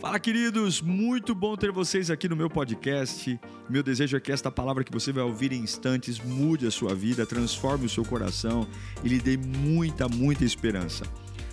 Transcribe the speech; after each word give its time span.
Fala, 0.00 0.20
queridos! 0.20 0.80
Muito 0.80 1.34
bom 1.34 1.56
ter 1.56 1.72
vocês 1.72 2.08
aqui 2.08 2.28
no 2.28 2.36
meu 2.36 2.48
podcast. 2.48 3.38
Meu 3.68 3.82
desejo 3.82 4.16
é 4.16 4.20
que 4.20 4.30
esta 4.30 4.48
palavra 4.48 4.84
que 4.84 4.92
você 4.92 5.12
vai 5.12 5.24
ouvir 5.24 5.52
em 5.52 5.60
instantes 5.60 6.20
mude 6.20 6.68
a 6.68 6.70
sua 6.70 6.94
vida, 6.94 7.26
transforme 7.26 7.86
o 7.86 7.88
seu 7.88 8.04
coração 8.04 8.64
e 9.02 9.08
lhe 9.08 9.18
dê 9.18 9.36
muita, 9.36 10.08
muita 10.08 10.44
esperança. 10.44 11.04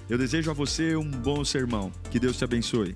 Eu 0.08 0.16
desejo 0.16 0.52
a 0.52 0.54
você 0.54 0.96
um 0.96 1.10
bom 1.10 1.44
sermão. 1.44 1.92
Que 2.12 2.20
Deus 2.20 2.38
te 2.38 2.44
abençoe. 2.44 2.96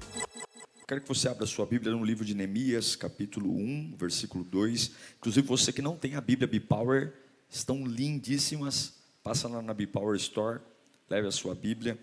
Quero 0.87 1.01
que 1.01 1.07
você 1.07 1.27
abra 1.27 1.47
sua 1.47 1.65
Bíblia 1.65 1.91
no 1.93 2.05
livro 2.05 2.23
de 2.23 2.35
Neemias, 2.35 2.95
capítulo 2.95 3.51
1, 3.51 3.95
versículo 3.97 4.43
2. 4.43 4.91
Inclusive, 5.17 5.47
você 5.47 5.73
que 5.73 5.81
não 5.81 5.97
tem 5.97 6.13
a 6.13 6.21
Bíblia 6.21 6.47
B-Power, 6.47 7.11
estão 7.49 7.87
lindíssimas. 7.87 8.99
Passa 9.23 9.47
lá 9.47 9.63
na 9.63 9.73
B-Power 9.73 10.15
Store, 10.15 10.59
leve 11.09 11.27
a 11.27 11.31
sua 11.31 11.55
Bíblia. 11.55 11.97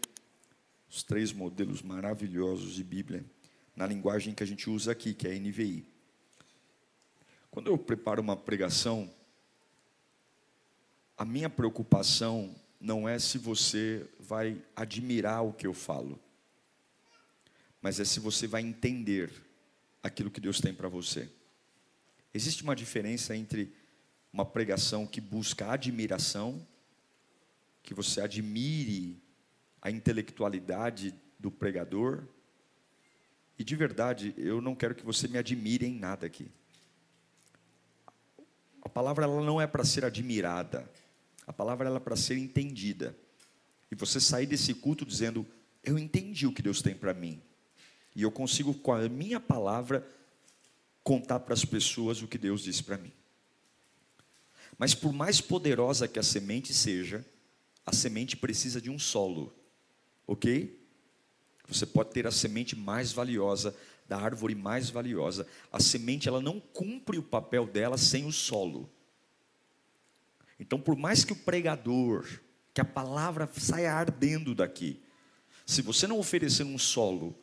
Os 0.91 1.05
três 1.05 1.33
modelos 1.33 1.81
maravilhosos 1.81 2.75
de 2.75 2.83
Bíblia 2.83 3.25
na 3.77 3.87
linguagem 3.87 4.35
que 4.35 4.43
a 4.43 4.47
gente 4.47 4.71
usa 4.71 4.91
aqui, 4.91 5.13
que 5.13 5.29
é 5.29 5.33
a 5.33 5.39
NVI. 5.39 5.87
Quando 7.51 7.69
eu 7.69 7.77
preparo 7.77 8.23
uma 8.23 8.37
pregação, 8.37 9.13
a 11.17 11.25
minha 11.25 11.51
preocupação 11.51 12.55
não 12.81 13.09
é 13.09 13.19
se 13.19 13.39
você 13.39 14.09
vai 14.19 14.61
admirar 14.75 15.45
o 15.45 15.53
que 15.53 15.67
eu 15.67 15.75
falo, 15.75 16.19
mas 17.81 18.01
é 18.01 18.05
se 18.05 18.19
você 18.19 18.47
vai 18.47 18.63
entender 18.63 19.31
aquilo 20.03 20.31
que 20.31 20.41
Deus 20.41 20.61
tem 20.61 20.75
para 20.75 20.89
você. 20.89 21.31
Existe 22.33 22.63
uma 22.63 22.77
diferença 22.77 23.37
entre 23.37 23.73
uma 24.33 24.45
pregação 24.45 25.07
que 25.07 25.21
busca 25.21 25.71
admiração, 25.73 26.67
que 27.83 27.95
você 27.95 28.21
admire 28.21 29.23
a 29.81 29.91
intelectualidade 29.91 31.15
do 31.39 31.51
pregador, 31.51 32.27
e 33.59 33.65
de 33.65 33.75
verdade, 33.75 34.35
eu 34.37 34.61
não 34.61 34.75
quero 34.75 34.95
que 34.95 35.05
você 35.05 35.27
me 35.27 35.39
admire 35.39 35.87
em 35.87 35.99
nada 35.99 36.27
aqui. 36.27 36.49
A 38.83 38.89
palavra 38.89 39.25
ela 39.25 39.43
não 39.43 39.61
é 39.61 39.67
para 39.67 39.85
ser 39.85 40.05
admirada. 40.05 40.89
A 41.47 41.53
palavra 41.53 41.89
ela 41.89 41.97
é 41.97 42.01
para 42.01 42.17
ser 42.17 42.37
entendida. 42.37 43.17
E 43.91 43.95
você 43.95 44.21
sair 44.21 44.47
desse 44.47 44.75
culto 44.75 45.05
dizendo: 45.07 45.47
"Eu 45.83 45.99
entendi 45.99 46.47
o 46.47 46.53
que 46.53 46.63
Deus 46.63 46.83
tem 46.83 46.95
para 46.95 47.15
mim". 47.15 47.41
E 48.15 48.23
eu 48.23 48.31
consigo 48.31 48.75
com 48.75 48.93
a 48.93 49.09
minha 49.09 49.41
palavra 49.41 50.07
contar 51.03 51.41
para 51.41 51.55
as 51.55 51.65
pessoas 51.65 52.23
o 52.23 52.29
que 52.29 52.39
Deus 52.39 52.63
disse 52.63 52.83
para 52.83 52.99
mim. 52.99 53.13
Mas 54.79 54.95
por 54.95 55.13
mais 55.13 55.41
poderosa 55.41 56.09
que 56.09 56.19
a 56.19 56.23
semente 56.23 56.75
seja, 56.75 57.25
a 57.85 57.95
semente 57.95 58.37
precisa 58.37 58.81
de 58.81 58.91
um 58.91 58.99
solo. 58.99 59.55
OK? 60.27 60.86
Você 61.69 61.85
pode 61.85 62.11
ter 62.11 62.27
a 62.27 62.31
semente 62.31 62.77
mais 62.77 63.13
valiosa, 63.13 63.75
da 64.09 64.19
árvore 64.19 64.55
mais 64.55 64.89
valiosa. 64.89 65.47
A 65.73 65.81
semente 65.81 66.29
ela 66.29 66.41
não 66.41 66.61
cumpre 66.61 67.19
o 67.19 67.23
papel 67.23 67.67
dela 67.67 67.99
sem 67.99 68.27
o 68.27 68.33
solo. 68.33 68.89
Então, 70.59 70.81
por 70.81 70.97
mais 70.97 71.25
que 71.25 71.33
o 71.33 71.37
pregador, 71.37 72.27
que 72.73 72.81
a 72.81 72.85
palavra 72.85 73.49
saia 73.53 73.93
ardendo 73.93 74.55
daqui, 74.55 75.03
se 75.67 75.83
você 75.83 76.07
não 76.07 76.19
oferecer 76.19 76.65
um 76.65 76.79
solo 76.79 77.37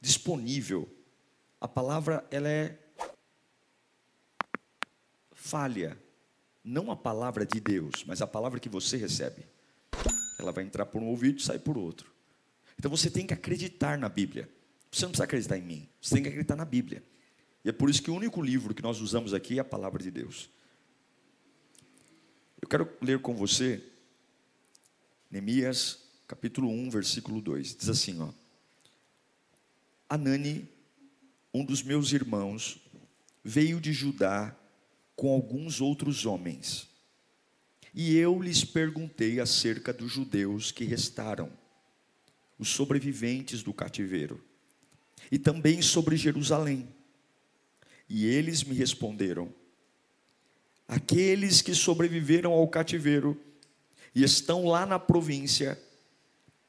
disponível, 0.00 0.88
a 1.60 1.66
palavra 1.66 2.26
ela 2.30 2.48
é 2.48 2.78
falha. 5.32 5.98
Não 6.62 6.90
a 6.90 6.96
palavra 6.96 7.46
de 7.46 7.58
Deus, 7.58 8.04
mas 8.06 8.20
a 8.20 8.26
palavra 8.26 8.60
que 8.60 8.68
você 8.68 8.96
recebe. 8.96 9.46
Ela 10.38 10.52
vai 10.52 10.64
entrar 10.64 10.86
por 10.86 11.02
um 11.02 11.06
ouvido 11.06 11.38
e 11.38 11.42
sair 11.42 11.58
por 11.58 11.76
outro. 11.76 12.12
Então 12.80 12.90
você 12.90 13.10
tem 13.10 13.26
que 13.26 13.34
acreditar 13.34 13.98
na 13.98 14.08
Bíblia. 14.08 14.48
Você 14.90 15.02
não 15.02 15.10
precisa 15.10 15.24
acreditar 15.24 15.58
em 15.58 15.62
mim, 15.62 15.88
você 16.00 16.14
tem 16.14 16.22
que 16.22 16.30
acreditar 16.30 16.56
na 16.56 16.64
Bíblia. 16.64 17.04
E 17.62 17.68
é 17.68 17.72
por 17.72 17.90
isso 17.90 18.02
que 18.02 18.10
o 18.10 18.14
único 18.14 18.40
livro 18.40 18.74
que 18.74 18.80
nós 18.82 19.02
usamos 19.02 19.34
aqui 19.34 19.58
é 19.58 19.60
a 19.60 19.64
palavra 19.64 20.02
de 20.02 20.10
Deus. 20.10 20.48
Eu 22.58 22.66
quero 22.66 22.90
ler 23.02 23.18
com 23.20 23.36
você 23.36 23.84
Neemias, 25.30 25.98
capítulo 26.26 26.70
1, 26.70 26.88
versículo 26.88 27.42
2. 27.42 27.76
Diz 27.76 27.90
assim, 27.90 28.18
ó: 28.18 28.30
Anani, 30.08 30.66
um 31.52 31.66
dos 31.66 31.82
meus 31.82 32.14
irmãos, 32.14 32.80
veio 33.44 33.78
de 33.78 33.92
Judá 33.92 34.56
com 35.14 35.30
alguns 35.30 35.82
outros 35.82 36.24
homens. 36.24 36.88
E 37.92 38.16
eu 38.16 38.40
lhes 38.40 38.64
perguntei 38.64 39.38
acerca 39.38 39.92
dos 39.92 40.10
judeus 40.10 40.72
que 40.72 40.84
restaram 40.84 41.59
os 42.60 42.68
sobreviventes 42.68 43.62
do 43.62 43.72
cativeiro, 43.72 44.44
e 45.32 45.38
também 45.38 45.80
sobre 45.80 46.14
Jerusalém. 46.14 46.86
E 48.06 48.26
eles 48.26 48.62
me 48.62 48.74
responderam: 48.74 49.52
Aqueles 50.86 51.62
que 51.62 51.74
sobreviveram 51.74 52.52
ao 52.52 52.68
cativeiro 52.68 53.40
e 54.14 54.22
estão 54.22 54.66
lá 54.66 54.84
na 54.84 54.98
província, 54.98 55.80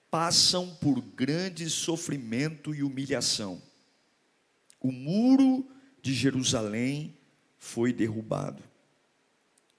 passam 0.09 0.73
por 0.75 1.01
grande 1.01 1.69
sofrimento 1.69 2.73
e 2.73 2.83
humilhação. 2.83 3.61
O 4.79 4.91
muro 4.91 5.69
de 6.01 6.13
Jerusalém 6.13 7.17
foi 7.57 7.91
derrubado, 7.91 8.63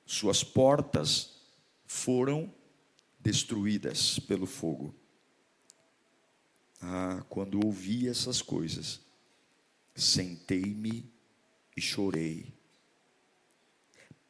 suas 0.05 0.45
portas 0.45 1.41
foram 1.87 2.53
destruídas 3.19 4.19
pelo 4.19 4.47
fogo. 4.47 5.02
Ah, 6.83 7.25
quando 7.29 7.65
ouvi 7.65 8.09
essas 8.09 8.43
coisas, 8.43 9.01
sentei-me 9.95 11.09
e 11.77 11.81
chorei. 11.81 12.53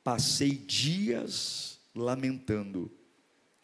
Passei 0.04 0.50
dias 0.50 1.78
lamentando, 1.94 2.90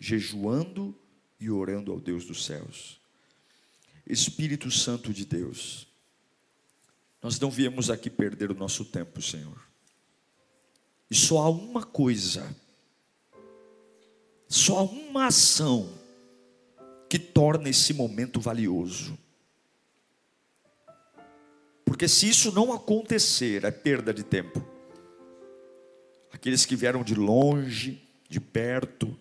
jejuando 0.01 0.97
e 1.39 1.51
orando 1.51 1.93
ao 1.93 2.01
Deus 2.01 2.25
dos 2.25 2.47
céus. 2.47 2.99
Espírito 4.07 4.71
Santo 4.71 5.13
de 5.13 5.27
Deus, 5.27 5.87
nós 7.21 7.39
não 7.39 7.51
viemos 7.51 7.91
aqui 7.91 8.09
perder 8.09 8.51
o 8.51 8.55
nosso 8.55 8.87
tempo, 8.87 9.21
Senhor. 9.21 9.61
E 11.11 11.15
só 11.15 11.39
há 11.41 11.51
uma 11.51 11.85
coisa, 11.85 12.57
só 14.49 14.79
há 14.79 14.83
uma 14.83 15.27
ação 15.27 15.98
que 17.09 17.19
torna 17.19 17.69
esse 17.69 17.95
momento 17.95 18.41
valioso. 18.41 19.19
Porque 21.85 22.07
se 22.07 22.29
isso 22.29 22.53
não 22.53 22.73
acontecer, 22.73 23.65
é 23.65 23.71
perda 23.71 24.13
de 24.13 24.23
tempo. 24.23 24.63
Aqueles 26.31 26.67
que 26.67 26.77
vieram 26.77 27.03
de 27.03 27.15
longe, 27.15 28.03
de 28.29 28.39
perto, 28.39 29.17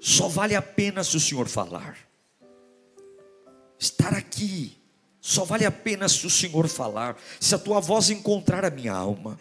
só 0.00 0.26
vale 0.26 0.56
a 0.56 0.62
pena 0.62 1.04
se 1.04 1.16
o 1.16 1.20
Senhor 1.20 1.46
falar. 1.46 1.98
Estar 3.78 4.14
aqui, 4.14 4.78
só 5.20 5.44
vale 5.44 5.66
a 5.66 5.70
pena 5.70 6.08
se 6.08 6.26
o 6.26 6.30
Senhor 6.30 6.66
falar, 6.66 7.16
se 7.38 7.54
a 7.54 7.58
tua 7.58 7.78
voz 7.78 8.08
encontrar 8.08 8.64
a 8.64 8.70
minha 8.70 8.92
alma, 8.92 9.38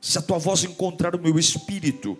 se 0.00 0.16
a 0.18 0.22
tua 0.22 0.38
voz 0.38 0.64
encontrar 0.64 1.14
o 1.14 1.20
meu 1.20 1.38
espírito, 1.38 2.18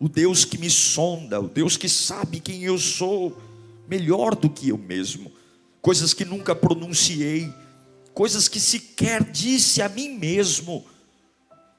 o 0.00 0.08
Deus 0.08 0.44
que 0.44 0.58
me 0.58 0.68
sonda, 0.68 1.40
o 1.40 1.48
Deus 1.48 1.76
que 1.76 1.88
sabe 1.88 2.40
quem 2.40 2.64
eu 2.64 2.78
sou, 2.78 3.40
melhor 3.88 4.34
do 4.34 4.48
que 4.50 4.68
eu 4.68 4.78
mesmo, 4.78 5.32
coisas 5.80 6.12
que 6.12 6.24
nunca 6.24 6.54
pronunciei, 6.54 7.52
coisas 8.14 8.48
que 8.48 8.58
sequer 8.58 9.22
disse 9.22 9.82
a 9.82 9.88
mim 9.88 10.18
mesmo. 10.18 10.84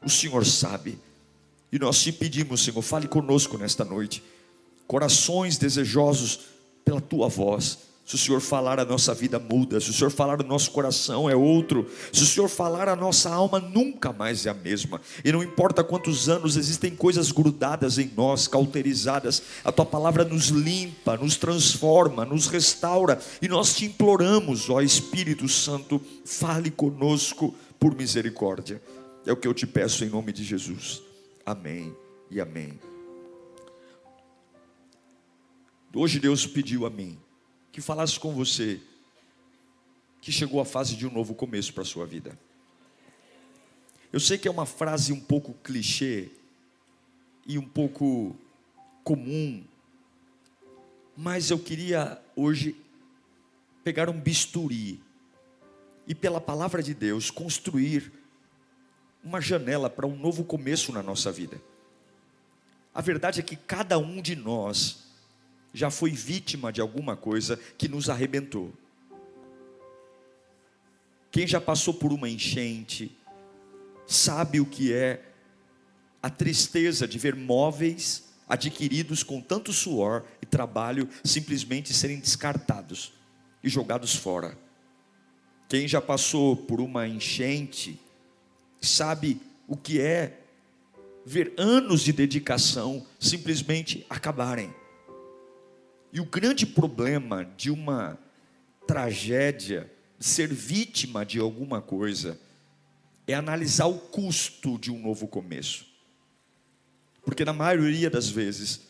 O 0.03 0.09
Senhor 0.09 0.45
sabe, 0.45 0.99
e 1.71 1.79
nós 1.79 2.01
te 2.01 2.11
pedimos, 2.11 2.63
Senhor, 2.63 2.81
fale 2.81 3.07
conosco 3.07 3.57
nesta 3.57 3.83
noite, 3.83 4.23
corações 4.85 5.57
desejosos 5.57 6.39
pela 6.85 7.01
tua 7.01 7.27
voz 7.27 7.79
se 8.07 8.15
o 8.15 8.17
Senhor 8.17 8.39
falar, 8.39 8.79
a 8.79 8.85
nossa 8.85 9.13
vida 9.13 9.37
muda. 9.37 9.81
Se 9.81 9.89
o 9.89 9.93
Senhor 9.93 10.09
falar, 10.09 10.39
o 10.39 10.47
nosso 10.47 10.71
coração 10.71 11.29
é 11.29 11.35
outro. 11.35 11.91
Se 12.13 12.23
o 12.23 12.25
Senhor 12.25 12.47
falar, 12.47 12.87
a 12.87 12.95
nossa 12.95 13.29
alma 13.29 13.59
nunca 13.59 14.13
mais 14.13 14.45
é 14.45 14.49
a 14.49 14.53
mesma. 14.53 15.01
E 15.25 15.31
não 15.31 15.43
importa 15.43 15.83
quantos 15.83 16.29
anos 16.29 16.55
existem 16.55 16.95
coisas 16.95 17.33
grudadas 17.33 17.97
em 17.97 18.09
nós, 18.15 18.47
cauterizadas, 18.47 19.43
a 19.61 19.73
tua 19.73 19.85
palavra 19.85 20.23
nos 20.23 20.47
limpa, 20.47 21.17
nos 21.17 21.35
transforma, 21.35 22.23
nos 22.23 22.47
restaura. 22.47 23.19
E 23.41 23.49
nós 23.49 23.75
te 23.75 23.83
imploramos, 23.83 24.69
ó 24.69 24.79
Espírito 24.79 25.49
Santo, 25.49 26.01
fale 26.23 26.71
conosco 26.71 27.53
por 27.77 27.93
misericórdia. 27.93 28.81
É 29.25 29.33
o 29.33 29.35
que 29.35 29.45
eu 29.49 29.53
te 29.53 29.67
peço 29.67 30.05
em 30.05 30.09
nome 30.09 30.31
de 30.31 30.45
Jesus. 30.45 31.01
Amém 31.45 31.93
e 32.31 32.39
amém. 32.39 32.79
Hoje 35.93 36.21
Deus 36.21 36.47
pediu 36.47 36.85
a 36.85 36.89
mim 36.89 37.17
que 37.77 37.81
falasse 37.81 38.19
com 38.19 38.33
você 38.33 38.81
que 40.19 40.31
chegou 40.31 40.59
a 40.59 40.65
fase 40.65 40.95
de 40.95 41.05
um 41.05 41.11
novo 41.11 41.35
começo 41.35 41.71
para 41.71 41.83
a 41.83 41.85
sua 41.85 42.07
vida. 42.07 42.35
Eu 44.11 44.19
sei 44.19 44.35
que 44.35 44.47
é 44.47 44.51
uma 44.51 44.65
frase 44.65 45.13
um 45.13 45.19
pouco 45.19 45.53
clichê 45.63 46.31
e 47.45 47.55
um 47.55 47.69
pouco 47.69 48.35
comum, 49.03 49.63
mas 51.15 51.51
eu 51.51 51.59
queria 51.59 52.19
hoje 52.35 52.75
pegar 53.83 54.09
um 54.09 54.19
bisturi 54.19 54.99
e 56.07 56.15
pela 56.15 56.41
palavra 56.41 56.81
de 56.81 56.95
Deus 56.95 57.29
construir 57.29 58.11
uma 59.23 59.39
janela 59.39 59.87
para 59.87 60.07
um 60.07 60.17
novo 60.17 60.43
começo 60.43 60.91
na 60.91 61.03
nossa 61.03 61.31
vida. 61.31 61.61
A 62.91 63.01
verdade 63.01 63.39
é 63.39 63.43
que 63.43 63.55
cada 63.55 63.99
um 63.99 64.19
de 64.19 64.35
nós 64.35 65.06
já 65.77 65.91
foi 65.91 66.09
vítima 66.09 66.73
de 66.73 66.81
alguma 66.81 67.15
coisa 67.15 67.55
que 67.77 67.87
nos 67.87 68.09
arrebentou. 68.09 68.73
Quem 71.29 71.45
já 71.45 71.61
passou 71.61 71.93
por 71.93 72.11
uma 72.11 72.27
enchente, 72.27 73.15
sabe 74.07 74.59
o 74.59 74.65
que 74.65 74.91
é 74.91 75.23
a 76.21 76.31
tristeza 76.31 77.07
de 77.07 77.19
ver 77.19 77.35
móveis 77.35 78.23
adquiridos 78.49 79.21
com 79.21 79.39
tanto 79.39 79.71
suor 79.71 80.25
e 80.41 80.47
trabalho 80.47 81.07
simplesmente 81.23 81.93
serem 81.93 82.19
descartados 82.19 83.13
e 83.63 83.69
jogados 83.69 84.15
fora. 84.15 84.57
Quem 85.69 85.87
já 85.87 86.01
passou 86.01 86.55
por 86.55 86.81
uma 86.81 87.07
enchente, 87.07 88.01
sabe 88.81 89.39
o 89.67 89.77
que 89.77 90.01
é 90.01 90.39
ver 91.23 91.53
anos 91.55 92.01
de 92.01 92.13
dedicação 92.13 93.05
simplesmente 93.19 94.03
acabarem. 94.09 94.73
E 96.11 96.19
o 96.19 96.25
grande 96.25 96.65
problema 96.65 97.45
de 97.57 97.69
uma 97.69 98.17
tragédia, 98.87 99.91
ser 100.19 100.53
vítima 100.53 101.25
de 101.25 101.39
alguma 101.39 101.81
coisa, 101.81 102.39
é 103.27 103.33
analisar 103.33 103.87
o 103.87 103.99
custo 103.99 104.77
de 104.79 104.89
um 104.89 104.99
novo 104.99 105.27
começo. 105.27 105.85
Porque 107.23 107.43
na 107.43 107.51
maioria 107.51 108.09
das 108.09 108.29
vezes, 108.29 108.87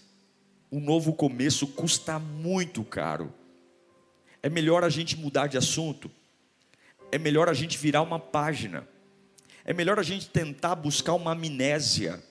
um 0.71 0.79
novo 0.79 1.13
começo 1.13 1.65
custa 1.65 2.19
muito 2.19 2.83
caro. 2.83 3.33
É 4.43 4.49
melhor 4.49 4.83
a 4.83 4.89
gente 4.89 5.17
mudar 5.17 5.47
de 5.47 5.57
assunto, 5.57 6.11
é 7.11 7.17
melhor 7.17 7.49
a 7.49 7.53
gente 7.53 7.77
virar 7.77 8.03
uma 8.03 8.19
página, 8.19 8.87
é 9.65 9.73
melhor 9.73 9.97
a 9.97 10.03
gente 10.03 10.29
tentar 10.29 10.75
buscar 10.75 11.13
uma 11.13 11.31
amnésia, 11.31 12.23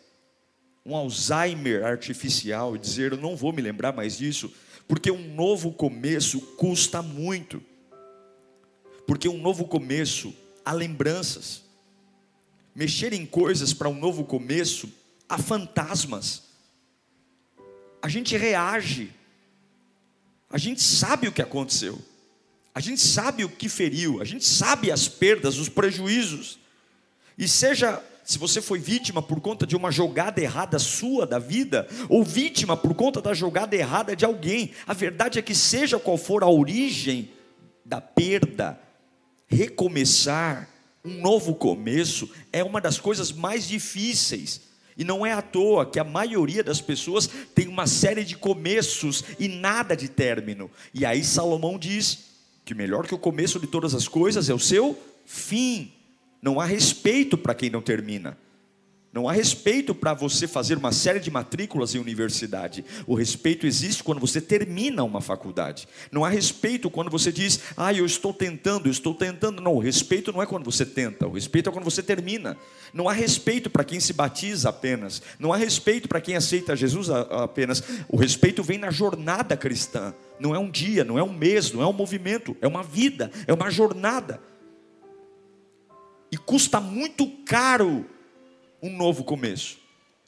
um 0.85 0.95
Alzheimer 0.95 1.85
artificial 1.85 2.77
e 2.77 2.79
dizer: 2.79 3.13
eu 3.13 3.19
não 3.19 3.35
vou 3.35 3.53
me 3.53 3.61
lembrar 3.61 3.93
mais 3.93 4.17
disso, 4.17 4.53
porque 4.89 5.11
um 5.11 5.35
novo 5.35 5.73
começo 5.73 6.41
custa 6.41 7.03
muito. 7.03 7.63
Porque 9.07 9.29
um 9.29 9.39
novo 9.39 9.67
começo 9.67 10.35
há 10.65 10.73
lembranças. 10.73 11.63
Mexer 12.75 13.13
em 13.13 13.25
coisas 13.25 13.73
para 13.73 13.89
um 13.89 13.99
novo 13.99 14.25
começo 14.25 14.93
há 15.29 15.39
fantasmas. 15.39 16.43
A 18.01 18.09
gente 18.09 18.37
reage. 18.37 19.13
A 20.51 20.59
gente 20.59 20.83
sabe 20.83 21.27
o 21.29 21.33
que 21.33 21.43
aconteceu. 21.43 22.01
A 22.77 22.81
gente 22.81 23.01
sabe 23.01 23.43
o 23.43 23.49
que 23.49 23.71
feriu, 23.71 24.21
a 24.21 24.25
gente 24.27 24.45
sabe 24.45 24.93
as 24.93 25.09
perdas, 25.09 25.57
os 25.57 25.67
prejuízos. 25.67 26.59
E 27.39 27.49
seja 27.49 28.05
se 28.27 28.39
você 28.39 28.61
foi 28.61 28.81
vítima 28.81 29.23
por 29.23 29.41
conta 29.41 29.65
de 29.65 29.77
uma 29.77 29.93
jogada 29.93 30.41
errada 30.41 30.81
sua 30.81 31.25
da 31.25 31.39
vida, 31.39 31.87
ou 32.09 32.25
vítima 32.25 32.77
por 32.77 32.93
conta 32.93 33.23
da 33.23 33.33
jogada 33.33 33.77
errada 33.77 34.17
de 34.17 34.25
alguém, 34.25 34.73
a 34.85 34.93
verdade 34.93 35.39
é 35.39 35.43
que, 35.43 35.55
seja 35.55 35.97
qual 35.97 36.19
for 36.19 36.43
a 36.43 36.49
origem 36.49 37.31
da 37.85 38.01
perda, 38.01 38.79
recomeçar, 39.47 40.69
um 41.05 41.21
novo 41.21 41.55
começo, 41.55 42.29
é 42.53 42.65
uma 42.65 42.81
das 42.81 42.99
coisas 42.99 43.31
mais 43.31 43.69
difíceis. 43.69 44.63
E 44.97 45.05
não 45.05 45.25
é 45.25 45.33
à 45.33 45.41
toa 45.41 45.87
que 45.87 46.01
a 46.01 46.05
maioria 46.05 46.65
das 46.65 46.81
pessoas 46.81 47.31
tem 47.55 47.69
uma 47.69 47.87
série 47.87 48.25
de 48.25 48.37
começos 48.37 49.23
e 49.39 49.47
nada 49.47 49.97
de 49.97 50.09
término. 50.09 50.69
E 50.93 51.07
aí 51.07 51.23
Salomão 51.23 51.79
diz 51.79 52.25
que 52.65 52.75
melhor 52.75 53.07
que 53.07 53.15
o 53.15 53.19
começo 53.19 53.61
de 53.61 53.69
todas 53.69 53.95
as 53.95 54.09
coisas 54.09 54.51
é 54.51 54.55
o 54.55 54.59
seu 54.59 54.99
fim. 55.25 55.93
Não 56.47 56.61
há 56.61 56.65
respeito 56.65 57.37
para 57.37 57.57
quem 57.57 57.69
não 57.69 57.83
termina. 57.83 58.39
Não 59.13 59.29
há 59.29 59.33
respeito 59.33 59.93
para 59.93 60.15
você 60.15 60.47
fazer 60.47 60.79
uma 60.79 60.93
série 60.93 61.19
de 61.19 61.29
matrículas 61.29 61.93
em 61.93 61.99
universidade. 61.99 62.85
O 63.05 63.17
respeito 63.17 63.67
existe 63.67 64.05
quando 64.05 64.21
você 64.21 64.41
termina 64.41 65.03
uma 65.03 65.21
faculdade. 65.21 65.89
Não 66.13 66.25
há 66.25 66.29
respeito 66.29 66.89
quando 66.89 67.11
você 67.11 67.33
diz, 67.33 67.59
ah, 67.77 67.93
eu 67.93 68.07
estou 68.07 68.33
tentando, 68.33 68.87
eu 68.87 68.93
estou 68.93 69.13
tentando. 69.13 69.61
Não, 69.61 69.75
o 69.75 69.81
respeito 69.81 70.33
não 70.33 70.41
é 70.41 70.47
quando 70.47 70.65
você 70.65 70.87
tenta, 70.87 71.27
o 71.27 71.33
respeito 71.33 71.69
é 71.69 71.73
quando 71.73 71.85
você 71.85 72.01
termina. 72.01 72.57
Não 72.95 73.09
há 73.09 73.13
respeito 73.13 73.69
para 73.69 73.83
quem 73.83 73.99
se 73.99 74.13
batiza 74.13 74.69
apenas. 74.69 75.21
Não 75.41 75.53
há 75.53 75.57
respeito 75.57 76.07
para 76.07 76.21
quem 76.21 76.37
aceita 76.37 76.77
Jesus 76.77 77.11
apenas. 77.11 77.83
O 78.07 78.17
respeito 78.17 78.63
vem 78.63 78.79
na 78.79 78.93
jornada 78.93 79.57
cristã. 79.57 80.15
Não 80.39 80.55
é 80.55 80.61
um 80.61 80.71
dia, 80.71 81.03
não 81.03 81.19
é 81.19 81.25
um 81.25 81.33
mês, 81.33 81.73
não 81.73 81.83
é 81.83 81.87
um 81.89 81.93
movimento, 81.93 82.57
é 82.61 82.69
uma 82.69 82.85
vida, 82.85 83.33
é 83.49 83.53
uma 83.53 83.69
jornada. 83.69 84.41
E 86.31 86.37
custa 86.37 86.81
muito 86.81 87.27
caro 87.45 88.07
um 88.83 88.95
novo 88.95 89.25
começo. 89.25 89.79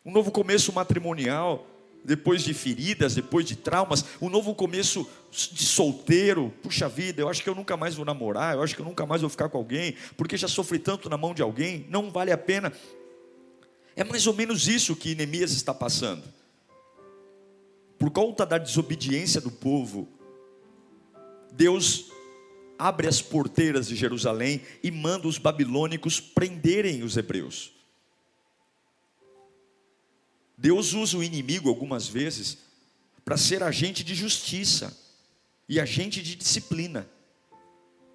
Um 0.04 0.12
novo 0.12 0.30
começo 0.30 0.72
matrimonial, 0.72 1.66
depois 2.04 2.42
de 2.42 2.54
feridas, 2.54 3.14
depois 3.14 3.44
de 3.44 3.56
traumas, 3.56 4.04
um 4.20 4.28
novo 4.28 4.54
começo 4.54 5.08
de 5.30 5.64
solteiro. 5.64 6.52
Puxa 6.62 6.88
vida, 6.88 7.20
eu 7.20 7.28
acho 7.28 7.42
que 7.42 7.48
eu 7.48 7.54
nunca 7.54 7.76
mais 7.76 7.94
vou 7.94 8.04
namorar, 8.04 8.54
eu 8.54 8.62
acho 8.62 8.74
que 8.74 8.80
eu 8.80 8.86
nunca 8.86 9.04
mais 9.04 9.20
vou 9.20 9.30
ficar 9.30 9.48
com 9.48 9.58
alguém, 9.58 9.94
porque 10.16 10.36
já 10.36 10.48
sofri 10.48 10.78
tanto 10.78 11.10
na 11.10 11.18
mão 11.18 11.34
de 11.34 11.42
alguém, 11.42 11.86
não 11.90 12.10
vale 12.10 12.32
a 12.32 12.38
pena. 12.38 12.72
É 13.94 14.04
mais 14.04 14.26
ou 14.26 14.34
menos 14.34 14.68
isso 14.68 14.96
que 14.96 15.14
Neemias 15.14 15.52
está 15.52 15.74
passando. 15.74 16.22
Por 17.98 18.10
conta 18.10 18.46
da 18.46 18.56
desobediência 18.56 19.40
do 19.40 19.50
povo, 19.50 20.08
Deus 21.52 22.07
abre 22.78 23.08
as 23.08 23.20
porteiras 23.20 23.88
de 23.88 23.96
Jerusalém 23.96 24.62
e 24.82 24.90
manda 24.90 25.26
os 25.26 25.38
babilônicos 25.38 26.20
prenderem 26.20 27.02
os 27.02 27.16
hebreus. 27.16 27.72
Deus 30.56 30.92
usa 30.92 31.18
o 31.18 31.22
inimigo 31.22 31.68
algumas 31.68 32.08
vezes 32.08 32.58
para 33.24 33.36
ser 33.36 33.62
agente 33.62 34.02
de 34.02 34.14
justiça 34.14 34.96
e 35.68 35.78
agente 35.78 36.22
de 36.22 36.34
disciplina. 36.34 37.08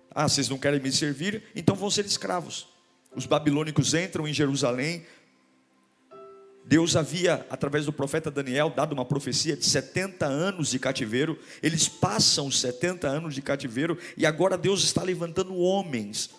Ah, 0.10 0.28
vocês 0.28 0.50
não 0.50 0.58
querem 0.58 0.80
me 0.80 0.92
servir? 0.92 1.44
Então 1.56 1.76
vão 1.76 1.90
ser 1.90 2.06
escravos. 2.06 2.68
Os 3.16 3.26
babilônicos 3.26 3.94
entram 3.94 4.28
em 4.28 4.34
Jerusalém, 4.34 5.06
Deus 6.66 6.96
havia, 6.96 7.46
através 7.50 7.86
do 7.86 7.92
profeta 7.92 8.32
Daniel, 8.32 8.70
dado 8.70 8.94
uma 8.94 9.04
profecia 9.04 9.56
de 9.56 9.66
70 9.66 10.26
anos 10.26 10.70
de 10.70 10.80
cativeiro. 10.80 11.38
Eles 11.62 11.90
passam 11.90 12.48
os 12.48 12.60
70 12.60 13.08
anos 13.08 13.36
de 13.36 13.42
cativeiro 13.42 13.98
e 14.16 14.26
agora 14.26 14.58
Deus 14.58 14.84
está 14.84 15.04
levantando 15.04 15.56
homens 15.56 16.30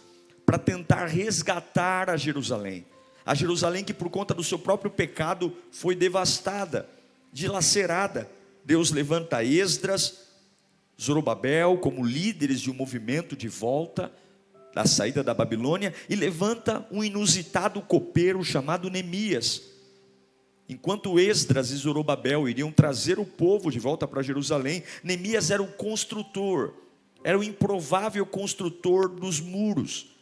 para 0.47 0.59
tentar 0.59 1.07
resgatar 1.07 2.09
a 2.09 2.17
Jerusalém. 2.17 2.87
A 3.25 3.35
Jerusalém 3.35 3.85
que, 3.85 3.93
por 3.93 4.09
conta 4.09 4.35
do 4.35 4.43
seu 4.43 4.59
próprio 4.59 4.91
pecado, 4.91 5.55
foi 5.71 5.95
devastada, 5.95 6.89
dilacerada. 7.33 8.29
Deus 8.65 8.91
levanta 8.91 9.45
Esdras, 9.45 10.25
Zorobabel 11.01 11.79
como 11.79 12.05
líderes 12.05 12.61
de 12.61 12.71
um 12.71 12.75
movimento 12.75 13.37
de 13.37 13.49
volta 13.49 14.11
da 14.75 14.87
saída 14.87 15.23
da 15.23 15.35
Babilônia 15.35 15.93
e 16.09 16.17
levanta 16.17 16.87
um 16.91 17.05
inusitado 17.05 17.81
copeiro 17.83 18.43
chamado 18.43 18.89
Neemias 18.89 19.74
Enquanto 20.69 21.21
Esdras 21.21 21.71
e 21.71 21.77
Zorobabel 21.77 22.49
iriam 22.49 22.73
trazer 22.73 23.19
o 23.19 23.25
povo 23.25 23.71
de 23.71 23.79
volta 23.79 24.09
para 24.09 24.23
Jerusalém, 24.23 24.83
Neemias 25.03 25.51
era 25.51 25.63
o 25.63 25.73
construtor, 25.73 26.73
era 27.23 27.39
o 27.39 27.45
improvável 27.45 28.25
construtor 28.25 29.09
dos 29.09 29.41
muros. 29.41 30.15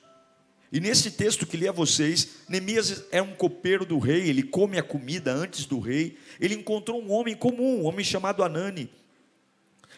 E 0.73 0.81
nesse 0.81 1.11
texto 1.11 1.47
que 1.47 1.57
li 1.57 1.69
a 1.69 1.73
vocês, 1.73 2.39
Neemias 2.49 3.05
é 3.13 3.21
um 3.21 3.35
copeiro 3.35 3.85
do 3.85 3.99
rei, 3.99 4.29
ele 4.29 4.43
come 4.43 4.79
a 4.79 4.83
comida 4.83 5.33
antes 5.33 5.67
do 5.67 5.79
rei. 5.79 6.17
Ele 6.41 6.55
encontrou 6.55 7.01
um 7.01 7.13
homem 7.13 7.37
comum, 7.37 7.83
um 7.83 7.85
homem 7.85 8.05
chamado 8.05 8.43
Anani. 8.43 8.91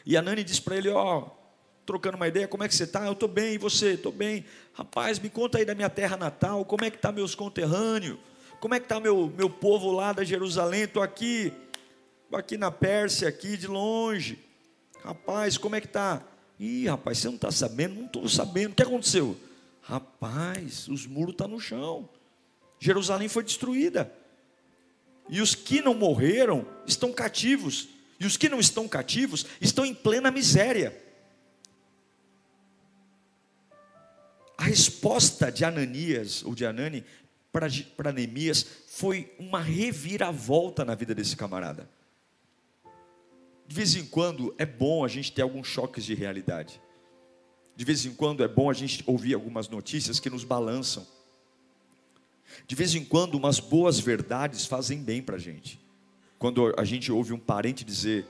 E 0.04 0.16
Anani 0.16 0.42
diz 0.42 0.58
para 0.58 0.76
ele: 0.76 0.88
Ó, 0.88 1.18
oh, 1.20 1.30
trocando 1.86 2.16
uma 2.16 2.26
ideia, 2.26 2.48
como 2.48 2.64
é 2.64 2.68
que 2.68 2.74
você 2.74 2.84
está? 2.84 3.06
Eu 3.06 3.12
estou 3.12 3.28
bem, 3.28 3.54
e 3.54 3.58
você? 3.58 3.92
Estou 3.92 4.10
bem. 4.10 4.44
Rapaz, 4.72 5.20
me 5.20 5.30
conta 5.30 5.58
aí 5.58 5.64
da 5.64 5.76
minha 5.76 5.88
terra 5.88 6.16
natal, 6.16 6.64
como 6.64 6.84
é 6.84 6.90
que 6.90 6.96
está 6.96 7.12
meus 7.12 7.36
conterrâneos? 7.36 8.18
Como 8.64 8.74
é 8.74 8.80
que 8.80 8.86
está 8.86 8.98
meu, 8.98 9.30
meu 9.36 9.50
povo 9.50 9.92
lá 9.92 10.14
da 10.14 10.24
Jerusalém? 10.24 10.84
Estou 10.84 11.02
aqui, 11.02 11.52
aqui 12.32 12.56
na 12.56 12.70
Pérsia, 12.70 13.28
aqui 13.28 13.58
de 13.58 13.66
longe. 13.66 14.38
Rapaz, 15.02 15.58
como 15.58 15.76
é 15.76 15.82
que 15.82 15.86
está? 15.86 16.22
Ih, 16.58 16.86
rapaz, 16.88 17.18
você 17.18 17.26
não 17.26 17.34
está 17.34 17.50
sabendo? 17.50 17.94
Não 17.96 18.06
estou 18.06 18.26
sabendo. 18.26 18.72
O 18.72 18.74
que 18.74 18.82
aconteceu? 18.82 19.36
Rapaz, 19.82 20.88
os 20.88 21.06
muros 21.06 21.32
estão 21.32 21.46
tá 21.46 21.52
no 21.52 21.60
chão. 21.60 22.08
Jerusalém 22.80 23.28
foi 23.28 23.44
destruída. 23.44 24.10
E 25.28 25.42
os 25.42 25.54
que 25.54 25.82
não 25.82 25.92
morreram 25.92 26.66
estão 26.86 27.12
cativos. 27.12 27.90
E 28.18 28.24
os 28.24 28.38
que 28.38 28.48
não 28.48 28.60
estão 28.60 28.88
cativos 28.88 29.44
estão 29.60 29.84
em 29.84 29.94
plena 29.94 30.30
miséria. 30.30 30.98
A 34.56 34.62
resposta 34.64 35.52
de 35.52 35.66
Ananias, 35.66 36.42
ou 36.42 36.54
de 36.54 36.64
Anani, 36.64 37.04
para 37.96 38.12
Neemias 38.12 38.66
foi 38.88 39.32
uma 39.38 39.60
reviravolta 39.60 40.84
na 40.84 40.96
vida 40.96 41.14
desse 41.14 41.36
camarada. 41.36 41.88
De 43.64 43.76
vez 43.76 43.94
em 43.94 44.04
quando 44.04 44.52
é 44.58 44.66
bom 44.66 45.04
a 45.04 45.08
gente 45.08 45.30
ter 45.30 45.42
alguns 45.42 45.68
choques 45.68 46.04
de 46.04 46.14
realidade. 46.14 46.82
De 47.76 47.84
vez 47.84 48.04
em 48.04 48.12
quando 48.12 48.42
é 48.42 48.48
bom 48.48 48.68
a 48.68 48.72
gente 48.72 49.04
ouvir 49.06 49.34
algumas 49.34 49.68
notícias 49.68 50.18
que 50.18 50.28
nos 50.28 50.42
balançam. 50.42 51.06
De 52.66 52.74
vez 52.74 52.92
em 52.96 53.04
quando, 53.04 53.36
umas 53.36 53.60
boas 53.60 54.00
verdades 54.00 54.66
fazem 54.66 54.98
bem 54.98 55.22
para 55.22 55.36
a 55.36 55.38
gente. 55.38 55.80
Quando 56.40 56.74
a 56.76 56.84
gente 56.84 57.12
ouve 57.12 57.32
um 57.32 57.38
parente 57.38 57.84
dizer: 57.84 58.26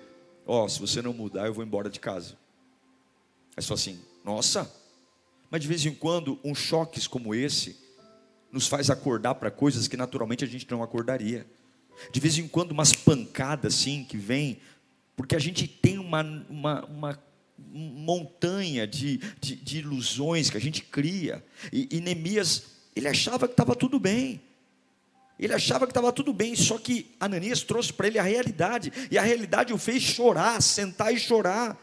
Ó, 0.47 0.65
oh, 0.65 0.69
se 0.69 0.79
você 0.79 1.01
não 1.01 1.15
mudar, 1.15 1.47
eu 1.47 1.55
vou 1.55 1.65
embora 1.65 1.89
de 1.89 1.99
casa. 1.99 2.37
É 3.57 3.63
só 3.63 3.73
assim, 3.73 3.99
nossa. 4.23 4.71
Mas 5.51 5.63
de 5.63 5.69
vez 5.69 5.85
em 5.87 5.95
quando, 5.95 6.39
uns 6.45 6.59
choques 6.59 7.07
como 7.07 7.35
esse 7.35 7.84
nos 8.55 8.69
faz 8.69 8.89
acordar 8.89 9.35
para 9.35 9.51
coisas 9.51 9.89
que 9.89 9.97
naturalmente 9.97 10.45
a 10.45 10.47
gente 10.47 10.71
não 10.71 10.81
acordaria. 10.81 11.45
De 12.13 12.21
vez 12.21 12.39
em 12.39 12.47
quando, 12.47 12.71
umas 12.71 12.93
pancadas 12.93 13.75
assim 13.75 14.05
que 14.05 14.17
vem, 14.17 14.61
porque 15.17 15.35
a 15.35 15.41
gente 15.41 15.67
tem 15.67 15.99
uma, 15.99 16.23
uma, 16.49 16.85
uma 16.85 17.23
montanha 17.59 18.87
de, 18.87 19.19
de, 19.41 19.57
de, 19.57 19.79
ilusões 19.79 20.51
que 20.51 20.57
a 20.57 20.61
gente 20.61 20.83
cria. 20.83 21.45
E, 21.73 21.89
e 21.91 22.01
Neemias, 22.01 22.63
ele 22.95 23.09
achava 23.09 23.49
que 23.49 23.55
estava 23.55 23.75
tudo 23.75 23.99
bem. 23.99 24.41
Ele 25.37 25.53
achava 25.53 25.85
que 25.85 25.91
estava 25.91 26.13
tudo 26.13 26.33
bem, 26.33 26.55
só 26.55 26.79
que 26.79 27.13
Ananias 27.19 27.63
trouxe 27.65 27.93
para 27.93 28.07
ele 28.07 28.21
a 28.21 28.23
realidade, 28.23 28.93
e 29.11 29.19
a 29.19 29.23
realidade 29.23 29.73
o 29.73 29.79
fez 29.79 30.01
chorar, 30.01 30.63
sentar 30.63 31.13
e 31.13 31.19
chorar. 31.19 31.77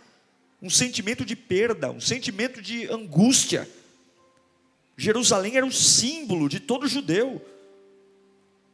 Um 0.62 0.70
sentimento 0.70 1.26
de 1.26 1.36
perda, 1.36 1.92
um 1.92 2.00
sentimento 2.00 2.62
de 2.62 2.88
angústia. 2.90 3.68
Jerusalém 5.02 5.58
era 5.58 5.66
o 5.66 5.72
símbolo 5.72 6.48
de 6.48 6.60
todo 6.60 6.88
judeu. 6.88 7.42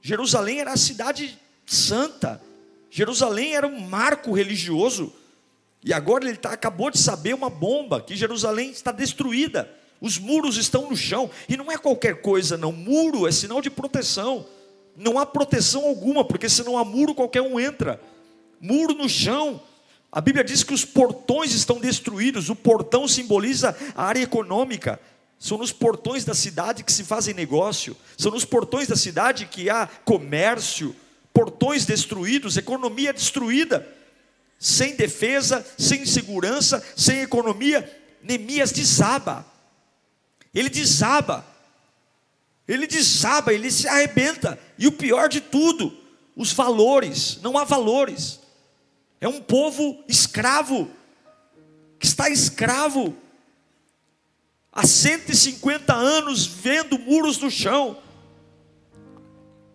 Jerusalém 0.02 0.60
era 0.60 0.74
a 0.74 0.78
cidade 0.78 1.40
santa. 1.66 2.42
Jerusalém 2.92 3.56
era 3.56 3.66
um 3.66 3.80
marco 3.80 4.34
religioso. 4.34 5.14
E 5.82 5.94
agora 5.94 6.28
ele 6.28 6.36
tá, 6.36 6.52
acabou 6.52 6.92
de 6.92 6.98
saber 6.98 7.34
uma 7.34 7.50
bomba, 7.50 8.02
que 8.02 8.14
Jerusalém 8.14 8.72
está 8.72 8.92
destruída. 8.92 9.74
Os 10.02 10.18
muros 10.18 10.58
estão 10.58 10.90
no 10.90 10.98
chão. 10.98 11.32
E 11.48 11.56
não 11.56 11.72
é 11.72 11.78
qualquer 11.78 12.20
coisa, 12.20 12.58
não. 12.58 12.74
Muro 12.74 13.26
é 13.26 13.32
sinal 13.32 13.62
de 13.62 13.70
proteção. 13.70 14.46
Não 14.98 15.18
há 15.18 15.26
proteção 15.26 15.86
alguma, 15.86 16.26
porque 16.26 16.50
se 16.50 16.62
não 16.62 16.78
há 16.78 16.84
muro, 16.84 17.16
qualquer 17.16 17.42
um 17.42 17.58
entra. 17.58 18.02
Muro 18.60 18.94
no 18.94 19.08
chão. 19.08 19.62
A 20.12 20.20
Bíblia 20.20 20.44
diz 20.44 20.62
que 20.62 20.74
os 20.74 20.84
portões 20.84 21.54
estão 21.54 21.80
destruídos. 21.80 22.50
O 22.50 22.56
portão 22.56 23.08
simboliza 23.08 23.74
a 23.96 24.04
área 24.04 24.24
econômica. 24.24 25.00
São 25.39 25.58
nos 25.58 25.72
portões 25.72 26.25
da 26.25 26.34
cidade 26.34 26.84
que 26.84 26.91
se 26.91 27.03
fazem 27.03 27.34
negócio. 27.34 27.96
São 28.17 28.32
nos 28.32 28.46
portões 28.46 28.88
da 28.88 28.96
cidade 28.96 29.46
que 29.46 29.70
há 29.70 29.88
comércio. 30.03 30.96
Portões 31.34 31.86
destruídos, 31.86 32.58
economia 32.58 33.13
destruída 33.13 33.98
sem 34.60 34.96
defesa, 34.96 35.65
sem 35.77 36.06
segurança, 36.06 36.84
sem 36.96 37.22
economia, 37.22 37.89
Neemias 38.24 38.72
desaba. 38.72 39.46
Ele 40.53 40.70
desaba. 40.70 41.46
Ele 42.67 42.88
desaba, 42.88 43.53
ele 43.53 43.72
se 43.72 43.88
arrebenta. 43.88 44.60
E 44.77 44.88
o 44.88 44.91
pior 44.91 45.29
de 45.29 45.39
tudo, 45.39 45.96
os 46.36 46.51
valores, 46.51 47.39
não 47.41 47.58
há 47.58 47.63
valores. 47.63 48.39
É 49.22 49.27
um 49.27 49.41
povo 49.41 50.03
escravo, 50.08 50.89
que 52.00 52.06
está 52.06 52.29
escravo 52.29 53.15
há 54.78 54.86
150 54.86 55.94
anos 55.94 56.46
vendo 56.46 57.00
muros 57.00 57.40
no 57.40 57.50
chão, 57.50 57.98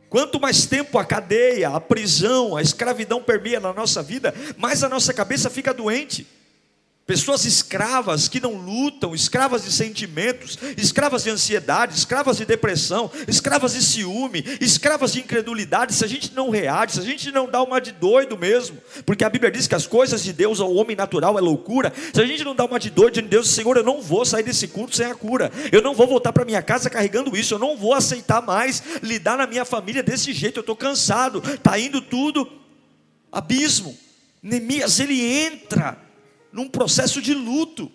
Quanto 0.09 0.39
mais 0.39 0.67
tempo 0.67 0.99
a 0.99 1.07
cadeia, 1.07 1.71
a 1.71 1.81
prisão, 1.81 2.55
a 2.55 2.61
escravidão 2.61 3.23
permeia 3.23 3.59
na 3.59 3.73
nossa 3.73 4.03
vida, 4.03 4.35
mais 4.59 4.85
a 4.85 4.89
nossa 4.91 5.15
cabeça 5.15 5.49
fica 5.49 5.73
doente. 5.73 6.27
Pessoas 7.13 7.45
escravas 7.45 8.27
que 8.27 8.41
não 8.41 8.55
lutam, 8.55 9.15
escravas 9.15 9.65
de 9.65 9.71
sentimentos, 9.71 10.59
escravas 10.79 11.25
de 11.25 11.29
ansiedade, 11.29 11.95
escravas 11.95 12.39
de 12.39 12.47
depressão, 12.47 13.11
escravas 13.29 13.75
de 13.75 13.83
ciúme, 13.83 14.43
escravas 14.63 15.13
de 15.13 15.21
incredulidade. 15.21 15.93
Se 15.93 16.07
a 16.07 16.09
gente 16.09 16.33
não 16.33 16.49
reage, 16.49 16.95
se 16.95 17.01
a 17.01 17.03
gente 17.03 17.31
não 17.31 17.47
dá 17.47 17.63
uma 17.63 17.83
de 17.83 17.93
doido 17.93 18.39
mesmo, 18.39 18.79
porque 19.05 19.25
a 19.25 19.29
Bíblia 19.29 19.51
diz 19.51 19.67
que 19.67 19.75
as 19.75 19.87
coisas 19.87 20.25
de 20.25 20.33
Deus 20.33 20.59
ao 20.59 20.75
homem 20.75 20.97
natural 20.97 21.37
é 21.37 21.43
loucura. 21.43 21.93
Se 22.15 22.19
a 22.19 22.25
gente 22.25 22.45
não 22.45 22.55
dá 22.55 22.65
uma 22.65 22.81
de 22.81 22.89
doido 22.89 23.13
de 23.13 23.21
Deus, 23.21 23.51
Senhor, 23.51 23.77
eu 23.77 23.85
não 23.85 24.01
vou 24.01 24.25
sair 24.25 24.43
desse 24.43 24.67
culto 24.67 24.97
sem 24.97 25.05
a 25.05 25.15
cura, 25.15 25.53
eu 25.71 25.83
não 25.83 25.95
vou 25.95 26.07
voltar 26.07 26.33
para 26.33 26.47
minha 26.47 26.63
casa 26.63 26.89
carregando 26.89 27.37
isso, 27.37 27.53
eu 27.53 27.59
não 27.59 27.77
vou 27.77 27.93
aceitar 27.93 28.41
mais 28.41 28.83
lidar 29.03 29.37
na 29.37 29.47
minha 29.47 29.67
família 29.67 30.03
desse 30.03 30.33
jeito, 30.33 30.61
eu 30.61 30.63
estou 30.63 30.75
cansado, 30.75 31.43
está 31.45 31.79
indo 31.79 32.01
tudo 32.01 32.51
abismo. 33.31 33.95
Neemias, 34.43 34.99
ele 34.99 35.23
entra 35.23 36.02
num 36.53 36.69
processo 36.69 37.21
de 37.23 37.35
luto, 37.35 37.91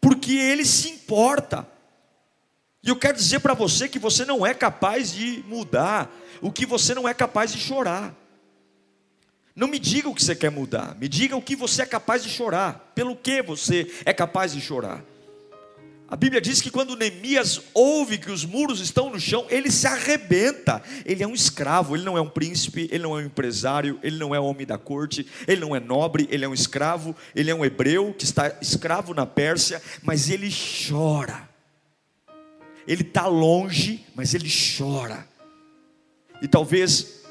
porque 0.00 0.32
ele 0.32 0.64
se 0.64 0.90
importa. 0.90 1.66
E 2.82 2.88
eu 2.88 2.96
quero 2.96 3.16
dizer 3.16 3.40
para 3.40 3.54
você 3.54 3.88
que 3.88 3.98
você 3.98 4.24
não 4.24 4.44
é 4.44 4.52
capaz 4.52 5.12
de 5.12 5.44
mudar 5.46 6.10
o 6.40 6.50
que 6.50 6.66
você 6.66 6.94
não 6.94 7.08
é 7.08 7.14
capaz 7.14 7.52
de 7.52 7.58
chorar. 7.60 8.14
Não 9.54 9.68
me 9.68 9.78
diga 9.78 10.08
o 10.08 10.14
que 10.14 10.24
você 10.24 10.34
quer 10.34 10.50
mudar, 10.50 10.96
me 10.96 11.08
diga 11.08 11.36
o 11.36 11.42
que 11.42 11.54
você 11.54 11.82
é 11.82 11.86
capaz 11.86 12.22
de 12.22 12.30
chorar, 12.30 12.92
pelo 12.94 13.14
que 13.14 13.42
você 13.42 13.90
é 14.04 14.12
capaz 14.12 14.52
de 14.52 14.60
chorar. 14.60 15.04
A 16.12 16.16
Bíblia 16.16 16.42
diz 16.42 16.60
que 16.60 16.70
quando 16.70 16.94
Neemias 16.94 17.62
ouve 17.72 18.18
que 18.18 18.30
os 18.30 18.44
muros 18.44 18.80
estão 18.80 19.08
no 19.08 19.18
chão, 19.18 19.46
ele 19.48 19.70
se 19.70 19.86
arrebenta. 19.86 20.82
Ele 21.06 21.22
é 21.22 21.26
um 21.26 21.32
escravo, 21.32 21.96
ele 21.96 22.04
não 22.04 22.18
é 22.18 22.20
um 22.20 22.28
príncipe, 22.28 22.86
ele 22.92 23.02
não 23.02 23.18
é 23.18 23.22
um 23.22 23.24
empresário, 23.24 23.98
ele 24.02 24.18
não 24.18 24.34
é 24.34 24.38
homem 24.38 24.66
da 24.66 24.76
corte, 24.76 25.26
ele 25.48 25.62
não 25.62 25.74
é 25.74 25.80
nobre, 25.80 26.28
ele 26.30 26.44
é 26.44 26.48
um 26.48 26.52
escravo, 26.52 27.16
ele 27.34 27.50
é 27.50 27.54
um 27.54 27.64
hebreu 27.64 28.12
que 28.12 28.24
está 28.24 28.58
escravo 28.60 29.14
na 29.14 29.24
Pérsia, 29.24 29.80
mas 30.02 30.28
ele 30.28 30.50
chora. 30.86 31.48
Ele 32.86 33.00
está 33.00 33.26
longe, 33.26 34.04
mas 34.14 34.34
ele 34.34 34.50
chora. 34.76 35.26
E 36.42 36.46
talvez 36.46 37.22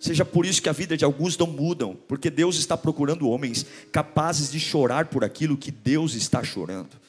seja 0.00 0.24
por 0.24 0.44
isso 0.44 0.60
que 0.60 0.68
a 0.68 0.72
vida 0.72 0.96
de 0.96 1.04
alguns 1.04 1.38
não 1.38 1.46
mudam, 1.46 1.96
porque 2.08 2.30
Deus 2.30 2.56
está 2.56 2.76
procurando 2.76 3.30
homens 3.30 3.64
capazes 3.92 4.50
de 4.50 4.58
chorar 4.58 5.06
por 5.06 5.22
aquilo 5.22 5.56
que 5.56 5.70
Deus 5.70 6.14
está 6.14 6.42
chorando. 6.42 7.00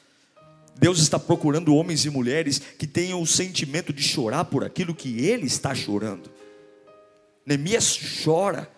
Deus 0.76 0.98
está 0.98 1.18
procurando 1.18 1.74
homens 1.74 2.04
e 2.04 2.10
mulheres 2.10 2.58
que 2.58 2.86
tenham 2.86 3.22
o 3.22 3.26
sentimento 3.26 3.92
de 3.92 4.02
chorar 4.02 4.44
por 4.46 4.64
aquilo 4.64 4.94
que 4.94 5.24
ele 5.24 5.46
está 5.46 5.74
chorando. 5.74 6.30
Neemias 7.46 7.98
chora. 8.24 8.70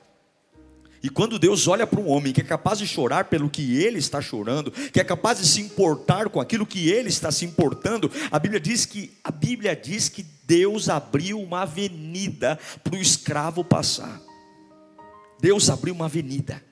E 1.03 1.09
quando 1.09 1.39
Deus 1.39 1.69
olha 1.69 1.87
para 1.87 2.01
um 2.01 2.09
homem 2.09 2.33
que 2.33 2.41
é 2.41 2.45
capaz 2.45 2.79
de 2.79 2.87
chorar 2.87 3.27
pelo 3.27 3.49
que 3.49 3.77
ele 3.77 3.99
está 3.99 4.21
chorando, 4.21 4.71
que 4.71 5.01
é 5.01 5.05
capaz 5.05 5.39
de 5.39 5.47
se 5.47 5.61
importar 5.61 6.29
com 6.29 6.41
aquilo 6.41 6.67
que 6.67 6.91
ele 6.91 7.09
está 7.09 7.31
se 7.31 7.45
importando, 7.45 8.11
a 8.31 8.39
Bíblia 8.39 8.61
diz 8.61 8.85
que 8.85 9.13
a 9.23 9.31
Bíblia 9.31 9.77
diz 9.77 10.09
que 10.09 10.27
Deus 10.45 10.89
abriu 10.89 11.41
uma 11.41 11.63
avenida 11.63 12.59
para 12.83 12.97
o 12.97 13.01
escravo 13.01 13.63
passar. 13.65 14.21
Deus 15.41 15.71
abriu 15.71 15.95
uma 15.95 16.07
avenida, 16.07 16.63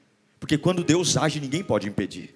porque 0.41 0.59
quando 0.59 0.83
Deus 0.83 1.17
age, 1.17 1.39
ninguém 1.39 1.63
pode 1.63 1.87
impedir 1.87 2.34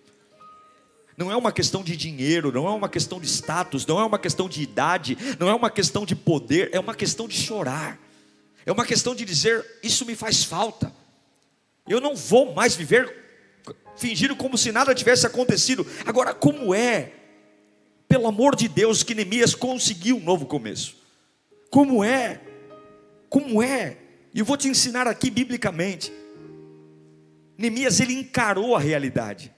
não 1.18 1.32
é 1.32 1.36
uma 1.36 1.50
questão 1.50 1.82
de 1.82 1.96
dinheiro, 1.96 2.52
não 2.52 2.68
é 2.68 2.70
uma 2.70 2.88
questão 2.88 3.20
de 3.20 3.26
status, 3.26 3.84
não 3.84 3.98
é 3.98 4.04
uma 4.04 4.20
questão 4.20 4.48
de 4.48 4.62
idade, 4.62 5.18
não 5.36 5.48
é 5.48 5.54
uma 5.54 5.68
questão 5.68 6.06
de 6.06 6.14
poder, 6.14 6.70
é 6.72 6.78
uma 6.78 6.94
questão 6.94 7.26
de 7.26 7.34
chorar, 7.34 7.98
é 8.64 8.70
uma 8.70 8.86
questão 8.86 9.16
de 9.16 9.24
dizer: 9.24 9.66
Isso 9.82 10.06
me 10.06 10.14
faz 10.14 10.44
falta, 10.44 10.92
eu 11.88 12.00
não 12.00 12.14
vou 12.14 12.54
mais 12.54 12.76
viver 12.76 13.12
fingindo 13.96 14.36
como 14.36 14.56
se 14.56 14.70
nada 14.70 14.94
tivesse 14.94 15.26
acontecido. 15.26 15.84
Agora, 16.06 16.32
como 16.32 16.72
é, 16.72 17.10
pelo 18.06 18.28
amor 18.28 18.54
de 18.54 18.68
Deus, 18.68 19.02
que 19.02 19.12
Neemias 19.12 19.56
conseguiu 19.56 20.18
um 20.18 20.22
novo 20.22 20.46
começo? 20.46 20.98
Como 21.68 22.04
é? 22.04 22.40
Como 23.28 23.60
é? 23.60 23.96
E 24.32 24.38
eu 24.38 24.44
vou 24.44 24.56
te 24.56 24.68
ensinar 24.68 25.08
aqui 25.08 25.30
biblicamente. 25.30 26.12
Neemias 27.58 27.98
ele 27.98 28.12
encarou 28.12 28.76
a 28.76 28.78
realidade 28.78 29.57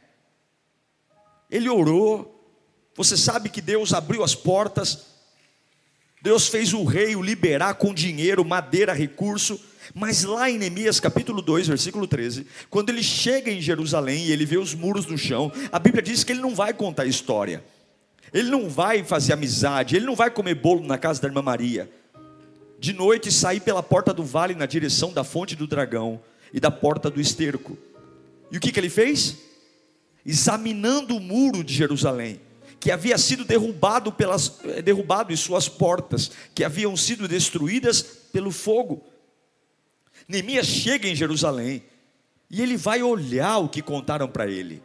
ele 1.51 1.69
orou. 1.69 2.37
Você 2.97 3.17
sabe 3.17 3.49
que 3.49 3.61
Deus 3.61 3.93
abriu 3.93 4.23
as 4.23 4.35
portas, 4.35 5.07
Deus 6.23 6.49
fez 6.49 6.75
o 6.75 6.85
rei 6.85 7.17
o 7.17 7.23
liberar 7.23 7.75
com 7.75 7.95
dinheiro, 7.95 8.45
madeira, 8.45 8.93
recurso. 8.93 9.59
Mas 9.95 10.23
lá 10.23 10.51
em 10.51 10.59
Neemias 10.59 11.01
capítulo 11.01 11.41
2, 11.41 11.67
versículo 11.67 12.07
13, 12.07 12.47
quando 12.69 12.91
ele 12.91 13.03
chega 13.03 13.51
em 13.51 13.61
Jerusalém 13.61 14.27
e 14.27 14.33
ele 14.33 14.45
vê 14.45 14.59
os 14.59 14.75
muros 14.75 15.07
no 15.07 15.19
chão, 15.19 15.51
a 15.73 15.79
Bíblia 15.79 16.03
diz 16.03 16.23
que 16.23 16.33
ele 16.33 16.41
não 16.41 16.55
vai 16.55 16.73
contar 16.73 17.07
história, 17.07 17.65
ele 18.33 18.51
não 18.51 18.69
vai 18.69 19.03
fazer 19.03 19.33
amizade, 19.33 19.97
ele 19.97 20.07
não 20.07 20.15
vai 20.15 20.31
comer 20.31 20.55
bolo 20.55 20.87
na 20.87 20.99
casa 20.99 21.21
da 21.21 21.29
irmã 21.29 21.43
Maria. 21.43 21.91
De 22.79 22.93
noite 22.93 23.33
sair 23.33 23.61
pela 23.61 23.83
porta 23.83 24.15
do 24.15 24.23
vale 24.23 24.55
na 24.55 24.67
direção 24.67 25.13
da 25.13 25.25
fonte 25.25 25.57
do 25.57 25.67
dragão 25.67 26.21
e 26.53 26.61
da 26.61 26.71
porta 26.71 27.11
do 27.11 27.21
esterco. 27.21 27.77
E 28.51 28.57
o 28.57 28.61
que, 28.61 28.71
que 28.71 28.79
ele 28.79 28.91
fez? 28.91 29.37
Examinando 30.25 31.17
o 31.17 31.21
muro 31.21 31.65
de 31.65 31.75
Jerusalém, 31.75 32.41
que 32.79 32.91
havia 32.91 33.19
sido 33.19 33.45
derrubado 33.45 34.13
pelas 34.13 34.61
eh, 34.65 34.83
derrubado 34.83 35.33
e 35.33 35.37
suas 35.37 35.69
portas, 35.69 36.31
que 36.55 36.65
haviam 36.65 36.97
sido 36.97 37.29
destruídas 37.29 38.03
pelo 38.03 38.51
fogo. 38.51 39.05
Neemias 40.29 40.67
chega 40.67 41.09
em 41.09 41.15
Jerusalém 41.15 41.83
e 42.51 42.63
ele 42.63 42.77
vai 42.77 43.03
olhar 43.03 43.59
o 43.59 43.69
que 43.69 43.83
contaram 43.83 44.29
para 44.29 44.47
ele. 44.47 44.83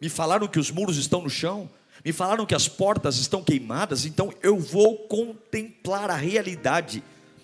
Me 0.00 0.08
falaram 0.08 0.48
que 0.48 0.58
os 0.58 0.70
muros 0.70 0.96
estão 0.96 1.22
no 1.22 1.30
chão, 1.30 1.70
Me 2.06 2.12
falaram 2.12 2.46
que 2.46 2.54
as 2.54 2.68
portas 2.68 3.16
estão 3.16 3.42
queimadas, 3.42 4.04
então 4.04 4.32
eu 4.40 4.60
vou 4.60 4.96
contemplar 5.08 6.08
a 6.08 6.14
realidade. 6.14 7.02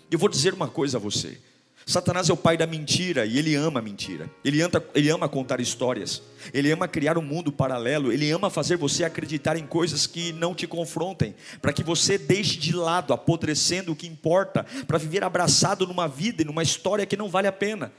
Eu 0.08 0.20
vou 0.20 0.28
dizer 0.28 0.54
uma 0.54 0.68
coisa 0.68 0.98
a 0.98 1.00
você. 1.00 1.40
Satanás 1.84 2.28
é 2.28 2.32
o 2.32 2.36
pai 2.36 2.56
da 2.56 2.66
mentira 2.66 3.26
e 3.26 3.38
ele 3.38 3.54
ama 3.54 3.80
a 3.80 3.82
mentira. 3.82 4.30
Ele 4.44 4.60
ama, 4.60 4.82
ele 4.94 5.10
ama 5.10 5.28
contar 5.28 5.60
histórias. 5.60 6.22
Ele 6.54 6.70
ama 6.70 6.86
criar 6.86 7.18
um 7.18 7.22
mundo 7.22 7.50
paralelo. 7.50 8.12
Ele 8.12 8.30
ama 8.30 8.50
fazer 8.50 8.76
você 8.76 9.04
acreditar 9.04 9.56
em 9.56 9.66
coisas 9.66 10.06
que 10.06 10.32
não 10.32 10.54
te 10.54 10.66
confrontem, 10.66 11.34
para 11.60 11.72
que 11.72 11.82
você 11.82 12.16
deixe 12.16 12.56
de 12.56 12.74
lado, 12.74 13.12
apodrecendo 13.12 13.92
o 13.92 13.96
que 13.96 14.06
importa, 14.06 14.64
para 14.86 14.98
viver 14.98 15.24
abraçado 15.24 15.86
numa 15.86 16.06
vida 16.06 16.42
e 16.42 16.44
numa 16.44 16.62
história 16.62 17.06
que 17.06 17.16
não 17.16 17.28
vale 17.28 17.48
a 17.48 17.52
pena. 17.52 17.92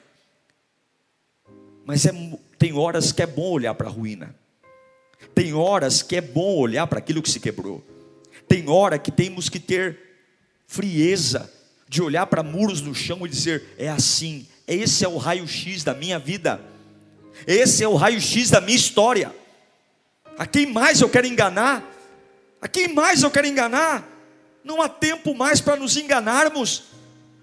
Mas 1.86 2.06
é, 2.06 2.12
tem 2.58 2.74
horas 2.74 3.12
que 3.12 3.22
é 3.22 3.28
bom 3.28 3.52
olhar 3.52 3.76
para 3.76 3.90
a 3.90 3.92
ruína. 3.92 4.34
Tem 5.36 5.54
horas 5.54 6.02
que 6.02 6.16
é 6.16 6.22
bom 6.22 6.56
olhar 6.56 6.88
para 6.88 7.00
aquilo 7.00 7.22
que 7.22 7.30
se 7.30 7.40
quebrou. 7.40 7.84
Tem 8.48 8.70
hora 8.70 8.98
que 8.98 9.12
temos 9.12 9.50
que 9.50 9.60
ter 9.60 10.00
frieza 10.68 11.52
de 11.94 12.02
olhar 12.02 12.26
para 12.26 12.42
muros 12.42 12.82
no 12.82 12.96
chão 12.96 13.24
e 13.24 13.30
dizer: 13.30 13.76
é 13.78 13.88
assim, 13.88 14.48
esse 14.68 15.06
é 15.06 15.08
o 15.08 15.18
raio-x 15.18 15.84
da 15.84 15.94
minha 15.94 16.18
vida, 16.18 16.60
esse 17.46 17.84
é 17.84 17.88
o 17.88 17.94
raio-x 17.94 18.50
da 18.50 18.60
minha 18.60 18.76
história. 18.76 19.32
A 20.36 20.48
quem 20.48 20.66
mais 20.66 21.02
eu 21.02 21.10
quero 21.10 21.28
enganar? 21.28 21.88
A 22.60 22.68
quem 22.68 22.88
mais 22.88 23.22
eu 23.22 23.30
quero 23.30 23.46
enganar? 23.46 24.10
Não 24.64 24.82
há 24.82 24.90
tempo 24.90 25.36
mais 25.36 25.62
para 25.62 25.76
nos 25.76 25.96
enganarmos. 25.96 26.86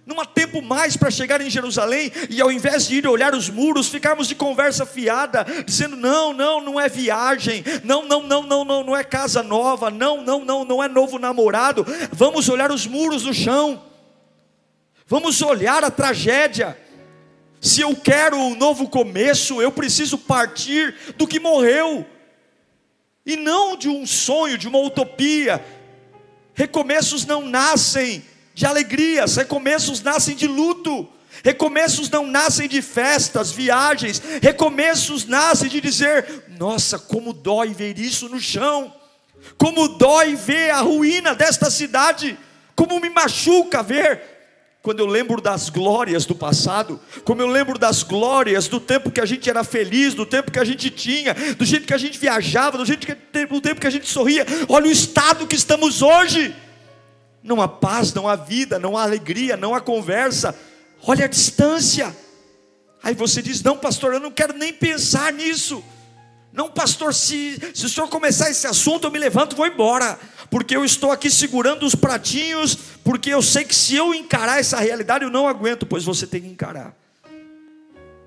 Não 0.04 0.18
há 0.18 0.24
tempo 0.24 0.60
mais 0.60 0.96
para 0.96 1.12
chegar 1.12 1.40
em 1.40 1.48
Jerusalém 1.48 2.10
e 2.28 2.40
ao 2.40 2.50
invés 2.50 2.88
de 2.88 2.96
ir 2.96 3.06
olhar 3.06 3.32
os 3.32 3.48
muros, 3.48 3.86
ficarmos 3.86 4.26
de 4.26 4.34
conversa 4.34 4.84
fiada, 4.84 5.46
dizendo: 5.64 5.94
não, 5.94 6.32
não, 6.32 6.60
não 6.60 6.80
é 6.80 6.88
viagem, 6.88 7.62
não, 7.84 8.04
não, 8.04 8.24
não, 8.24 8.42
não, 8.42 8.64
não, 8.64 8.82
não 8.82 8.96
é 8.96 9.04
casa 9.04 9.44
nova, 9.44 9.92
não, 9.92 10.24
não, 10.24 10.44
não, 10.44 10.64
não 10.64 10.82
é 10.82 10.88
novo 10.88 11.20
namorado. 11.20 11.86
Vamos 12.10 12.48
olhar 12.48 12.72
os 12.72 12.84
muros 12.84 13.22
no 13.22 13.32
chão, 13.32 13.89
vamos 15.10 15.42
olhar 15.42 15.82
a 15.82 15.90
tragédia. 15.90 16.78
Se 17.60 17.80
eu 17.80 17.96
quero 17.96 18.36
um 18.36 18.54
novo 18.54 18.88
começo, 18.88 19.60
eu 19.60 19.72
preciso 19.72 20.16
partir 20.16 20.94
do 21.18 21.26
que 21.26 21.40
morreu, 21.40 22.06
e 23.26 23.36
não 23.36 23.76
de 23.76 23.88
um 23.88 24.06
sonho, 24.06 24.56
de 24.56 24.68
uma 24.68 24.78
utopia. 24.78 25.62
Recomeços 26.54 27.26
não 27.26 27.42
nascem 27.42 28.24
de 28.54 28.64
alegrias, 28.64 29.36
recomeços 29.36 30.00
nascem 30.00 30.36
de 30.36 30.46
luto. 30.46 31.06
Recomeços 31.44 32.08
não 32.10 32.26
nascem 32.26 32.68
de 32.68 32.82
festas, 32.82 33.50
viagens, 33.50 34.20
recomeços 34.42 35.26
nascem 35.26 35.68
de 35.68 35.80
dizer: 35.80 36.44
nossa, 36.58 36.98
como 36.98 37.32
dói 37.32 37.72
ver 37.72 37.98
isso 37.98 38.28
no 38.28 38.38
chão, 38.38 38.92
como 39.56 39.88
dói 39.88 40.34
ver 40.34 40.70
a 40.70 40.80
ruína 40.80 41.34
desta 41.34 41.70
cidade, 41.70 42.38
como 42.76 43.00
me 43.00 43.08
machuca 43.08 43.82
ver. 43.82 44.39
Quando 44.82 45.00
eu 45.00 45.06
lembro 45.06 45.42
das 45.42 45.68
glórias 45.68 46.24
do 46.24 46.34
passado, 46.34 46.98
como 47.22 47.42
eu 47.42 47.46
lembro 47.46 47.78
das 47.78 48.02
glórias 48.02 48.66
do 48.66 48.80
tempo 48.80 49.10
que 49.10 49.20
a 49.20 49.26
gente 49.26 49.48
era 49.50 49.62
feliz, 49.62 50.14
do 50.14 50.24
tempo 50.24 50.50
que 50.50 50.58
a 50.58 50.64
gente 50.64 50.88
tinha, 50.88 51.34
do 51.34 51.66
jeito 51.66 51.86
que 51.86 51.92
a 51.92 51.98
gente 51.98 52.18
viajava, 52.18 52.78
do, 52.78 52.86
jeito 52.86 53.06
que, 53.06 53.14
do 53.44 53.60
tempo 53.60 53.78
que 53.78 53.86
a 53.86 53.90
gente 53.90 54.08
sorria, 54.08 54.46
olha 54.68 54.86
o 54.86 54.90
estado 54.90 55.46
que 55.46 55.54
estamos 55.54 56.00
hoje. 56.00 56.56
Não 57.42 57.60
há 57.60 57.68
paz, 57.68 58.14
não 58.14 58.26
há 58.26 58.36
vida, 58.36 58.78
não 58.78 58.96
há 58.96 59.02
alegria, 59.02 59.54
não 59.56 59.74
há 59.74 59.82
conversa. 59.82 60.58
Olha 61.06 61.26
a 61.26 61.28
distância. 61.28 62.16
Aí 63.02 63.14
você 63.14 63.42
diz: 63.42 63.62
Não, 63.62 63.76
pastor, 63.76 64.14
eu 64.14 64.20
não 64.20 64.30
quero 64.30 64.54
nem 64.54 64.72
pensar 64.72 65.32
nisso. 65.32 65.84
Não, 66.52 66.70
pastor, 66.70 67.14
se, 67.14 67.60
se 67.74 67.86
o 67.86 67.88
senhor 67.88 68.08
começar 68.08 68.50
esse 68.50 68.66
assunto, 68.66 69.06
eu 69.06 69.10
me 69.10 69.18
levanto 69.18 69.52
e 69.52 69.56
vou 69.56 69.66
embora, 69.66 70.18
porque 70.50 70.76
eu 70.76 70.84
estou 70.84 71.12
aqui 71.12 71.30
segurando 71.30 71.86
os 71.86 71.94
pratinhos, 71.94 72.76
porque 73.04 73.30
eu 73.30 73.40
sei 73.40 73.64
que 73.64 73.74
se 73.74 73.94
eu 73.94 74.12
encarar 74.12 74.58
essa 74.58 74.78
realidade, 74.80 75.24
eu 75.24 75.30
não 75.30 75.46
aguento, 75.46 75.86
pois 75.86 76.04
você 76.04 76.26
tem 76.26 76.42
que 76.42 76.48
encarar. 76.48 76.99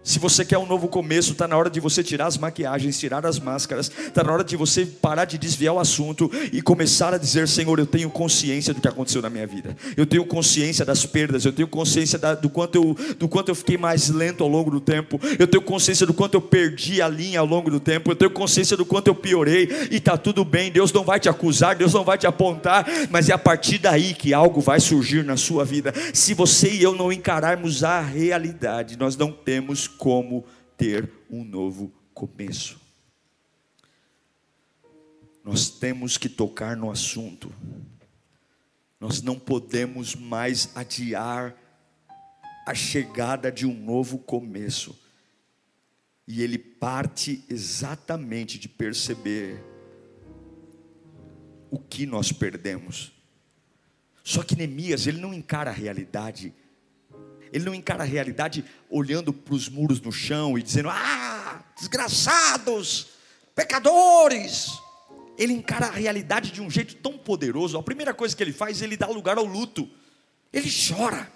Se 0.04 0.20
você 0.20 0.44
quer 0.44 0.58
um 0.58 0.66
novo 0.66 0.90
começo, 0.90 1.32
está 1.32 1.48
na 1.48 1.56
hora 1.56 1.70
de 1.70 1.80
você 1.80 2.04
tirar 2.04 2.28
as 2.28 2.38
maquiagens, 2.38 3.00
tirar 3.00 3.26
as 3.26 3.40
máscaras, 3.40 3.90
está 4.06 4.22
na 4.22 4.34
hora 4.34 4.44
de 4.44 4.58
você 4.58 4.86
parar 4.86 5.24
de 5.24 5.38
desviar 5.38 5.74
o 5.74 5.80
assunto 5.80 6.30
e 6.52 6.62
começar 6.62 7.14
a 7.14 7.18
dizer: 7.18 7.48
Senhor, 7.48 7.80
eu 7.80 7.86
tenho 7.86 8.10
consciência 8.10 8.74
do 8.74 8.82
que 8.82 8.88
aconteceu 8.88 9.22
na 9.22 9.30
minha 9.30 9.48
vida, 9.48 9.78
eu 9.96 10.06
tenho 10.06 10.26
consciência 10.26 10.84
das 10.84 11.06
perdas, 11.06 11.46
eu 11.46 11.54
tenho 11.54 11.70
consciência 11.70 12.20
da, 12.20 12.36
do, 12.36 12.50
quanto 12.50 12.76
eu, 12.76 13.16
do 13.18 13.30
quanto 13.30 13.48
eu 13.48 13.56
fiquei 13.56 13.78
mais 13.78 14.10
lento 14.10 14.44
ao 14.44 14.50
longo 14.50 14.70
do 14.70 14.82
tempo, 14.82 15.22
eu 15.40 15.48
tenho 15.48 15.64
consciência 15.64 16.06
do 16.06 16.14
quanto 16.14 16.34
eu 16.34 16.42
perdi 16.42 17.02
a 17.02 17.08
linha 17.08 17.40
ao 17.40 17.46
longo 17.46 17.72
do 17.72 17.80
tempo, 17.80 18.12
eu 18.12 18.16
tenho 18.16 18.32
consciência 18.32 18.76
do 18.76 18.86
quanto 18.86 19.08
eu 19.08 19.16
piorei, 19.16 19.70
e 19.90 19.98
está 19.98 20.18
tudo 20.18 20.44
bem, 20.44 20.70
Deus 20.70 20.92
não 20.92 21.06
vai 21.06 21.18
te 21.18 21.30
acusar, 21.30 21.78
Deus 21.78 21.94
não 21.94 22.04
vai 22.04 22.18
te 22.18 22.28
apontar, 22.28 22.86
mas 23.10 23.30
é 23.30 23.34
a 23.34 23.38
partir 23.38 23.78
daí 23.78 24.14
que 24.14 24.34
algo 24.34 24.60
vai 24.60 24.82
surgir 24.82 25.24
na 25.24 25.38
sua 25.38 25.64
vida. 25.64 25.94
Se 26.14 26.34
você 26.34 26.70
e 26.70 26.84
eu 26.84 26.94
não 26.94 27.10
encararmos 27.10 27.86
a 27.86 28.02
realidade, 28.02 29.00
nós 29.00 29.16
não 29.16 29.32
temos 29.32 29.93
como 29.98 30.46
ter 30.78 31.10
um 31.30 31.44
novo 31.44 31.92
começo. 32.14 32.80
Nós 35.44 35.70
temos 35.70 36.18
que 36.18 36.30
tocar 36.30 36.76
no 36.78 36.90
assunto. 36.90 37.54
Nós 39.00 39.22
não 39.22 39.38
podemos 39.38 40.16
mais 40.16 40.72
adiar 40.76 41.56
a 42.66 42.74
chegada 42.74 43.52
de 43.52 43.66
um 43.66 43.74
novo 43.74 44.18
começo. 44.18 44.98
E 46.26 46.42
ele 46.42 46.58
parte 46.58 47.44
exatamente 47.50 48.58
de 48.58 48.70
perceber 48.70 49.62
o 51.70 51.78
que 51.78 52.06
nós 52.06 52.32
perdemos. 52.32 53.12
Só 54.24 54.42
que 54.42 54.56
Neemias, 54.56 55.06
ele 55.06 55.20
não 55.20 55.34
encara 55.34 55.70
a 55.70 55.74
realidade 55.74 56.54
ele 57.54 57.66
não 57.66 57.76
encara 57.76 58.02
a 58.02 58.06
realidade 58.06 58.66
olhando 58.90 59.32
para 59.32 59.54
os 59.54 59.70
muros 59.70 60.02
no 60.02 60.12
chão 60.12 60.58
e 60.58 60.64
dizendo: 60.64 60.90
Ah, 60.90 61.64
desgraçados, 61.78 63.10
pecadores. 63.54 64.72
Ele 65.38 65.54
encara 65.54 65.86
a 65.86 65.92
realidade 65.92 66.52
de 66.52 66.62
um 66.62 66.70
jeito 66.70 66.96
tão 66.96 67.16
poderoso. 67.16 67.78
A 67.78 67.84
primeira 67.84 68.14
coisa 68.14 68.36
que 68.36 68.42
ele 68.42 68.52
faz, 68.52 68.82
ele 68.82 68.98
dá 68.98 69.06
lugar 69.08 69.38
ao 69.38 69.46
luto. 69.46 69.88
Ele 70.52 70.68
chora. 70.70 71.32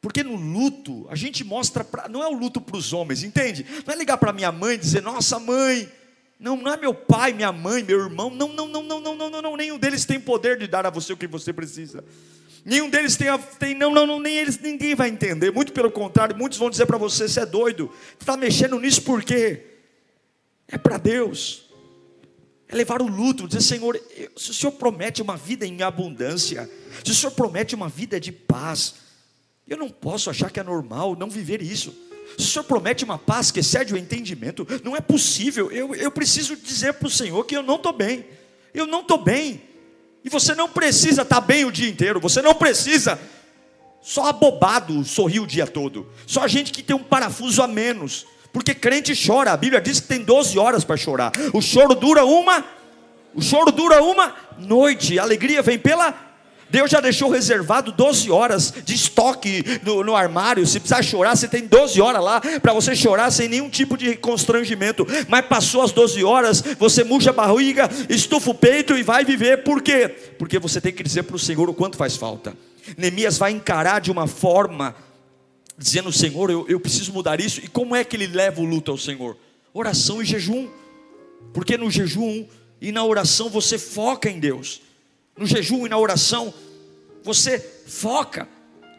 Porque 0.00 0.22
no 0.22 0.36
luto, 0.36 1.08
a 1.10 1.16
gente 1.16 1.42
mostra, 1.42 1.82
pra, 1.82 2.08
não 2.08 2.22
é 2.22 2.28
o 2.28 2.32
luto 2.32 2.60
para 2.60 2.76
os 2.76 2.92
homens, 2.92 3.24
entende? 3.24 3.66
Não 3.84 3.92
é 3.92 3.96
ligar 3.96 4.16
para 4.16 4.32
minha 4.32 4.52
mãe 4.52 4.76
e 4.76 4.78
dizer: 4.78 5.02
Nossa, 5.02 5.40
mãe, 5.40 5.90
não, 6.38 6.56
não 6.56 6.72
é 6.72 6.76
meu 6.76 6.94
pai, 6.94 7.32
minha 7.32 7.50
mãe, 7.50 7.82
meu 7.82 7.98
irmão. 7.98 8.30
Não, 8.30 8.52
não, 8.52 8.68
não, 8.68 8.82
não, 8.84 9.00
não, 9.00 9.16
não, 9.16 9.30
não, 9.30 9.42
não. 9.42 9.56
Nenhum 9.56 9.76
deles 9.76 10.04
tem 10.04 10.20
poder 10.20 10.56
de 10.56 10.68
dar 10.68 10.86
a 10.86 10.90
você 10.90 11.12
o 11.12 11.16
que 11.16 11.26
você 11.26 11.52
precisa. 11.52 12.04
Nenhum 12.66 12.90
deles 12.90 13.14
tem, 13.14 13.28
tem 13.60 13.74
não, 13.76 13.94
não, 13.94 14.04
não, 14.04 14.18
nem 14.18 14.38
eles, 14.38 14.58
ninguém 14.58 14.92
vai 14.92 15.08
entender. 15.08 15.52
Muito 15.52 15.72
pelo 15.72 15.88
contrário, 15.88 16.36
muitos 16.36 16.58
vão 16.58 16.68
dizer 16.68 16.84
para 16.84 16.98
você: 16.98 17.28
você 17.28 17.38
é 17.38 17.46
doido, 17.46 17.88
está 18.18 18.36
mexendo 18.36 18.80
nisso 18.80 19.02
por 19.02 19.22
quê? 19.22 19.62
É 20.66 20.76
para 20.76 20.98
Deus. 20.98 21.70
É 22.66 22.74
levar 22.74 23.00
o 23.00 23.06
luto, 23.06 23.46
dizer, 23.46 23.60
Senhor, 23.60 23.96
se 24.36 24.50
o 24.50 24.54
Senhor 24.54 24.72
promete 24.72 25.22
uma 25.22 25.36
vida 25.36 25.64
em 25.64 25.80
abundância, 25.82 26.68
se 27.04 27.12
o 27.12 27.14
Senhor 27.14 27.30
promete 27.30 27.76
uma 27.76 27.88
vida 27.88 28.18
de 28.18 28.32
paz, 28.32 28.96
eu 29.68 29.76
não 29.76 29.88
posso 29.88 30.28
achar 30.28 30.50
que 30.50 30.58
é 30.58 30.64
normal 30.64 31.14
não 31.14 31.30
viver 31.30 31.62
isso. 31.62 31.94
Se 32.36 32.46
o 32.46 32.48
Senhor 32.48 32.64
promete 32.64 33.04
uma 33.04 33.16
paz 33.16 33.52
que 33.52 33.60
excede 33.60 33.94
o 33.94 33.96
entendimento, 33.96 34.66
não 34.82 34.96
é 34.96 35.00
possível. 35.00 35.70
Eu, 35.70 35.94
eu 35.94 36.10
preciso 36.10 36.56
dizer 36.56 36.94
para 36.94 37.06
o 37.06 37.10
Senhor 37.12 37.44
que 37.44 37.56
eu 37.56 37.62
não 37.62 37.76
estou 37.76 37.92
bem. 37.92 38.26
Eu 38.74 38.88
não 38.88 39.02
estou 39.02 39.18
bem. 39.18 39.62
E 40.26 40.28
você 40.28 40.56
não 40.56 40.68
precisa 40.68 41.22
estar 41.22 41.40
bem 41.40 41.64
o 41.64 41.70
dia 41.70 41.88
inteiro, 41.88 42.18
você 42.18 42.42
não 42.42 42.52
precisa 42.52 43.16
só 44.02 44.26
abobado 44.26 45.04
sorrir 45.04 45.38
o 45.38 45.46
dia 45.46 45.68
todo. 45.68 46.10
Só 46.26 46.48
gente 46.48 46.72
que 46.72 46.82
tem 46.82 46.96
um 46.96 47.02
parafuso 47.02 47.62
a 47.62 47.68
menos. 47.68 48.26
Porque 48.52 48.74
crente 48.74 49.14
chora, 49.14 49.52
a 49.52 49.56
Bíblia 49.56 49.80
diz 49.80 50.00
que 50.00 50.08
tem 50.08 50.24
12 50.24 50.58
horas 50.58 50.82
para 50.82 50.96
chorar. 50.96 51.30
O 51.52 51.62
choro 51.62 51.94
dura 51.94 52.24
uma, 52.24 52.64
o 53.36 53.40
choro 53.40 53.70
dura 53.70 54.02
uma 54.02 54.34
noite, 54.58 55.16
a 55.16 55.22
alegria 55.22 55.62
vem 55.62 55.78
pela 55.78 56.12
Deus 56.68 56.90
já 56.90 57.00
deixou 57.00 57.30
reservado 57.30 57.92
12 57.92 58.30
horas 58.30 58.72
de 58.84 58.94
estoque 58.94 59.64
no, 59.84 60.02
no, 60.02 60.16
armário. 60.16 60.66
Se 60.66 60.80
precisar 60.80 61.02
chorar, 61.02 61.36
você 61.36 61.46
tem 61.46 61.66
12 61.66 62.00
horas 62.00 62.22
lá 62.22 62.40
para 62.60 62.72
você 62.72 62.94
chorar 62.94 63.30
sem 63.30 63.48
nenhum 63.48 63.70
tipo 63.70 63.96
de 63.96 64.16
constrangimento. 64.16 65.06
Mas 65.28 65.46
passou 65.46 65.82
as 65.82 65.92
12 65.92 66.24
horas, 66.24 66.62
você 66.78 67.04
murcha 67.04 67.30
a 67.30 67.32
barriga, 67.32 67.88
estufa 68.08 68.50
o 68.50 68.54
peito 68.54 68.96
e 68.96 69.02
vai 69.02 69.24
viver. 69.24 69.62
Por 69.62 69.80
quê? 69.80 70.08
Porque 70.38 70.58
você 70.58 70.80
tem 70.80 70.92
que 70.92 71.02
dizer 71.02 71.22
para 71.22 71.36
o 71.36 71.38
Senhor 71.38 71.68
o 71.68 71.74
quanto 71.74 71.96
faz 71.96 72.16
falta. 72.16 72.56
Neemias 72.96 73.38
vai 73.38 73.52
encarar 73.52 74.00
de 74.00 74.10
uma 74.10 74.26
forma, 74.26 74.94
dizendo: 75.78 76.12
Senhor, 76.12 76.50
eu, 76.50 76.66
eu 76.68 76.80
preciso 76.80 77.12
mudar 77.12 77.40
isso. 77.40 77.60
E 77.60 77.68
como 77.68 77.94
é 77.94 78.02
que 78.02 78.16
ele 78.16 78.26
leva 78.26 78.60
o 78.60 78.64
luto 78.64 78.90
ao 78.90 78.98
Senhor? 78.98 79.36
Oração 79.72 80.20
e 80.20 80.24
jejum. 80.24 80.68
Porque 81.52 81.76
no 81.76 81.90
jejum 81.90 82.44
e 82.80 82.90
na 82.90 83.04
oração 83.04 83.48
você 83.48 83.78
foca 83.78 84.28
em 84.28 84.40
Deus 84.40 84.85
no 85.36 85.46
jejum 85.46 85.86
e 85.86 85.88
na 85.88 85.98
oração, 85.98 86.52
você 87.22 87.58
foca. 87.86 88.48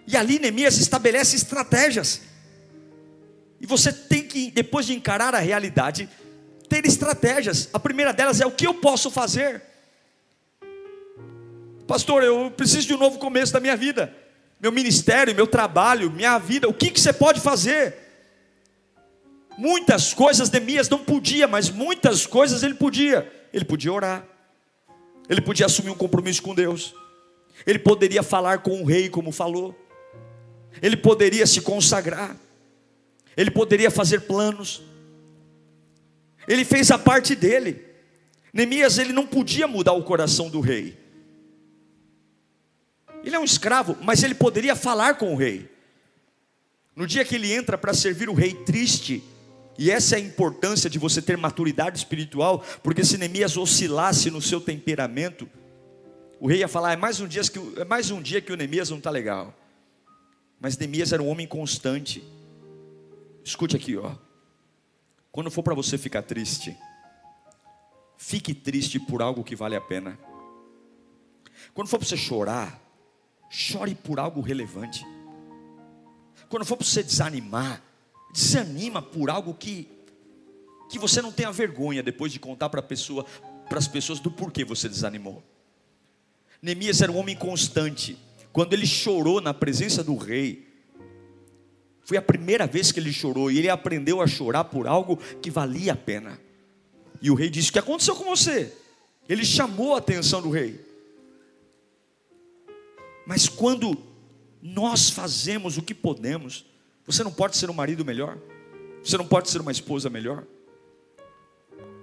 E 0.05 0.15
ali 0.15 0.39
Neemias 0.39 0.77
estabelece 0.77 1.35
estratégias. 1.35 2.21
E 3.59 3.65
você 3.65 3.91
tem 3.91 4.23
que, 4.23 4.51
depois 4.51 4.85
de 4.85 4.93
encarar 4.93 5.33
a 5.33 5.39
realidade, 5.39 6.07
ter 6.69 6.85
estratégias. 6.85 7.69
A 7.73 7.79
primeira 7.79 8.13
delas 8.13 8.39
é 8.39 8.45
o 8.45 8.51
que 8.51 8.67
eu 8.67 8.75
posso 8.75 9.09
fazer. 9.09 9.61
Pastor, 11.87 12.23
eu 12.23 12.51
preciso 12.51 12.87
de 12.87 12.93
um 12.93 12.97
novo 12.97 13.17
começo 13.17 13.53
da 13.53 13.59
minha 13.59 13.75
vida. 13.75 14.13
Meu 14.59 14.71
ministério, 14.71 15.33
meu 15.33 15.47
trabalho, 15.47 16.11
minha 16.11 16.37
vida. 16.37 16.67
O 16.67 16.73
que, 16.73 16.91
que 16.91 16.99
você 16.99 17.13
pode 17.13 17.39
fazer? 17.39 17.95
Muitas 19.57 20.13
coisas 20.13 20.51
Neemias 20.51 20.89
não 20.89 20.99
podia, 20.99 21.47
mas 21.47 21.69
muitas 21.69 22.25
coisas 22.25 22.61
ele 22.61 22.75
podia. 22.75 23.31
Ele 23.53 23.65
podia 23.65 23.91
orar. 23.91 24.23
Ele 25.29 25.41
podia 25.41 25.65
assumir 25.65 25.89
um 25.89 25.95
compromisso 25.95 26.41
com 26.41 26.55
Deus. 26.55 26.93
Ele 27.65 27.79
poderia 27.79 28.23
falar 28.23 28.59
com 28.59 28.81
o 28.81 28.85
rei 28.85 29.09
como 29.09 29.31
falou. 29.31 29.75
Ele 30.81 30.95
poderia 30.95 31.45
se 31.45 31.61
consagrar. 31.61 32.37
Ele 33.35 33.51
poderia 33.51 33.91
fazer 33.91 34.21
planos. 34.21 34.81
Ele 36.47 36.63
fez 36.63 36.91
a 36.91 36.97
parte 36.97 37.35
dele. 37.35 37.85
Neemias 38.53 38.97
ele 38.97 39.11
não 39.11 39.27
podia 39.27 39.67
mudar 39.67 39.93
o 39.93 40.03
coração 40.03 40.49
do 40.49 40.61
rei. 40.61 40.97
Ele 43.23 43.35
é 43.35 43.39
um 43.39 43.43
escravo, 43.43 43.97
mas 44.01 44.23
ele 44.23 44.33
poderia 44.33 44.75
falar 44.75 45.15
com 45.15 45.33
o 45.33 45.35
rei. 45.35 45.69
No 46.95 47.05
dia 47.05 47.25
que 47.25 47.35
ele 47.35 47.51
entra 47.51 47.77
para 47.77 47.93
servir 47.93 48.29
o 48.29 48.33
rei 48.33 48.53
triste, 48.53 49.23
e 49.77 49.91
essa 49.91 50.15
é 50.15 50.17
a 50.17 50.21
importância 50.21 50.89
de 50.89 50.97
você 50.97 51.21
ter 51.21 51.37
maturidade 51.37 51.97
espiritual, 51.97 52.63
porque 52.81 53.03
se 53.03 53.17
Neemias 53.17 53.57
oscilasse 53.57 54.31
no 54.31 54.41
seu 54.41 54.59
temperamento, 54.59 55.47
o 56.39 56.47
rei 56.47 56.59
ia 56.59 56.67
falar: 56.67 56.93
é 56.93 56.95
mais 56.95 57.19
um 57.19 57.27
dia 57.27 57.43
que, 57.43 57.59
é 57.79 57.85
mais 57.85 58.09
um 58.09 58.21
dia 58.21 58.41
que 58.41 58.51
o 58.51 58.57
Neemias 58.57 58.89
não 58.89 58.97
está 58.97 59.11
legal. 59.11 59.53
Mas 60.59 60.77
Neemias 60.77 61.13
era 61.13 61.21
um 61.21 61.27
homem 61.27 61.45
constante. 61.45 62.23
Escute 63.43 63.75
aqui, 63.75 63.95
ó. 63.95 64.15
Quando 65.31 65.51
for 65.51 65.61
para 65.61 65.75
você 65.75 65.97
ficar 65.97 66.23
triste, 66.23 66.75
fique 68.17 68.55
triste 68.55 68.99
por 68.99 69.21
algo 69.21 69.43
que 69.43 69.55
vale 69.55 69.75
a 69.75 69.81
pena. 69.81 70.17
Quando 71.73 71.87
for 71.87 71.99
para 71.99 72.07
você 72.07 72.17
chorar, 72.17 72.81
chore 73.49 73.93
por 73.93 74.19
algo 74.19 74.41
relevante. 74.41 75.05
Quando 76.49 76.65
for 76.65 76.75
para 76.75 76.85
você 76.85 77.03
desanimar, 77.03 77.83
desanima 78.31 79.01
por 79.01 79.29
algo 79.29 79.53
que 79.53 79.87
que 80.89 80.97
você 80.97 81.21
não 81.21 81.31
tenha 81.31 81.51
vergonha 81.51 82.01
depois 82.01 82.31
de 82.31 82.39
contar 82.39 82.69
para 82.69 82.81
pessoa, 82.81 83.25
para 83.67 83.77
as 83.77 83.87
pessoas 83.87 84.19
do 84.19 84.31
porquê 84.31 84.63
você 84.63 84.87
desanimou. 84.87 85.43
Neemias 86.61 87.01
era 87.01 87.11
um 87.11 87.17
homem 87.17 87.35
constante. 87.35 88.17
Quando 88.51 88.73
ele 88.73 88.87
chorou 88.87 89.41
na 89.41 89.53
presença 89.53 90.03
do 90.03 90.15
rei, 90.15 90.67
foi 92.03 92.17
a 92.17 92.21
primeira 92.21 92.65
vez 92.65 92.91
que 92.91 92.99
ele 92.99 93.11
chorou 93.11 93.51
e 93.51 93.57
ele 93.57 93.69
aprendeu 93.69 94.21
a 94.21 94.27
chorar 94.27 94.63
por 94.65 94.87
algo 94.87 95.17
que 95.41 95.51
valia 95.51 95.93
a 95.93 95.95
pena. 95.95 96.39
E 97.21 97.29
o 97.29 97.35
rei 97.35 97.49
disse: 97.49 97.69
O 97.69 97.73
que 97.73 97.79
aconteceu 97.79 98.15
com 98.15 98.23
você? 98.23 98.73
Ele 99.27 99.43
chamou 99.43 99.93
a 99.93 99.97
atenção 99.97 100.41
do 100.41 100.49
rei. 100.49 100.79
Mas 103.25 103.49
quando 103.49 104.01
nós 104.61 105.09
fazemos 105.09 105.77
o 105.77 105.81
que 105.81 105.93
podemos, 105.93 106.65
você 107.07 107.23
não 107.23 107.31
pode 107.31 107.57
ser 107.57 107.69
um 107.69 107.73
marido 107.73 108.03
melhor, 108.03 108.37
você 109.03 109.17
não 109.17 109.25
pode 109.25 109.49
ser 109.49 109.61
uma 109.61 109.71
esposa 109.71 110.09
melhor. 110.09 110.43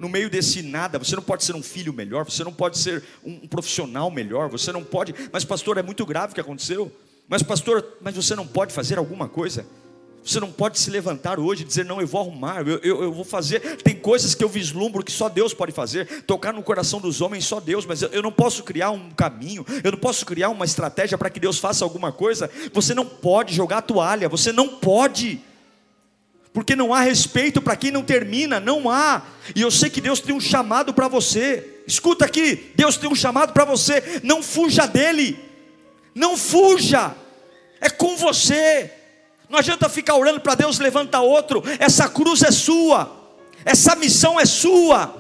No 0.01 0.09
meio 0.09 0.29
desse 0.29 0.63
nada, 0.63 0.99
você 0.99 1.15
não 1.15 1.23
pode 1.23 1.45
ser 1.45 1.55
um 1.55 1.63
filho 1.63 1.93
melhor, 1.93 2.25
você 2.25 2.43
não 2.43 2.53
pode 2.53 2.79
ser 2.79 3.05
um 3.23 3.47
profissional 3.47 4.11
melhor, 4.11 4.49
você 4.49 4.73
não 4.73 4.83
pode. 4.83 5.15
Mas, 5.31 5.45
pastor, 5.45 5.79
é 5.79 5.83
muito 5.83 6.05
grave 6.05 6.33
o 6.33 6.35
que 6.35 6.41
aconteceu. 6.41 6.91
Mas, 7.29 7.43
pastor, 7.43 7.87
mas 8.01 8.17
você 8.17 8.35
não 8.35 8.47
pode 8.47 8.73
fazer 8.73 8.99
alguma 8.99 9.29
coisa? 9.29 9.67
Você 10.25 10.41
não 10.41 10.51
pode 10.51 10.79
se 10.79 10.89
levantar 10.89 11.39
hoje 11.39 11.63
e 11.63 11.67
dizer, 11.67 11.85
não, 11.85 12.01
eu 12.01 12.07
vou 12.07 12.23
arrumar, 12.23 12.67
eu, 12.67 12.79
eu, 12.83 13.03
eu, 13.03 13.13
vou 13.13 13.27
fazer. 13.27 13.77
Tem 13.83 13.95
coisas 13.95 14.35
que 14.35 14.43
eu 14.43 14.49
vislumbro 14.49 15.05
que 15.05 15.13
só 15.13 15.29
Deus 15.29 15.53
pode 15.53 15.71
fazer. 15.71 16.23
Tocar 16.23 16.51
no 16.55 16.63
coração 16.63 16.99
dos 16.99 17.21
homens, 17.21 17.45
só 17.45 17.61
Deus, 17.61 17.85
mas 17.85 18.01
eu, 18.01 18.09
eu 18.09 18.23
não 18.23 18.33
posso 18.33 18.63
criar 18.63 18.91
um 18.91 19.11
caminho, 19.11 19.67
eu 19.85 19.93
não 19.93 19.99
posso 19.99 20.25
criar 20.25 20.49
uma 20.49 20.65
estratégia 20.65 21.19
para 21.19 21.29
que 21.29 21.39
Deus 21.39 21.59
faça 21.59 21.85
alguma 21.85 22.11
coisa. 22.11 22.51
Você 22.73 22.95
não 22.95 23.05
pode 23.05 23.55
jogar 23.55 23.79
a 23.79 23.83
toalha, 23.83 24.27
você 24.27 24.51
não 24.51 24.67
pode. 24.67 25.43
Porque 26.55 26.75
não 26.75 26.95
há 26.95 27.03
respeito 27.03 27.61
para 27.61 27.77
quem 27.77 27.91
não 27.91 28.03
termina, 28.03 28.59
não 28.59 28.89
há. 28.89 29.23
E 29.55 29.61
eu 29.61 29.71
sei 29.71 29.91
que 29.91 30.01
Deus 30.01 30.21
tem 30.21 30.35
um 30.35 30.41
chamado 30.41 30.95
para 30.95 31.07
você. 31.07 31.83
Escuta 31.87 32.25
aqui, 32.25 32.73
Deus 32.75 32.97
tem 32.97 33.11
um 33.11 33.15
chamado 33.15 33.53
para 33.53 33.67
você. 33.67 34.21
Não 34.23 34.43
fuja 34.43 34.87
dele. 34.87 35.39
Não 36.15 36.35
fuja. 36.35 37.15
É 37.79 37.91
com 37.91 38.17
você. 38.17 38.91
Não 39.55 39.61
adianta 39.61 39.89
ficar 39.89 40.17
orando 40.17 40.41
para 40.41 40.57
Deus 40.57 40.81
levanta 40.81 41.21
outro. 41.21 41.63
Essa 41.79 42.09
cruz 42.09 42.43
é 42.43 42.51
sua. 42.51 43.09
Essa 43.65 43.95
missão 43.95 44.41
é 44.41 44.45
sua. 44.45 45.15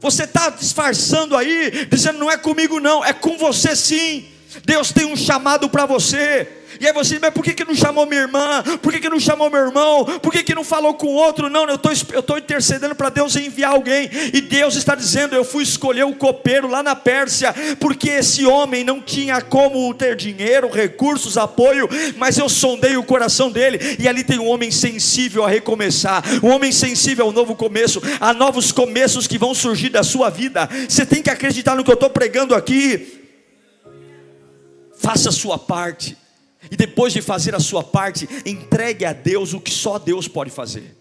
Você 0.00 0.24
está 0.24 0.48
disfarçando 0.48 1.36
aí, 1.36 1.84
dizendo 1.84 2.18
não 2.18 2.30
é 2.30 2.38
comigo 2.38 2.80
não, 2.80 3.04
é 3.04 3.12
com 3.12 3.36
você 3.36 3.76
sim. 3.76 4.24
Deus 4.64 4.92
tem 4.92 5.04
um 5.04 5.14
chamado 5.14 5.68
para 5.68 5.84
você. 5.84 6.48
E 6.80 6.86
aí 6.86 6.94
você 6.94 7.10
diz, 7.10 7.20
mas 7.20 7.34
por 7.34 7.44
que, 7.44 7.52
que 7.52 7.62
não 7.62 7.74
chamou 7.74 8.06
minha 8.06 8.22
irmã? 8.22 8.62
Por 8.80 8.90
que, 8.90 9.00
que 9.00 9.08
não 9.10 9.20
chamou 9.20 9.50
meu 9.50 9.66
irmão? 9.66 10.06
Por 10.18 10.32
que, 10.32 10.42
que 10.42 10.54
não 10.54 10.64
falou 10.64 10.94
com 10.94 11.08
outro? 11.08 11.50
Não, 11.50 11.66
eu 11.68 11.74
estou 11.74 12.22
tô 12.22 12.38
intercedendo 12.38 12.94
para 12.94 13.10
Deus 13.10 13.36
enviar 13.36 13.72
alguém. 13.72 14.08
E 14.32 14.40
Deus 14.40 14.76
está 14.76 14.94
dizendo: 14.94 15.34
eu 15.34 15.44
fui 15.44 15.62
escolher 15.62 16.04
o 16.04 16.14
copeiro 16.14 16.66
lá 16.66 16.82
na 16.82 16.96
Pérsia, 16.96 17.54
porque 17.78 18.08
esse 18.08 18.46
homem 18.46 18.82
não 18.82 18.98
tinha 18.98 19.42
como 19.42 19.92
ter 19.92 20.16
dinheiro, 20.16 20.70
recursos, 20.70 21.36
apoio, 21.36 21.86
mas 22.16 22.38
eu 22.38 22.48
sondei 22.48 22.96
o 22.96 23.04
coração 23.04 23.50
dele. 23.50 23.98
E 23.98 24.08
ali 24.08 24.24
tem 24.24 24.38
um 24.38 24.48
homem 24.48 24.70
sensível 24.70 25.44
a 25.44 25.50
recomeçar, 25.50 26.24
um 26.42 26.48
homem 26.48 26.72
sensível 26.72 27.26
ao 27.26 27.32
novo 27.32 27.54
começo, 27.54 28.00
a 28.18 28.32
novos 28.32 28.72
começos 28.72 29.26
que 29.26 29.36
vão 29.36 29.54
surgir 29.54 29.90
da 29.90 30.02
sua 30.02 30.30
vida. 30.30 30.66
Você 30.88 31.04
tem 31.04 31.22
que 31.22 31.28
acreditar 31.28 31.76
no 31.76 31.84
que 31.84 31.90
eu 31.90 31.94
estou 31.94 32.08
pregando 32.08 32.54
aqui. 32.54 33.20
Faça 34.96 35.28
a 35.28 35.32
sua 35.32 35.58
parte. 35.58 36.16
E 36.68 36.76
depois 36.76 37.12
de 37.12 37.22
fazer 37.22 37.54
a 37.54 37.60
sua 37.60 37.82
parte, 37.82 38.28
entregue 38.44 39.04
a 39.04 39.12
Deus 39.12 39.54
o 39.54 39.60
que 39.60 39.70
só 39.70 39.98
Deus 39.98 40.26
pode 40.26 40.50
fazer. 40.50 40.96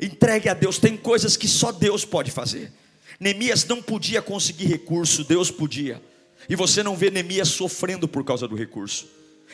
Entregue 0.00 0.48
a 0.48 0.54
Deus, 0.54 0.78
tem 0.78 0.96
coisas 0.96 1.36
que 1.36 1.48
só 1.48 1.72
Deus 1.72 2.04
pode 2.04 2.30
fazer. 2.30 2.72
Neemias 3.18 3.66
não 3.66 3.82
podia 3.82 4.22
conseguir 4.22 4.66
recurso, 4.66 5.24
Deus 5.24 5.50
podia. 5.50 6.00
E 6.48 6.56
você 6.56 6.82
não 6.82 6.96
vê 6.96 7.10
Neemias 7.10 7.48
sofrendo 7.48 8.08
por 8.08 8.24
causa 8.24 8.48
do 8.48 8.56
recurso. 8.56 9.06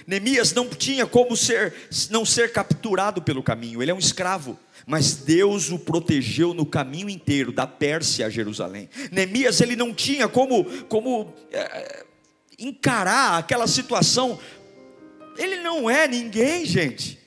Neemias 0.07 0.53
não 0.53 0.69
tinha 0.69 1.07
como 1.07 1.37
ser 1.37 1.73
não 2.11 2.25
ser 2.25 2.53
capturado 2.53 3.23
pelo 3.23 3.43
caminho, 3.43 3.83
ele 3.83 3.91
é 3.91 3.95
um 3.95 3.99
escravo, 3.99 4.59
mas 4.87 5.15
Deus 5.15 5.71
o 5.71 5.79
protegeu 5.79 6.53
no 6.53 6.67
caminho 6.67 7.09
inteiro 7.09 7.51
da 7.51 7.67
Pérsia 7.67 8.27
a 8.27 8.31
Jerusalém. 8.31 8.91
Neemias 9.11 9.61
ele 9.61 9.75
não 9.75 9.95
tinha 9.95 10.29
como 10.29 10.65
como 10.85 11.33
é, 11.51 12.05
encarar 12.59 13.39
aquela 13.39 13.67
situação 13.67 14.39
ele 15.39 15.57
não 15.57 15.89
é 15.89 16.07
ninguém, 16.07 16.65
gente. 16.65 17.19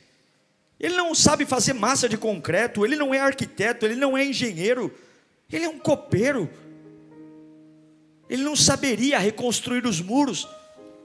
Ele 0.80 0.96
não 0.96 1.14
sabe 1.14 1.46
fazer 1.46 1.74
massa 1.74 2.08
de 2.08 2.18
concreto, 2.18 2.86
ele 2.86 2.96
não 2.96 3.14
é 3.14 3.20
arquiteto, 3.20 3.86
ele 3.86 3.96
não 3.96 4.18
é 4.18 4.26
engenheiro, 4.26 4.94
ele 5.52 5.66
é 5.66 5.70
um 5.70 5.80
copeiro. 5.80 6.50
Ele 8.30 8.44
não 8.44 8.56
saberia 8.56 9.18
reconstruir 9.20 9.86
os 9.86 10.00
muros, 10.02 10.48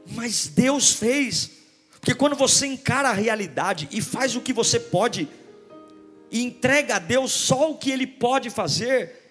mas 0.07 0.47
Deus 0.47 0.93
fez. 0.93 1.51
Porque 1.93 2.15
quando 2.15 2.37
você 2.37 2.67
encara 2.67 3.09
a 3.09 3.15
realidade 3.15 3.89
e 3.91 4.03
faz 4.03 4.37
o 4.37 4.41
que 4.41 4.53
você 4.53 4.79
pode, 4.79 5.29
e 6.31 6.43
entrega 6.43 6.97
a 6.97 6.99
Deus 6.99 7.33
só 7.33 7.71
o 7.71 7.79
que 7.79 7.91
Ele 7.91 8.07
pode 8.07 8.51
fazer, 8.51 9.25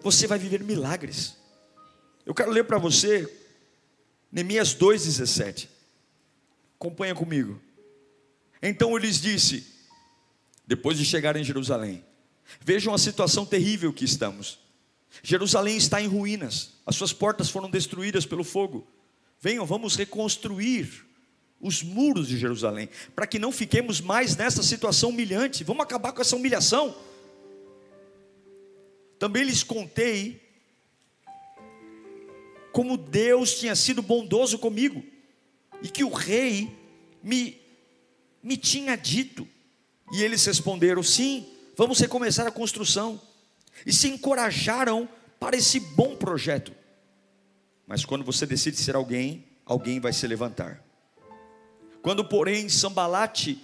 você 0.00 0.26
vai 0.26 0.38
viver 0.38 0.62
milagres. 0.62 1.36
Eu 2.24 2.34
quero 2.34 2.50
ler 2.50 2.64
para 2.64 2.78
você 2.78 3.28
Neemias 4.30 4.74
2,17. 4.74 5.68
Acompanha 6.78 7.12
comigo. 7.12 7.60
Então 8.62 8.92
eu 8.92 8.98
lhes 8.98 9.20
disse, 9.20 9.66
depois 10.64 10.96
de 10.96 11.04
chegar 11.04 11.34
em 11.34 11.42
Jerusalém: 11.42 12.04
Vejam 12.60 12.94
a 12.94 12.98
situação 12.98 13.44
terrível 13.44 13.92
que 13.92 14.04
estamos. 14.04 14.60
Jerusalém 15.22 15.76
está 15.76 16.00
em 16.00 16.06
ruínas, 16.06 16.74
as 16.86 16.94
suas 16.94 17.12
portas 17.12 17.50
foram 17.50 17.68
destruídas 17.68 18.24
pelo 18.24 18.44
fogo. 18.44 18.86
Venham, 19.40 19.66
vamos 19.66 19.96
reconstruir 19.96 21.04
os 21.60 21.82
muros 21.82 22.28
de 22.28 22.38
Jerusalém, 22.38 22.88
para 23.16 23.26
que 23.26 23.40
não 23.40 23.50
fiquemos 23.50 24.00
mais 24.00 24.36
nessa 24.36 24.62
situação 24.62 25.10
humilhante. 25.10 25.64
Vamos 25.64 25.82
acabar 25.82 26.12
com 26.12 26.20
essa 26.20 26.36
humilhação. 26.36 26.96
Também 29.18 29.42
lhes 29.42 29.64
contei 29.64 30.40
como 32.70 32.96
Deus 32.96 33.58
tinha 33.58 33.74
sido 33.74 34.00
bondoso 34.00 34.56
comigo 34.60 35.17
e 35.82 35.88
que 35.88 36.04
o 36.04 36.12
rei 36.12 36.76
me, 37.22 37.60
me 38.42 38.56
tinha 38.56 38.96
dito. 38.96 39.46
E 40.12 40.22
eles 40.22 40.44
responderam: 40.44 41.02
sim, 41.02 41.46
vamos 41.76 42.00
recomeçar 42.00 42.46
a 42.46 42.50
construção. 42.50 43.20
E 43.86 43.92
se 43.92 44.08
encorajaram 44.08 45.08
para 45.38 45.56
esse 45.56 45.78
bom 45.78 46.16
projeto. 46.16 46.72
Mas 47.86 48.04
quando 48.04 48.24
você 48.24 48.44
decide 48.44 48.76
ser 48.76 48.96
alguém, 48.96 49.46
alguém 49.64 50.00
vai 50.00 50.12
se 50.12 50.26
levantar. 50.26 50.82
Quando, 52.02 52.24
porém, 52.24 52.68
Sambalate, 52.68 53.62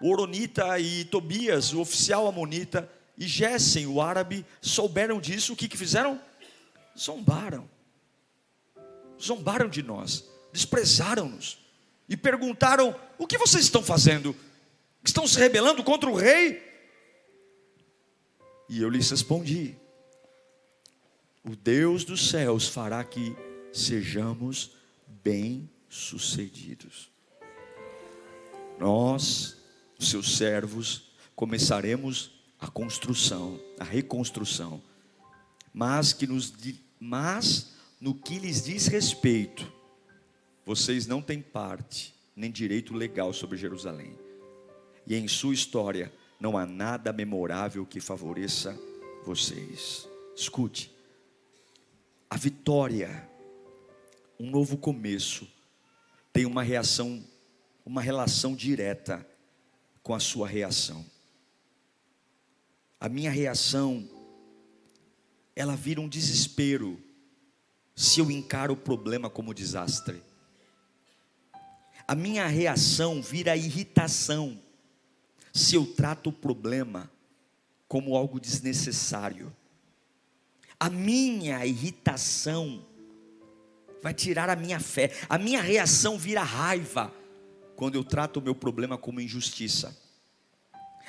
Oronita 0.00 0.78
e 0.78 1.04
Tobias, 1.04 1.72
o 1.72 1.80
oficial 1.80 2.26
amonita, 2.26 2.90
e 3.18 3.26
Gessem, 3.26 3.86
o 3.86 4.00
árabe, 4.00 4.46
souberam 4.62 5.20
disso, 5.20 5.52
o 5.52 5.56
que, 5.56 5.68
que 5.68 5.76
fizeram? 5.76 6.20
Zombaram. 6.98 7.68
Zombaram 9.20 9.68
de 9.68 9.82
nós, 9.82 10.24
desprezaram-nos 10.52 11.58
e 12.08 12.16
perguntaram: 12.16 12.94
o 13.18 13.26
que 13.26 13.38
vocês 13.38 13.64
estão 13.64 13.82
fazendo? 13.82 14.34
Estão 15.04 15.26
se 15.26 15.38
rebelando 15.38 15.82
contra 15.82 16.10
o 16.10 16.14
rei? 16.14 16.62
E 18.68 18.80
eu 18.80 18.88
lhes 18.88 19.10
respondi: 19.10 19.76
o 21.44 21.56
Deus 21.56 22.04
dos 22.04 22.28
céus 22.28 22.68
fará 22.68 23.02
que 23.02 23.34
sejamos 23.72 24.72
bem-sucedidos. 25.22 27.10
Nós, 28.78 29.56
seus 29.98 30.36
servos, 30.36 31.12
começaremos 31.34 32.32
a 32.58 32.68
construção, 32.68 33.60
a 33.78 33.84
reconstrução, 33.84 34.82
mas 35.72 36.12
que 36.12 36.26
nos 36.26 36.52
mas 36.98 37.72
no 38.00 38.14
que 38.14 38.38
lhes 38.38 38.64
diz 38.64 38.86
respeito, 38.86 39.70
vocês 40.70 41.04
não 41.04 41.20
têm 41.20 41.42
parte 41.42 42.14
nem 42.36 42.48
direito 42.48 42.94
legal 42.94 43.32
sobre 43.32 43.58
Jerusalém. 43.58 44.16
E 45.04 45.16
em 45.16 45.26
sua 45.26 45.52
história 45.52 46.12
não 46.38 46.56
há 46.56 46.64
nada 46.64 47.12
memorável 47.12 47.84
que 47.84 47.98
favoreça 47.98 48.78
vocês. 49.24 50.08
Escute. 50.32 50.94
A 52.30 52.36
vitória, 52.36 53.28
um 54.38 54.48
novo 54.48 54.76
começo, 54.76 55.44
tem 56.32 56.46
uma 56.46 56.62
reação, 56.62 57.20
uma 57.84 58.00
relação 58.00 58.54
direta 58.54 59.26
com 60.04 60.14
a 60.14 60.20
sua 60.20 60.46
reação. 60.46 61.04
A 63.00 63.08
minha 63.08 63.32
reação, 63.32 64.08
ela 65.56 65.74
vira 65.74 66.00
um 66.00 66.08
desespero 66.08 66.96
se 67.96 68.20
eu 68.20 68.30
encaro 68.30 68.74
o 68.74 68.76
problema 68.76 69.28
como 69.28 69.52
desastre. 69.52 70.29
A 72.10 72.14
minha 72.16 72.48
reação 72.48 73.22
vira 73.22 73.56
irritação 73.56 74.60
se 75.54 75.76
eu 75.76 75.86
trato 75.86 76.30
o 76.30 76.32
problema 76.32 77.08
como 77.86 78.16
algo 78.16 78.40
desnecessário. 78.40 79.54
A 80.80 80.90
minha 80.90 81.64
irritação 81.64 82.84
vai 84.02 84.12
tirar 84.12 84.50
a 84.50 84.56
minha 84.56 84.80
fé, 84.80 85.12
a 85.28 85.38
minha 85.38 85.62
reação 85.62 86.18
vira 86.18 86.42
raiva 86.42 87.14
quando 87.76 87.94
eu 87.94 88.02
trato 88.02 88.40
o 88.40 88.42
meu 88.42 88.56
problema 88.56 88.98
como 88.98 89.20
injustiça 89.20 89.96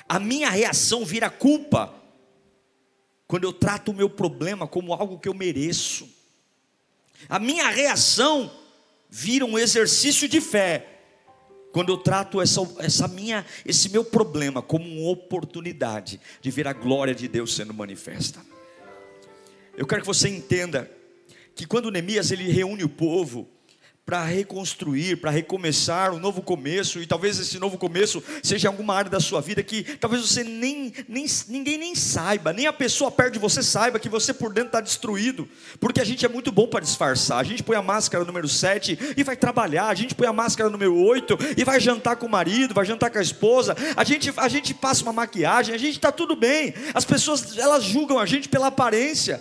a 0.08 0.18
minha 0.20 0.50
reação 0.50 1.04
vira 1.04 1.30
culpa 1.30 1.94
quando 3.26 3.44
eu 3.44 3.52
trato 3.52 3.90
o 3.90 3.94
meu 3.94 4.10
problema 4.10 4.68
como 4.68 4.92
algo 4.92 5.18
que 5.18 5.26
eu 5.26 5.32
mereço. 5.32 6.06
A 7.28 7.38
minha 7.38 7.70
reação 7.70 8.54
vira 9.08 9.46
um 9.46 9.58
exercício 9.58 10.28
de 10.28 10.40
fé 10.40 10.91
quando 11.72 11.90
eu 11.90 11.96
trato 11.96 12.40
essa, 12.40 12.60
essa 12.78 13.08
minha, 13.08 13.44
esse 13.64 13.88
meu 13.88 14.04
problema 14.04 14.60
como 14.60 14.84
uma 14.84 15.10
oportunidade 15.10 16.20
de 16.40 16.50
ver 16.50 16.68
a 16.68 16.72
glória 16.72 17.14
de 17.14 17.26
Deus 17.26 17.54
sendo 17.54 17.72
manifesta. 17.72 18.40
Eu 19.76 19.86
quero 19.86 20.02
que 20.02 20.06
você 20.06 20.28
entenda 20.28 20.90
que 21.54 21.66
quando 21.66 21.90
Neemias 21.90 22.30
ele 22.30 22.50
reúne 22.50 22.84
o 22.84 22.88
povo, 22.88 23.48
para 24.04 24.24
reconstruir, 24.24 25.16
para 25.16 25.30
recomeçar 25.30 26.12
um 26.12 26.18
novo 26.18 26.42
começo, 26.42 27.00
e 27.00 27.06
talvez 27.06 27.38
esse 27.38 27.56
novo 27.58 27.78
começo 27.78 28.22
seja 28.42 28.66
alguma 28.66 28.94
área 28.94 29.10
da 29.10 29.20
sua 29.20 29.40
vida 29.40 29.62
que 29.62 29.84
talvez 29.98 30.28
você 30.28 30.42
nem, 30.42 30.92
nem 31.08 31.24
ninguém 31.48 31.78
nem 31.78 31.94
saiba, 31.94 32.52
nem 32.52 32.66
a 32.66 32.72
pessoa 32.72 33.12
perto 33.12 33.34
de 33.34 33.38
você 33.38 33.62
saiba 33.62 34.00
que 34.00 34.08
você 34.08 34.34
por 34.34 34.52
dentro 34.52 34.68
está 34.68 34.80
destruído, 34.80 35.48
porque 35.78 36.00
a 36.00 36.04
gente 36.04 36.26
é 36.26 36.28
muito 36.28 36.50
bom 36.50 36.66
para 36.66 36.80
disfarçar. 36.80 37.38
A 37.38 37.44
gente 37.44 37.62
põe 37.62 37.76
a 37.76 37.82
máscara 37.82 38.24
número 38.24 38.48
7 38.48 38.98
e 39.16 39.22
vai 39.22 39.36
trabalhar, 39.36 39.86
a 39.86 39.94
gente 39.94 40.16
põe 40.16 40.26
a 40.26 40.32
máscara 40.32 40.68
número 40.68 40.96
8 40.96 41.38
e 41.56 41.62
vai 41.62 41.78
jantar 41.78 42.16
com 42.16 42.26
o 42.26 42.30
marido, 42.30 42.74
vai 42.74 42.84
jantar 42.84 43.08
com 43.10 43.18
a 43.18 43.22
esposa, 43.22 43.76
a 43.96 44.02
gente, 44.02 44.32
a 44.36 44.48
gente 44.48 44.74
passa 44.74 45.04
uma 45.04 45.12
maquiagem, 45.12 45.74
a 45.74 45.78
gente 45.78 45.94
está 45.94 46.10
tudo 46.10 46.34
bem. 46.34 46.74
As 46.92 47.04
pessoas 47.04 47.56
elas 47.56 47.84
julgam 47.84 48.18
a 48.18 48.26
gente 48.26 48.48
pela 48.48 48.66
aparência. 48.66 49.40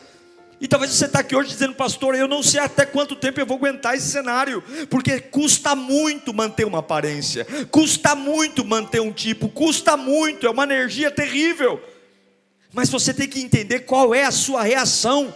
E 0.61 0.67
talvez 0.67 0.93
você 0.93 1.05
está 1.05 1.21
aqui 1.21 1.35
hoje 1.35 1.49
dizendo, 1.49 1.73
pastor, 1.73 2.13
eu 2.13 2.27
não 2.27 2.43
sei 2.43 2.59
até 2.59 2.85
quanto 2.85 3.15
tempo 3.15 3.39
eu 3.39 3.47
vou 3.47 3.57
aguentar 3.57 3.95
esse 3.95 4.11
cenário, 4.11 4.63
porque 4.91 5.19
custa 5.19 5.75
muito 5.75 6.31
manter 6.31 6.65
uma 6.65 6.77
aparência, 6.77 7.47
custa 7.71 8.13
muito 8.13 8.63
manter 8.63 9.01
um 9.01 9.11
tipo, 9.11 9.49
custa 9.49 9.97
muito, 9.97 10.45
é 10.45 10.49
uma 10.51 10.63
energia 10.63 11.09
terrível. 11.09 11.81
Mas 12.71 12.89
você 12.89 13.11
tem 13.11 13.27
que 13.27 13.41
entender 13.41 13.79
qual 13.81 14.13
é 14.13 14.23
a 14.23 14.31
sua 14.31 14.61
reação 14.61 15.33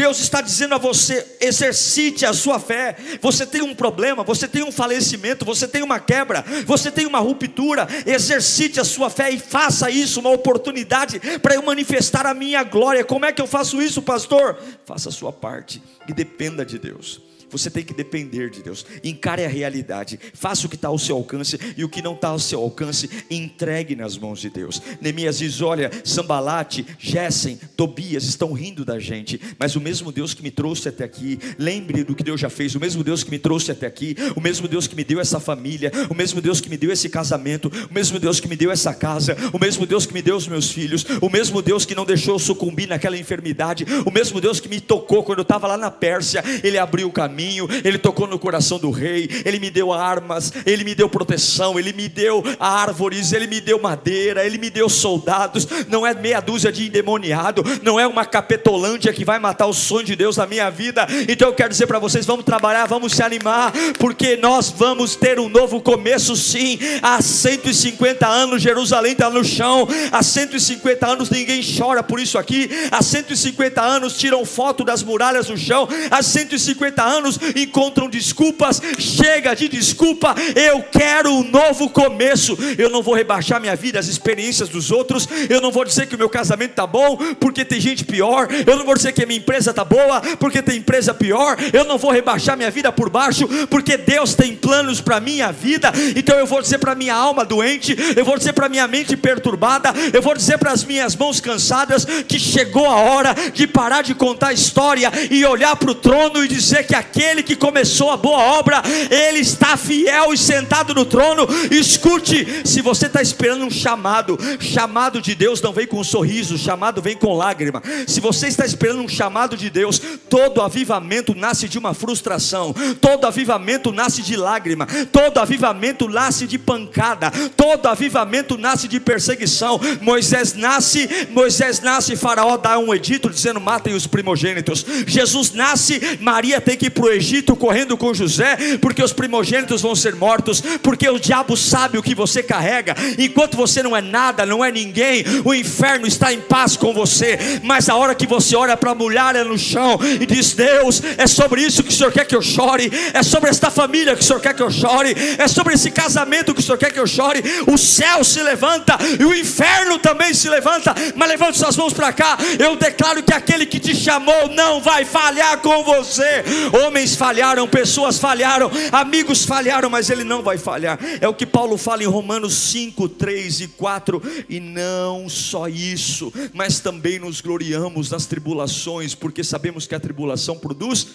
Deus 0.00 0.18
está 0.18 0.40
dizendo 0.40 0.74
a 0.74 0.78
você: 0.78 1.36
exercite 1.38 2.24
a 2.24 2.32
sua 2.32 2.58
fé. 2.58 2.96
Você 3.20 3.44
tem 3.44 3.60
um 3.60 3.74
problema, 3.74 4.22
você 4.22 4.48
tem 4.48 4.62
um 4.62 4.72
falecimento, 4.72 5.44
você 5.44 5.68
tem 5.68 5.82
uma 5.82 6.00
quebra, 6.00 6.42
você 6.64 6.90
tem 6.90 7.04
uma 7.04 7.18
ruptura. 7.18 7.86
Exercite 8.06 8.80
a 8.80 8.84
sua 8.84 9.10
fé 9.10 9.30
e 9.30 9.38
faça 9.38 9.90
isso 9.90 10.20
uma 10.20 10.30
oportunidade 10.30 11.20
para 11.40 11.54
eu 11.54 11.62
manifestar 11.62 12.24
a 12.24 12.32
minha 12.32 12.62
glória. 12.62 13.04
Como 13.04 13.26
é 13.26 13.32
que 13.32 13.42
eu 13.42 13.46
faço 13.46 13.82
isso, 13.82 14.00
pastor? 14.00 14.58
Faça 14.86 15.10
a 15.10 15.12
sua 15.12 15.34
parte 15.34 15.82
e 16.08 16.14
dependa 16.14 16.64
de 16.64 16.78
Deus. 16.78 17.20
Você 17.50 17.70
tem 17.70 17.84
que 17.84 17.92
depender 17.92 18.50
de 18.50 18.62
Deus. 18.62 18.86
Encare 19.02 19.44
a 19.44 19.48
realidade. 19.48 20.18
Faça 20.32 20.66
o 20.66 20.70
que 20.70 20.76
está 20.76 20.88
ao 20.88 20.98
seu 20.98 21.16
alcance 21.16 21.58
e 21.76 21.84
o 21.84 21.88
que 21.88 22.02
não 22.02 22.14
está 22.14 22.28
ao 22.28 22.38
seu 22.38 22.60
alcance, 22.60 23.08
entregue 23.30 23.96
nas 23.96 24.16
mãos 24.16 24.40
de 24.40 24.50
Deus. 24.50 24.80
Neemias 25.00 25.38
diz: 25.38 25.60
Olha, 25.60 25.90
Sambalate, 26.04 26.86
Gessen, 26.98 27.58
Tobias 27.76 28.24
estão 28.24 28.52
rindo 28.52 28.84
da 28.84 28.98
gente, 28.98 29.40
mas 29.58 29.76
o 29.76 29.80
mesmo 29.80 30.12
Deus 30.12 30.34
que 30.34 30.42
me 30.42 30.50
trouxe 30.50 30.88
até 30.88 31.04
aqui, 31.04 31.38
lembre 31.58 32.04
do 32.04 32.14
que 32.14 32.22
Deus 32.22 32.40
já 32.40 32.50
fez. 32.50 32.74
O 32.74 32.80
mesmo 32.80 33.02
Deus 33.02 33.24
que 33.24 33.30
me 33.30 33.38
trouxe 33.38 33.72
até 33.72 33.86
aqui, 33.86 34.16
o 34.36 34.40
mesmo 34.40 34.68
Deus 34.68 34.86
que 34.86 34.96
me 34.96 35.04
deu 35.04 35.20
essa 35.20 35.40
família, 35.40 35.90
o 36.08 36.14
mesmo 36.14 36.40
Deus 36.40 36.60
que 36.60 36.68
me 36.68 36.76
deu 36.76 36.92
esse 36.92 37.08
casamento, 37.08 37.70
o 37.90 37.94
mesmo 37.94 38.18
Deus 38.18 38.40
que 38.40 38.48
me 38.48 38.56
deu 38.56 38.70
essa 38.70 38.94
casa, 38.94 39.36
o 39.52 39.58
mesmo 39.58 39.86
Deus 39.86 40.06
que 40.06 40.14
me 40.14 40.22
deu 40.22 40.36
os 40.36 40.46
meus 40.46 40.70
filhos, 40.70 41.04
o 41.20 41.28
mesmo 41.28 41.60
Deus 41.62 41.84
que 41.84 41.94
não 41.94 42.04
deixou 42.04 42.34
eu 42.34 42.38
sucumbir 42.38 42.88
naquela 42.88 43.16
enfermidade, 43.16 43.84
o 44.06 44.10
mesmo 44.10 44.40
Deus 44.40 44.60
que 44.60 44.68
me 44.68 44.80
tocou 44.80 45.22
quando 45.22 45.38
eu 45.38 45.42
estava 45.42 45.66
lá 45.66 45.76
na 45.76 45.90
Pérsia, 45.90 46.42
Ele 46.62 46.78
abriu 46.78 47.08
o 47.08 47.12
caminho 47.12 47.39
caminho, 47.40 47.66
Ele 47.82 47.98
tocou 47.98 48.26
no 48.26 48.38
coração 48.38 48.78
do 48.78 48.90
rei, 48.90 49.28
Ele 49.44 49.58
me 49.58 49.70
deu 49.70 49.92
armas, 49.92 50.52
Ele 50.66 50.84
me 50.84 50.94
deu 50.94 51.08
proteção, 51.08 51.78
Ele 51.78 51.92
me 51.92 52.08
deu 52.08 52.44
árvores, 52.58 53.32
Ele 53.32 53.46
me 53.46 53.60
deu 53.60 53.80
madeira, 53.80 54.44
Ele 54.44 54.58
me 54.58 54.68
deu 54.68 54.88
soldados. 54.88 55.66
Não 55.88 56.06
é 56.06 56.14
meia 56.14 56.40
dúzia 56.40 56.70
de 56.70 56.86
endemoniado, 56.86 57.64
não 57.82 57.98
é 57.98 58.06
uma 58.06 58.24
capetolândia 58.24 59.12
que 59.12 59.24
vai 59.24 59.38
matar 59.38 59.66
o 59.66 59.72
sonho 59.72 60.04
de 60.04 60.16
Deus 60.16 60.36
na 60.36 60.46
minha 60.46 60.70
vida. 60.70 61.06
Então 61.28 61.48
eu 61.48 61.54
quero 61.54 61.70
dizer 61.70 61.86
para 61.86 61.98
vocês: 61.98 62.26
vamos 62.26 62.44
trabalhar, 62.44 62.86
vamos 62.86 63.12
se 63.12 63.22
animar, 63.22 63.72
porque 63.98 64.36
nós 64.36 64.70
vamos 64.70 65.16
ter 65.16 65.38
um 65.38 65.48
novo 65.48 65.80
começo, 65.80 66.36
sim. 66.36 66.78
Há 67.02 67.22
150 67.22 68.26
anos 68.26 68.62
Jerusalém 68.62 69.12
está 69.12 69.30
no 69.30 69.44
chão, 69.44 69.88
há 70.12 70.22
150 70.22 71.06
anos 71.06 71.30
ninguém 71.30 71.62
chora 71.62 72.02
por 72.02 72.20
isso 72.20 72.36
aqui, 72.36 72.68
há 72.90 73.02
150 73.02 73.80
anos 73.80 74.18
tiram 74.18 74.44
foto 74.44 74.84
das 74.84 75.02
muralhas 75.02 75.48
no 75.48 75.56
chão, 75.56 75.88
há 76.10 76.22
150 76.22 77.02
anos 77.02 77.29
encontram 77.56 78.08
desculpas. 78.08 78.80
Chega 78.98 79.54
de 79.54 79.68
desculpa, 79.68 80.34
eu 80.54 80.82
quero 80.82 81.32
um 81.32 81.44
novo 81.44 81.90
começo. 81.90 82.56
Eu 82.78 82.90
não 82.90 83.02
vou 83.02 83.14
rebaixar 83.14 83.60
minha 83.60 83.76
vida 83.76 83.98
às 83.98 84.06
experiências 84.06 84.68
dos 84.68 84.90
outros. 84.90 85.28
Eu 85.48 85.60
não 85.60 85.70
vou 85.70 85.84
dizer 85.84 86.06
que 86.06 86.14
o 86.14 86.18
meu 86.18 86.28
casamento 86.28 86.70
está 86.70 86.86
bom 86.86 87.16
porque 87.38 87.64
tem 87.64 87.80
gente 87.80 88.04
pior. 88.04 88.48
Eu 88.66 88.76
não 88.76 88.84
vou 88.84 88.94
dizer 88.94 89.12
que 89.12 89.22
a 89.22 89.26
minha 89.26 89.38
empresa 89.38 89.70
está 89.70 89.84
boa 89.84 90.20
porque 90.38 90.62
tem 90.62 90.78
empresa 90.78 91.12
pior. 91.12 91.56
Eu 91.72 91.84
não 91.84 91.98
vou 91.98 92.10
rebaixar 92.10 92.56
minha 92.56 92.70
vida 92.70 92.90
por 92.92 93.10
baixo 93.10 93.46
porque 93.68 93.96
Deus 93.96 94.34
tem 94.34 94.54
planos 94.54 95.00
para 95.00 95.20
minha 95.20 95.52
vida. 95.52 95.92
Então 96.16 96.38
eu 96.38 96.46
vou 96.46 96.62
dizer 96.62 96.78
para 96.78 96.94
minha 96.94 97.14
alma 97.14 97.44
doente, 97.44 97.96
eu 98.16 98.24
vou 98.24 98.36
dizer 98.36 98.52
para 98.52 98.68
minha 98.68 98.86
mente 98.86 99.16
perturbada, 99.16 99.92
eu 100.12 100.22
vou 100.22 100.34
dizer 100.34 100.58
para 100.58 100.72
as 100.72 100.84
minhas 100.84 101.14
mãos 101.16 101.40
cansadas 101.40 102.04
que 102.26 102.38
chegou 102.38 102.86
a 102.86 102.96
hora 102.96 103.34
de 103.52 103.66
parar 103.66 104.02
de 104.02 104.14
contar 104.14 104.52
história 104.52 105.10
e 105.30 105.44
olhar 105.44 105.76
para 105.76 105.90
o 105.90 105.94
trono 105.94 106.44
e 106.44 106.48
dizer 106.48 106.86
que 106.86 106.94
aquele 106.94 107.19
aquele 107.20 107.42
que 107.42 107.54
começou 107.54 108.10
a 108.10 108.16
boa 108.16 108.38
obra, 108.58 108.82
ele 109.10 109.40
está 109.40 109.76
fiel 109.76 110.32
e 110.32 110.38
sentado 110.38 110.94
no 110.94 111.04
trono. 111.04 111.46
Escute, 111.70 112.62
se 112.64 112.80
você 112.80 113.06
está 113.06 113.20
esperando 113.20 113.64
um 113.64 113.70
chamado, 113.70 114.38
chamado 114.58 115.20
de 115.20 115.34
Deus 115.34 115.60
não 115.60 115.72
vem 115.72 115.86
com 115.86 116.00
um 116.00 116.04
sorriso, 116.04 116.56
chamado 116.56 117.02
vem 117.02 117.14
com 117.14 117.36
lágrima. 117.36 117.82
Se 118.06 118.20
você 118.20 118.46
está 118.46 118.64
esperando 118.64 119.02
um 119.02 119.08
chamado 119.08 119.54
de 119.54 119.68
Deus, 119.68 120.00
todo 120.30 120.62
avivamento 120.62 121.34
nasce 121.34 121.68
de 121.68 121.78
uma 121.78 121.92
frustração, 121.92 122.74
todo 123.00 123.26
avivamento 123.26 123.92
nasce 123.92 124.22
de 124.22 124.34
lágrima, 124.34 124.86
todo 125.12 125.38
avivamento 125.38 126.08
nasce 126.08 126.46
de 126.46 126.58
pancada, 126.58 127.30
todo 127.54 127.86
avivamento 127.86 128.56
nasce 128.56 128.88
de 128.88 128.98
perseguição. 128.98 129.78
Moisés 130.00 130.54
nasce, 130.54 131.08
Moisés 131.30 131.80
nasce, 131.80 132.16
Faraó 132.16 132.56
dá 132.56 132.78
um 132.78 132.94
edito 132.94 133.28
dizendo: 133.28 133.60
matem 133.60 133.94
os 133.94 134.06
primogênitos. 134.06 134.86
Jesus 135.06 135.52
nasce, 135.52 136.18
Maria 136.20 136.60
tem 136.62 136.78
que 136.78 136.86
ir 136.86 136.90
para 136.90 137.09
Egito 137.10 137.56
correndo 137.56 137.96
com 137.96 138.14
José, 138.14 138.78
porque 138.80 139.02
os 139.02 139.12
primogênitos 139.12 139.82
vão 139.82 139.94
ser 139.94 140.14
mortos, 140.14 140.62
porque 140.82 141.08
o 141.08 141.18
diabo 141.18 141.56
sabe 141.56 141.98
o 141.98 142.02
que 142.02 142.14
você 142.14 142.42
carrega, 142.42 142.94
enquanto 143.18 143.56
você 143.56 143.82
não 143.82 143.96
é 143.96 144.00
nada, 144.00 144.46
não 144.46 144.64
é 144.64 144.70
ninguém, 144.70 145.24
o 145.44 145.54
inferno 145.54 146.06
está 146.06 146.32
em 146.32 146.40
paz 146.40 146.76
com 146.76 146.92
você, 146.92 147.38
mas 147.62 147.88
a 147.88 147.96
hora 147.96 148.14
que 148.14 148.26
você 148.26 148.56
olha 148.56 148.76
para 148.76 148.90
a 148.90 148.94
mulher 148.94 149.20
no 149.44 149.58
chão 149.58 149.98
e 150.20 150.26
diz: 150.26 150.54
Deus, 150.54 151.02
é 151.16 151.26
sobre 151.26 151.62
isso 151.62 151.82
que 151.82 151.90
o 151.90 151.92
Senhor 151.92 152.12
quer 152.12 152.24
que 152.24 152.34
eu 152.34 152.42
chore, 152.42 152.90
é 153.12 153.22
sobre 153.22 153.50
esta 153.50 153.70
família 153.70 154.16
que 154.16 154.22
o 154.22 154.24
Senhor 154.24 154.40
quer 154.40 154.54
que 154.54 154.62
eu 154.62 154.70
chore, 154.70 155.14
é 155.38 155.46
sobre 155.46 155.74
esse 155.74 155.90
casamento 155.90 156.54
que 156.54 156.60
o 156.60 156.62
Senhor 156.62 156.78
quer 156.78 156.92
que 156.92 156.98
eu 156.98 157.06
chore, 157.06 157.42
o 157.66 157.76
céu 157.76 158.24
se 158.24 158.42
levanta 158.42 158.98
e 159.18 159.24
o 159.24 159.34
inferno 159.34 159.98
também 159.98 160.32
se 160.32 160.48
levanta, 160.48 160.94
mas 161.14 161.28
levante 161.28 161.58
suas 161.58 161.76
mãos 161.76 161.92
para 161.92 162.12
cá, 162.12 162.38
eu 162.58 162.76
declaro 162.76 163.22
que 163.22 163.34
aquele 163.34 163.66
que 163.66 163.78
te 163.78 163.94
chamou 163.94 164.48
não 164.48 164.80
vai 164.80 165.04
falhar 165.04 165.58
com 165.58 165.82
você. 165.84 166.44
Homens 166.90 167.14
falharam, 167.14 167.68
pessoas 167.68 168.18
falharam, 168.18 168.68
amigos 168.90 169.44
falharam, 169.44 169.88
mas 169.88 170.10
ele 170.10 170.24
não 170.24 170.42
vai 170.42 170.58
falhar. 170.58 170.98
É 171.20 171.28
o 171.28 171.32
que 171.32 171.46
Paulo 171.46 171.78
fala 171.78 172.02
em 172.02 172.06
Romanos 172.06 172.52
5, 172.52 173.08
3 173.10 173.60
e 173.60 173.68
4. 173.68 174.20
E 174.48 174.58
não 174.58 175.28
só 175.28 175.68
isso, 175.68 176.32
mas 176.52 176.80
também 176.80 177.20
nos 177.20 177.40
gloriamos 177.40 178.10
nas 178.10 178.26
tribulações, 178.26 179.14
porque 179.14 179.44
sabemos 179.44 179.86
que 179.86 179.94
a 179.94 180.00
tribulação 180.00 180.58
produz 180.58 181.06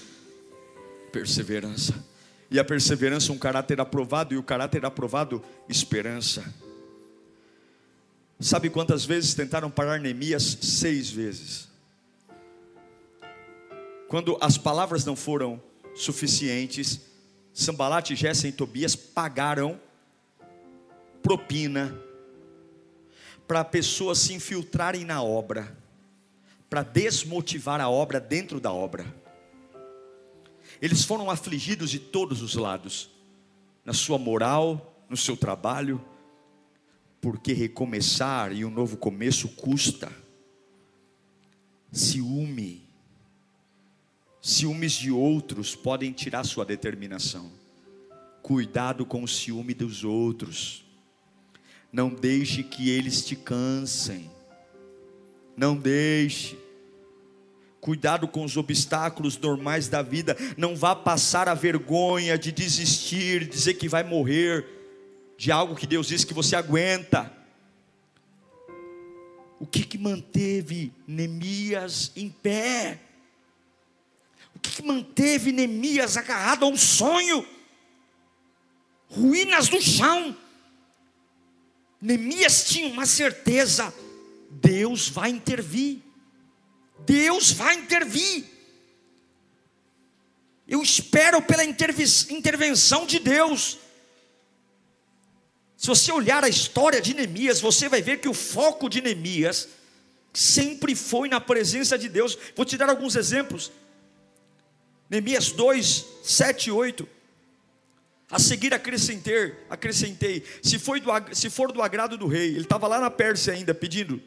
perseverança. 1.12 1.94
E 2.50 2.58
a 2.58 2.64
perseverança, 2.64 3.34
um 3.34 3.38
caráter 3.38 3.82
aprovado, 3.82 4.34
e 4.34 4.38
o 4.38 4.44
caráter 4.44 4.86
aprovado, 4.86 5.44
esperança. 5.68 6.42
Sabe 8.40 8.70
quantas 8.70 9.04
vezes 9.04 9.34
tentaram 9.34 9.70
parar 9.70 10.00
Neemias? 10.00 10.58
Seis 10.62 11.10
vezes. 11.10 11.65
Quando 14.16 14.38
as 14.40 14.58
palavras 14.58 15.04
não 15.04 15.14
foram 15.14 15.62
suficientes, 15.94 17.02
Sambalate, 17.54 18.16
Gessen 18.16 18.50
e 18.50 18.54
Tobias 18.54 18.96
pagaram 18.96 19.78
propina 21.22 21.94
para 23.46 23.62
pessoas 23.66 24.20
se 24.20 24.34
infiltrarem 24.34 25.04
na 25.04 25.22
obra, 25.22 25.78
para 26.70 26.82
desmotivar 26.82 27.82
a 27.82 27.90
obra 27.90 28.18
dentro 28.18 28.62
da 28.62 28.72
obra. 28.72 29.06
Eles 30.82 31.04
foram 31.04 31.30
afligidos 31.30 31.90
de 31.90 32.00
todos 32.00 32.42
os 32.42 32.56
lados, 32.56 33.10
na 33.84 33.92
sua 33.92 34.18
moral, 34.18 35.04
no 35.10 35.18
seu 35.18 35.36
trabalho, 35.36 36.02
porque 37.20 37.52
recomeçar 37.52 38.54
e 38.54 38.64
um 38.64 38.70
novo 38.70 38.96
começo 38.96 39.50
custa. 39.50 40.10
Ciúme, 41.92 42.85
Ciúmes 44.46 44.92
de 44.92 45.10
outros 45.10 45.76
podem 45.76 46.12
tirar 46.12 46.44
sua 46.44 46.64
determinação. 46.64 47.52
Cuidado 48.44 49.04
com 49.04 49.24
o 49.24 49.28
ciúme 49.28 49.74
dos 49.74 50.04
outros. 50.04 50.86
Não 51.92 52.10
deixe 52.10 52.62
que 52.62 52.92
eles 52.92 53.26
te 53.26 53.36
cansem. 53.36 54.30
Não 55.58 55.76
deixe. 55.76 56.56
Cuidado 57.82 58.28
com 58.28 58.46
os 58.46 58.56
obstáculos 58.56 59.36
normais 59.36 59.88
da 59.88 60.04
vida. 60.04 60.38
Não 60.56 60.76
vá 60.76 60.96
passar 60.96 61.50
a 61.50 61.56
vergonha 61.56 62.38
de 62.38 62.52
desistir, 62.52 63.50
dizer 63.50 63.74
que 63.74 63.90
vai 63.90 64.04
morrer 64.04 64.64
de 65.40 65.52
algo 65.52 65.76
que 65.76 65.88
Deus 65.88 66.06
disse 66.06 66.24
que 66.24 66.36
você 66.36 66.56
aguenta. 66.56 67.36
O 69.60 69.66
que, 69.66 69.84
que 69.84 69.98
manteve 69.98 70.94
Neemias 71.08 72.12
em 72.16 72.30
pé? 72.30 73.00
Que 74.66 74.84
manteve 74.84 75.52
Neemias 75.52 76.18
agarrado 76.18 76.66
a 76.66 76.68
um 76.68 76.78
sonho? 76.78 77.46
Ruínas 79.10 79.70
do 79.70 79.82
chão. 79.82 80.36
Neemias 82.02 82.66
tinha 82.66 82.88
uma 82.88 83.06
certeza: 83.06 83.94
Deus 84.50 85.10
vai 85.10 85.30
intervir. 85.30 86.00
Deus 87.06 87.52
vai 87.52 87.76
intervir. 87.76 88.46
Eu 90.68 90.82
espero 90.82 91.42
pela 91.42 91.64
intervenção 91.64 93.06
de 93.06 93.20
Deus. 93.20 93.78
Se 95.78 95.88
você 95.88 96.12
olhar 96.12 96.44
a 96.44 96.50
história 96.50 97.00
de 97.00 97.14
Neemias, 97.14 97.62
você 97.62 97.88
vai 97.88 98.02
ver 98.02 98.20
que 98.20 98.30
o 98.30 98.34
foco 98.34 98.90
de 98.90 99.02
Neemias 99.02 99.68
sempre 100.34 100.96
foi 100.96 101.30
na 101.30 101.40
presença 101.40 101.98
de 101.98 102.10
Deus. 102.10 102.38
Vou 102.56 102.66
te 102.66 102.78
dar 102.78 102.90
alguns 102.90 103.16
exemplos. 103.16 103.72
Neemias 105.10 105.52
2, 105.52 106.06
7 106.24 106.68
e 106.68 106.72
8. 106.72 107.08
A 108.30 108.40
seguir 108.40 108.74
acrescentei, 108.74 109.54
acrescentei, 109.70 110.44
se, 110.62 110.80
foi 110.80 111.00
do, 111.00 111.12
se 111.32 111.50
for 111.50 111.72
do 111.72 111.82
agrado 111.82 112.18
do 112.18 112.28
rei, 112.28 112.50
ele 112.50 112.62
estava 112.62 112.88
lá 112.88 113.00
na 113.00 113.12
Pérsia 113.12 113.54
ainda 113.54 113.74
pedindo 113.74 114.22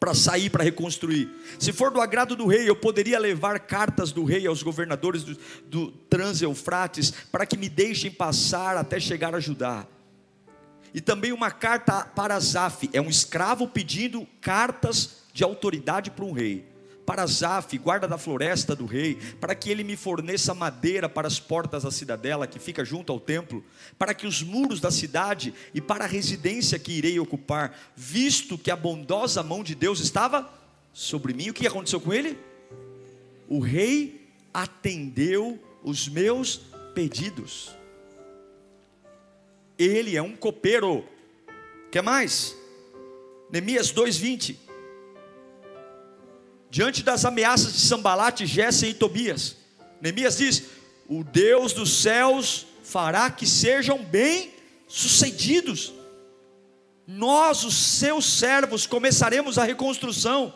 para 0.00 0.14
sair, 0.14 0.48
para 0.48 0.64
reconstruir. 0.64 1.28
Se 1.58 1.72
for 1.72 1.90
do 1.90 2.00
agrado 2.00 2.34
do 2.34 2.46
rei, 2.46 2.68
eu 2.68 2.76
poderia 2.76 3.18
levar 3.18 3.58
cartas 3.60 4.12
do 4.12 4.24
rei 4.24 4.46
aos 4.46 4.62
governadores 4.62 5.24
do, 5.24 5.36
do 5.66 5.90
Trans-Eufrates 5.90 7.10
para 7.30 7.44
que 7.44 7.56
me 7.56 7.68
deixem 7.68 8.10
passar 8.10 8.76
até 8.76 8.98
chegar 8.98 9.34
a 9.34 9.40
Judá. 9.40 9.86
E 10.94 11.00
também 11.00 11.32
uma 11.32 11.50
carta 11.50 12.04
para 12.04 12.38
Zaf, 12.40 12.88
é 12.92 13.00
um 13.00 13.10
escravo 13.10 13.68
pedindo 13.68 14.26
cartas 14.40 15.18
de 15.34 15.44
autoridade 15.44 16.10
para 16.10 16.24
um 16.24 16.32
rei 16.32 16.67
para 17.08 17.26
Zaf, 17.26 17.78
guarda 17.78 18.06
da 18.06 18.18
floresta 18.18 18.76
do 18.76 18.84
rei, 18.84 19.14
para 19.40 19.54
que 19.54 19.70
ele 19.70 19.82
me 19.82 19.96
forneça 19.96 20.52
madeira 20.52 21.08
para 21.08 21.26
as 21.26 21.40
portas 21.40 21.84
da 21.84 21.90
cidadela 21.90 22.46
que 22.46 22.58
fica 22.58 22.84
junto 22.84 23.10
ao 23.10 23.18
templo, 23.18 23.64
para 23.98 24.12
que 24.12 24.26
os 24.26 24.42
muros 24.42 24.78
da 24.78 24.90
cidade 24.90 25.54
e 25.72 25.80
para 25.80 26.04
a 26.04 26.06
residência 26.06 26.78
que 26.78 26.92
irei 26.92 27.18
ocupar, 27.18 27.74
visto 27.96 28.58
que 28.58 28.70
a 28.70 28.76
bondosa 28.76 29.42
mão 29.42 29.64
de 29.64 29.74
Deus 29.74 30.00
estava 30.00 30.52
sobre 30.92 31.32
mim. 31.32 31.48
O 31.48 31.54
que 31.54 31.66
aconteceu 31.66 31.98
com 31.98 32.12
ele? 32.12 32.38
O 33.48 33.58
rei 33.58 34.28
atendeu 34.52 35.58
os 35.82 36.10
meus 36.10 36.60
pedidos. 36.94 37.74
Ele 39.78 40.14
é 40.14 40.20
um 40.20 40.36
copeiro. 40.36 41.06
Quer 41.90 42.02
mais? 42.02 42.54
Neemias 43.50 43.90
2:20 43.94 44.67
diante 46.70 47.02
das 47.02 47.24
ameaças 47.24 47.72
de 47.72 47.80
Sambalate, 47.80 48.46
Gessen 48.46 48.90
e 48.90 48.94
Tobias. 48.94 49.56
Neemias 50.00 50.36
diz: 50.36 50.64
O 51.08 51.24
Deus 51.24 51.72
dos 51.72 52.02
céus 52.02 52.66
fará 52.82 53.30
que 53.30 53.46
sejam 53.46 54.02
bem 54.02 54.52
sucedidos. 54.86 55.92
Nós, 57.06 57.64
os 57.64 57.74
seus 57.74 58.24
servos, 58.26 58.86
começaremos 58.86 59.56
a 59.58 59.64
reconstrução. 59.64 60.54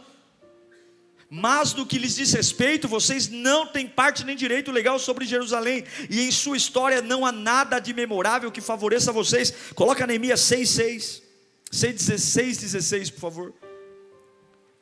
Mas 1.34 1.72
no 1.72 1.86
que 1.86 1.96
lhes 1.96 2.16
diz 2.16 2.30
respeito, 2.34 2.86
vocês 2.86 3.26
não 3.28 3.66
têm 3.66 3.88
parte 3.88 4.22
nem 4.22 4.36
direito 4.36 4.70
legal 4.70 4.98
sobre 4.98 5.24
Jerusalém, 5.24 5.82
e 6.10 6.20
em 6.20 6.30
sua 6.30 6.58
história 6.58 7.00
não 7.00 7.24
há 7.24 7.32
nada 7.32 7.78
de 7.78 7.94
memorável 7.94 8.52
que 8.52 8.60
favoreça 8.60 9.10
vocês. 9.12 9.54
Coloca 9.74 10.06
Neemias 10.06 10.40
6, 10.40 10.68
6, 10.68 11.22
6, 11.70 11.94
16, 11.94 12.58
16, 12.58 13.10
por 13.10 13.20
favor. 13.20 13.61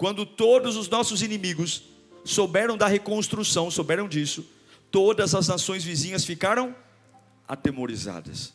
Quando 0.01 0.25
todos 0.25 0.79
os 0.79 0.89
nossos 0.89 1.21
inimigos 1.21 1.83
souberam 2.25 2.75
da 2.75 2.87
reconstrução, 2.87 3.71
souberam 3.71 4.09
disso, 4.09 4.47
todas 4.91 5.35
as 5.35 5.47
nações 5.49 5.85
vizinhas 5.85 6.25
ficaram 6.25 6.75
atemorizadas. 7.47 8.55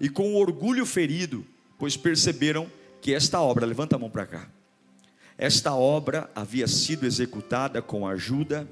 E 0.00 0.08
com 0.08 0.34
orgulho 0.36 0.86
ferido, 0.86 1.44
pois 1.78 1.98
perceberam 1.98 2.66
que 3.02 3.12
esta 3.12 3.42
obra, 3.42 3.66
levanta 3.66 3.96
a 3.96 3.98
mão 3.98 4.08
para 4.08 4.24
cá. 4.24 4.48
Esta 5.36 5.74
obra 5.74 6.30
havia 6.34 6.66
sido 6.66 7.04
executada 7.04 7.82
com 7.82 8.06
a 8.06 8.12
ajuda 8.12 8.66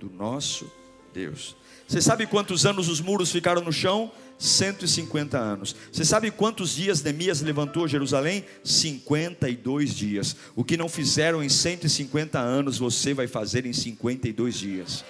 do 0.00 0.08
nosso 0.08 0.72
Deus. 1.12 1.54
Você 1.86 2.00
sabe 2.00 2.26
quantos 2.26 2.64
anos 2.64 2.88
os 2.88 3.02
muros 3.02 3.30
ficaram 3.30 3.60
no 3.60 3.70
chão? 3.70 4.10
150 4.44 5.38
anos. 5.38 5.74
Você 5.90 6.04
sabe 6.04 6.30
quantos 6.30 6.74
dias 6.74 7.02
Neemias 7.02 7.40
levantou 7.40 7.88
Jerusalém? 7.88 8.44
52 8.62 9.94
dias. 9.94 10.36
O 10.54 10.62
que 10.62 10.76
não 10.76 10.88
fizeram 10.88 11.42
em 11.42 11.48
150 11.48 12.38
anos, 12.38 12.78
você 12.78 13.14
vai 13.14 13.26
fazer 13.26 13.66
em 13.66 13.72
52 13.72 14.54
dias. 14.54 15.04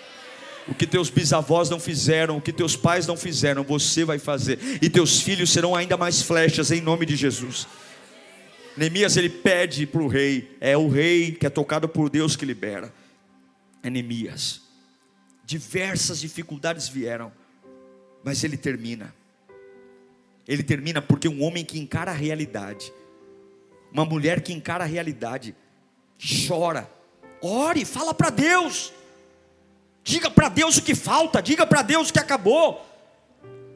O 0.67 0.75
que 0.75 0.87
teus 0.87 1.11
bisavós 1.11 1.69
não 1.69 1.79
fizeram, 1.79 2.39
o 2.39 2.41
que 2.41 2.53
teus 2.53 2.75
pais 2.75 3.07
não 3.07 3.17
fizeram, 3.17 3.63
você 3.63 4.05
vai 4.05 4.19
fazer. 4.19 4.59
E 4.81 4.89
teus 4.89 5.21
filhos 5.21 5.51
serão 5.51 5.75
ainda 5.75 5.97
mais 5.97 6.23
flechas 6.23 6.71
em 6.71 6.81
nome 6.81 7.05
de 7.05 7.17
Jesus. 7.17 7.67
Neemias 8.77 9.17
ele 9.17 9.29
pede 9.29 9.87
para 9.87 10.03
o 10.03 10.09
rei, 10.09 10.57
é 10.61 10.77
o 10.77 10.89
rei 10.89 11.33
que 11.33 11.47
é 11.47 11.51
tocado 11.51 11.89
por 11.89 12.09
Deus 12.09 12.35
que 12.35 12.47
libera. 12.47 12.93
É 13.83 13.91
Neemias. 13.91 14.63
Diversas 15.45 16.21
dificuldades 16.21 16.89
vieram 16.89 17.31
mas 18.25 18.43
ele 18.43 18.57
termina. 18.57 19.15
Ele 20.47 20.63
termina 20.63 21.01
porque 21.01 21.29
um 21.29 21.43
homem 21.43 21.65
que 21.65 21.79
encara 21.79 22.11
a 22.11 22.15
realidade, 22.15 22.93
uma 23.93 24.05
mulher 24.05 24.43
que 24.43 24.53
encara 24.53 24.85
a 24.85 24.87
realidade, 24.87 25.55
chora, 26.47 26.91
ore, 27.41 27.85
fala 27.85 28.13
para 28.13 28.31
Deus. 28.31 28.93
Diga 30.03 30.31
para 30.31 30.49
Deus 30.49 30.77
o 30.77 30.83
que 30.83 30.95
falta, 30.95 31.41
diga 31.41 31.67
para 31.67 31.83
Deus 31.83 32.11
o 32.11 32.13
que 32.13 32.19
acabou. 32.19 32.85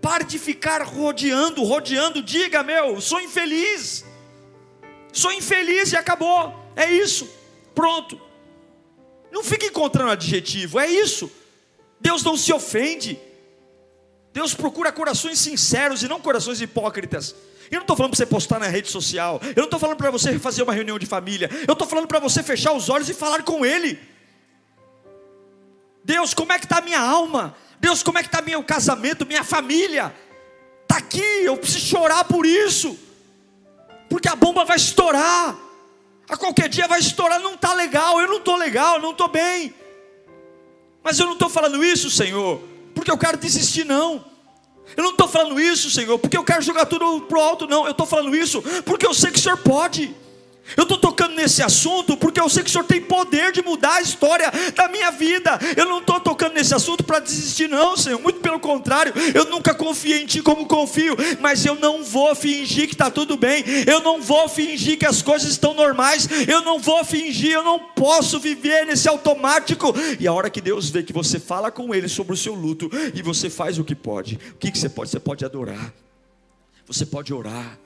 Pare 0.03 0.25
de 0.25 0.39
ficar 0.39 0.83
rodeando, 0.83 1.65
rodeando. 1.65 2.23
Diga, 2.23 2.63
meu, 2.63 3.01
sou 3.01 3.21
infeliz. 3.21 4.05
Sou 5.13 5.33
infeliz 5.33 5.93
e 5.93 5.97
acabou. 5.97 6.55
É 6.77 6.91
isso. 6.91 7.29
Pronto. 7.75 8.21
Não 9.33 9.43
fique 9.43 9.67
encontrando 9.67 10.11
adjetivo, 10.11 10.79
é 10.79 10.89
isso. 10.89 11.31
Deus 12.01 12.23
não 12.23 12.37
se 12.37 12.53
ofende. 12.53 13.19
Deus 14.39 14.55
procura 14.55 14.93
corações 14.93 15.41
sinceros 15.41 16.05
e 16.05 16.07
não 16.07 16.21
corações 16.21 16.61
hipócritas. 16.61 17.35
Eu 17.69 17.79
não 17.79 17.81
estou 17.81 17.97
falando 17.97 18.13
para 18.13 18.19
você 18.19 18.27
postar 18.27 18.61
na 18.61 18.69
rede 18.69 18.89
social. 18.89 19.41
Eu 19.43 19.57
não 19.57 19.65
estou 19.65 19.81
falando 19.81 19.97
para 19.97 20.13
você 20.13 20.39
fazer 20.39 20.63
uma 20.63 20.73
reunião 20.73 20.97
de 20.97 21.07
família. 21.07 21.51
Eu 21.67 21.73
estou 21.73 21.89
falando 21.89 22.07
para 22.07 22.21
você 22.21 22.41
fechar 22.41 22.73
os 22.73 22.89
olhos 22.89 23.09
e 23.09 23.15
falar 23.15 23.43
com 23.43 23.67
Ele. 23.67 23.99
Deus, 26.05 26.35
como 26.35 26.53
é 26.53 26.59
que 26.61 26.67
está 26.67 26.79
a 26.79 26.81
minha 26.81 27.01
alma? 27.01 27.57
Deus, 27.81 28.01
como 28.01 28.17
é 28.17 28.23
que 28.23 28.29
está 28.29 28.41
meu 28.41 28.63
casamento, 28.63 29.27
minha 29.27 29.43
família? 29.43 30.15
Está 30.83 30.99
aqui, 30.99 31.43
eu 31.43 31.57
preciso 31.57 31.85
chorar 31.87 32.23
por 32.23 32.47
isso. 32.47 32.97
Porque 34.09 34.29
a 34.29 34.37
bomba 34.37 34.65
vai 34.65 34.77
estourar. 34.77 35.59
A 36.29 36.37
qualquer 36.37 36.69
dia 36.69 36.87
vai 36.87 37.01
estourar, 37.01 37.41
não 37.41 37.55
está 37.55 37.75
legal, 37.75 38.21
eu 38.21 38.29
não 38.29 38.37
estou 38.37 38.55
legal, 38.55 39.01
não 39.01 39.11
estou 39.11 39.27
bem. 39.27 39.75
Mas 41.03 41.19
eu 41.19 41.27
não 41.27 41.33
estou 41.33 41.51
falando 41.51 41.85
isso, 41.85 42.09
Senhor, 42.09 42.63
porque 42.95 43.11
eu 43.11 43.19
quero 43.19 43.37
desistir, 43.37 43.85
não. 43.85 44.28
Eu 44.99 45.05
não 45.05 45.13
estou 45.13 45.29
falando 45.29 45.61
isso, 45.61 45.89
Senhor, 45.93 46.19
porque 46.19 46.37
eu 46.37 46.43
quero 46.43 46.61
jogar 46.61 46.85
tudo 46.85 47.21
para 47.21 47.39
o 47.39 47.41
alto, 47.41 47.69
não. 47.69 47.85
Eu 47.85 47.93
estou 47.93 48.05
falando 48.05 48.35
isso 48.35 48.61
porque 48.85 49.07
eu 49.07 49.15
sei 49.15 49.31
que 49.31 49.39
o 49.39 49.41
Senhor 49.41 49.57
pode. 49.59 50.13
Eu 50.77 50.83
estou 50.83 50.99
tocando 50.99 51.35
nesse 51.35 51.63
assunto 51.63 52.17
porque 52.17 52.41
eu 52.41 52.49
sei 52.49 52.63
que 52.63 52.69
o 52.69 52.73
Senhor 52.73 52.85
tem 52.85 53.01
poder 53.01 53.53
de 53.53 53.63
mudar 53.63 53.95
a 53.95 54.03
história 54.03 54.51
da 54.75 54.89
minha 54.89 55.11
vida. 55.11 55.59
Eu 55.77 55.87
não 55.87 55.99
estou 55.99 56.21
tocando 56.21 56.55
nesse 56.55 56.75
assunto 56.75 57.03
para 57.05 57.21
desistir, 57.21 57.69
não, 57.69 57.97
Senhor. 57.97 58.21
Muito 58.21 58.41
pelo 58.41 58.61
contrário, 58.61 59.13
eu 59.35 59.47
nunca 59.47 59.75
confiei 59.75 60.23
em 60.23 60.27
Ti 60.27 60.43
como 60.43 60.67
confio, 60.67 61.17
mas 61.41 61.65
eu 61.65 61.75
não 61.75 62.03
vou 62.05 62.35
fingir 62.35 62.87
que 62.87 62.95
está 62.95 63.11
tudo 63.11 63.37
bem. 63.37 63.65
Eu 63.87 64.01
não 64.01 64.21
vou 64.21 64.49
fingir 64.49 64.99
que 64.99 65.07
as 65.07 65.23
coisas 65.23 65.51
estão 65.51 65.75
normais. 65.75 66.29
Eu 66.47 66.63
não 66.63 66.79
vou 66.79 67.05
fingir, 67.05 67.53
eu 67.53 67.63
não 67.63 67.79
posso 67.79 68.39
viver 68.39 68.87
nesse 68.87 69.09
automático. 69.09 69.95
E 70.19 70.27
a 70.27 70.33
hora 70.33 70.51
que 70.51 70.61
Deus 70.61 70.91
vê 70.91 71.03
que 71.03 71.13
você 71.13 71.39
fala 71.39 71.71
com 71.71 71.95
Ele 71.95 72.09
sobre 72.09 72.35
o 72.35 72.37
seu 72.37 72.55
luto 72.55 72.91
e 73.15 73.23
você 73.23 73.49
faz 73.49 73.79
o 73.79 73.85
que 73.85 73.95
pode, 73.95 74.39
o 74.53 74.57
que, 74.57 74.71
que 74.71 74.79
você 74.79 74.89
pode? 74.89 75.11
Você 75.11 75.21
pode 75.21 75.45
adorar, 75.45 75.93
você 76.87 77.07
pode 77.07 77.33
orar, 77.33 77.79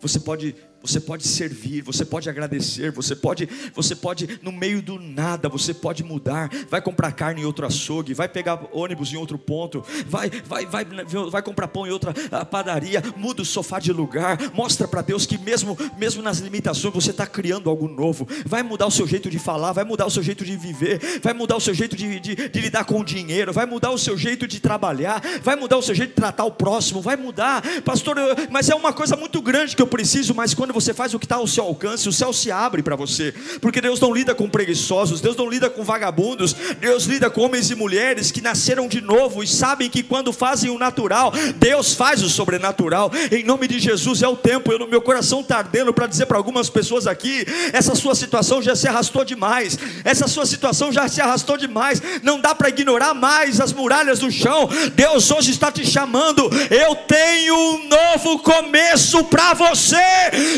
você 0.00 0.20
pode 0.20 0.54
você 0.86 1.00
pode 1.00 1.26
servir, 1.26 1.82
você 1.82 2.04
pode 2.04 2.28
agradecer, 2.28 2.90
você 2.90 3.14
pode, 3.14 3.48
você 3.74 3.94
pode 3.94 4.38
no 4.42 4.52
meio 4.52 4.80
do 4.80 4.98
nada, 4.98 5.48
você 5.48 5.74
pode 5.74 6.02
mudar, 6.04 6.50
vai 6.70 6.80
comprar 6.80 7.12
carne 7.12 7.42
em 7.42 7.44
outro 7.44 7.66
açougue, 7.66 8.14
vai 8.14 8.28
pegar 8.28 8.68
ônibus 8.72 9.12
em 9.12 9.16
outro 9.16 9.38
ponto, 9.38 9.84
vai, 10.06 10.30
vai, 10.30 10.66
vai, 10.66 10.84
vai 11.30 11.42
comprar 11.42 11.68
pão 11.68 11.86
em 11.86 11.90
outra 11.90 12.14
ah, 12.30 12.44
padaria, 12.44 13.02
muda 13.16 13.42
o 13.42 13.44
sofá 13.44 13.78
de 13.78 13.92
lugar, 13.92 14.38
mostra 14.54 14.86
para 14.86 15.02
Deus 15.02 15.26
que 15.26 15.38
mesmo, 15.38 15.76
mesmo 15.98 16.22
nas 16.22 16.38
limitações 16.38 16.94
você 16.94 17.10
está 17.10 17.26
criando 17.26 17.68
algo 17.68 17.88
novo, 17.88 18.26
vai 18.44 18.62
mudar 18.62 18.86
o 18.86 18.90
seu 18.90 19.06
jeito 19.06 19.30
de 19.30 19.38
falar, 19.38 19.72
vai 19.72 19.84
mudar 19.84 20.06
o 20.06 20.10
seu 20.10 20.22
jeito 20.22 20.44
de 20.44 20.56
viver, 20.56 21.20
vai 21.22 21.32
mudar 21.32 21.56
o 21.56 21.60
seu 21.60 21.74
jeito 21.74 21.96
de, 21.96 22.20
de, 22.20 22.48
de 22.48 22.60
lidar 22.60 22.84
com 22.84 23.00
o 23.00 23.04
dinheiro, 23.04 23.52
vai 23.52 23.66
mudar 23.66 23.90
o 23.90 23.98
seu 23.98 24.16
jeito 24.16 24.46
de 24.46 24.60
trabalhar, 24.60 25.22
vai 25.42 25.56
mudar 25.56 25.76
o 25.76 25.82
seu 25.82 25.94
jeito 25.94 26.10
de 26.10 26.16
tratar 26.16 26.44
o 26.44 26.52
próximo, 26.52 27.00
vai 27.00 27.16
mudar, 27.16 27.62
pastor, 27.82 28.16
mas 28.50 28.68
é 28.68 28.74
uma 28.74 28.92
coisa 28.92 29.16
muito 29.16 29.40
grande 29.42 29.74
que 29.74 29.82
eu 29.82 29.86
preciso, 29.86 30.34
mas 30.34 30.54
quando 30.54 30.72
você 30.80 30.92
faz 30.92 31.14
o 31.14 31.18
que 31.18 31.24
está 31.24 31.36
ao 31.36 31.46
seu 31.46 31.64
alcance, 31.64 32.08
o 32.08 32.12
céu 32.12 32.32
se 32.32 32.50
abre 32.50 32.82
para 32.82 32.94
você, 32.96 33.32
porque 33.60 33.80
Deus 33.80 33.98
não 33.98 34.12
lida 34.12 34.34
com 34.34 34.48
preguiçosos, 34.48 35.20
Deus 35.20 35.34
não 35.34 35.48
lida 35.48 35.70
com 35.70 35.82
vagabundos, 35.82 36.54
Deus 36.78 37.04
lida 37.04 37.30
com 37.30 37.42
homens 37.42 37.70
e 37.70 37.74
mulheres 37.74 38.30
que 38.30 38.40
nasceram 38.40 38.86
de 38.86 39.00
novo 39.00 39.42
e 39.42 39.46
sabem 39.46 39.88
que 39.88 40.02
quando 40.02 40.32
fazem 40.32 40.70
o 40.70 40.78
natural, 40.78 41.32
Deus 41.56 41.94
faz 41.94 42.22
o 42.22 42.28
sobrenatural. 42.28 43.10
Em 43.32 43.42
nome 43.42 43.66
de 43.66 43.78
Jesus 43.78 44.22
é 44.22 44.28
o 44.28 44.36
tempo. 44.36 44.70
Eu 44.70 44.78
no 44.78 44.86
meu 44.86 45.00
coração 45.00 45.40
está 45.40 45.58
ardendo 45.58 45.94
para 45.94 46.06
dizer 46.06 46.26
para 46.26 46.36
algumas 46.36 46.68
pessoas 46.68 47.06
aqui: 47.06 47.46
essa 47.72 47.94
sua 47.94 48.14
situação 48.14 48.60
já 48.60 48.76
se 48.76 48.86
arrastou 48.86 49.24
demais, 49.24 49.78
essa 50.04 50.28
sua 50.28 50.44
situação 50.44 50.92
já 50.92 51.08
se 51.08 51.20
arrastou 51.20 51.56
demais. 51.56 52.02
Não 52.22 52.40
dá 52.40 52.54
para 52.54 52.68
ignorar 52.68 53.14
mais 53.14 53.60
as 53.60 53.72
muralhas 53.72 54.18
do 54.18 54.30
chão. 54.30 54.68
Deus 54.94 55.30
hoje 55.30 55.50
está 55.50 55.72
te 55.72 55.86
chamando. 55.86 56.50
Eu 56.70 56.94
tenho 56.96 57.54
um 57.54 57.88
novo 57.88 58.38
começo 58.40 59.24
para 59.24 59.54
você 59.54 59.96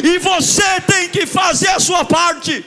e 0.08 0.18
você 0.18 0.80
tem 0.86 1.08
que 1.08 1.26
fazer 1.26 1.68
a 1.68 1.80
sua 1.80 2.04
parte. 2.04 2.64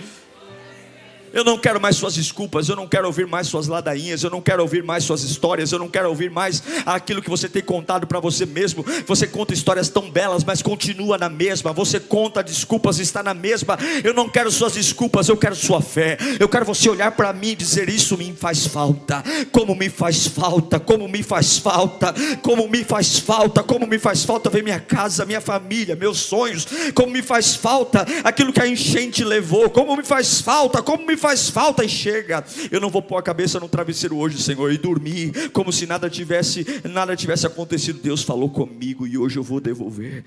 Eu 1.34 1.44
não 1.44 1.58
quero 1.58 1.80
mais 1.80 1.96
suas 1.96 2.16
desculpas, 2.16 2.68
eu 2.68 2.76
não 2.76 2.88
quero 2.88 3.08
ouvir 3.08 3.26
mais 3.26 3.48
suas 3.48 3.68
ladainhas, 3.68 4.24
eu 4.24 4.30
não 4.30 4.42
quero 4.42 4.62
ouvir 4.62 4.84
mais 4.84 5.04
suas 5.04 5.24
histórias, 5.24 5.72
eu 5.72 5.80
não 5.80 5.88
quero 5.88 6.10
ouvir 6.10 6.30
mais 6.30 6.62
aquilo 6.86 7.22
que 7.22 7.30
você 7.30 7.48
tem 7.48 7.62
contado 7.62 8.06
para 8.06 8.20
você 8.20 8.46
mesmo. 8.46 8.86
Você 9.08 9.26
conta 9.26 9.54
histórias 9.54 9.90
tão 9.90 10.10
belas, 10.10 10.44
mas 10.44 10.62
continua 10.62 11.18
na 11.18 11.30
mesma. 11.30 11.72
Você 11.72 12.00
conta 12.00 12.44
desculpas 12.44 13.00
está 13.00 13.24
na 13.24 13.34
mesma. 13.34 13.78
Eu 14.04 14.14
não 14.14 14.28
quero 14.28 14.52
suas 14.52 14.74
desculpas, 14.74 15.30
eu 15.30 15.38
quero 15.38 15.56
sua 15.56 15.82
fé. 15.82 16.18
Eu 16.40 16.50
quero 16.50 16.66
você 16.66 16.90
olhar 16.90 17.12
para 17.12 17.32
mim 17.32 17.50
e 17.50 17.56
dizer: 17.56 17.90
Isso 17.90 18.18
me 18.18 18.34
faz 18.34 18.66
falta. 18.68 19.24
Como 19.52 19.76
me 19.76 19.90
faz 19.90 20.28
falta, 20.28 20.80
como 20.80 21.08
me 21.08 21.24
faz 21.24 21.58
falta, 21.58 22.14
como 22.42 22.68
me 22.68 22.84
faz 22.84 23.20
falta, 23.20 23.64
como 23.64 23.88
me 23.88 24.00
faz 24.00 24.24
falta 24.24 24.50
ver 24.50 24.64
minha 24.64 24.80
casa, 24.80 25.26
minha 25.26 25.42
família, 25.42 25.96
meus 25.96 26.18
sonhos. 26.20 26.68
Como 26.94 27.12
me 27.12 27.22
faz 27.22 27.56
falta 27.56 28.06
aquilo 28.24 28.52
que 28.52 28.62
a 28.62 28.68
enchente 28.68 29.24
levou. 29.24 29.70
Como 29.70 29.96
me 29.96 30.04
faz 30.04 30.42
falta, 30.42 30.82
como 30.82 31.06
me 31.06 31.21
faz 31.22 31.50
falta 31.50 31.86
e 31.86 31.90
chega. 31.90 32.44
Eu 32.72 32.82
não 32.82 32.90
vou 32.90 33.02
pôr 33.02 33.18
a 33.18 33.22
cabeça 33.22 33.60
no 33.60 33.70
travesseiro 33.70 34.18
hoje, 34.18 34.42
Senhor, 34.42 34.74
e 34.74 34.78
dormir 34.78 35.52
como 35.52 35.72
se 35.72 35.86
nada 35.86 36.10
tivesse, 36.10 36.66
nada 36.92 37.16
tivesse 37.16 37.46
acontecido. 37.46 38.02
Deus 38.02 38.24
falou 38.24 38.50
comigo 38.50 39.06
e 39.06 39.18
hoje 39.18 39.38
eu 39.38 39.44
vou 39.44 39.62
devolver 39.62 40.26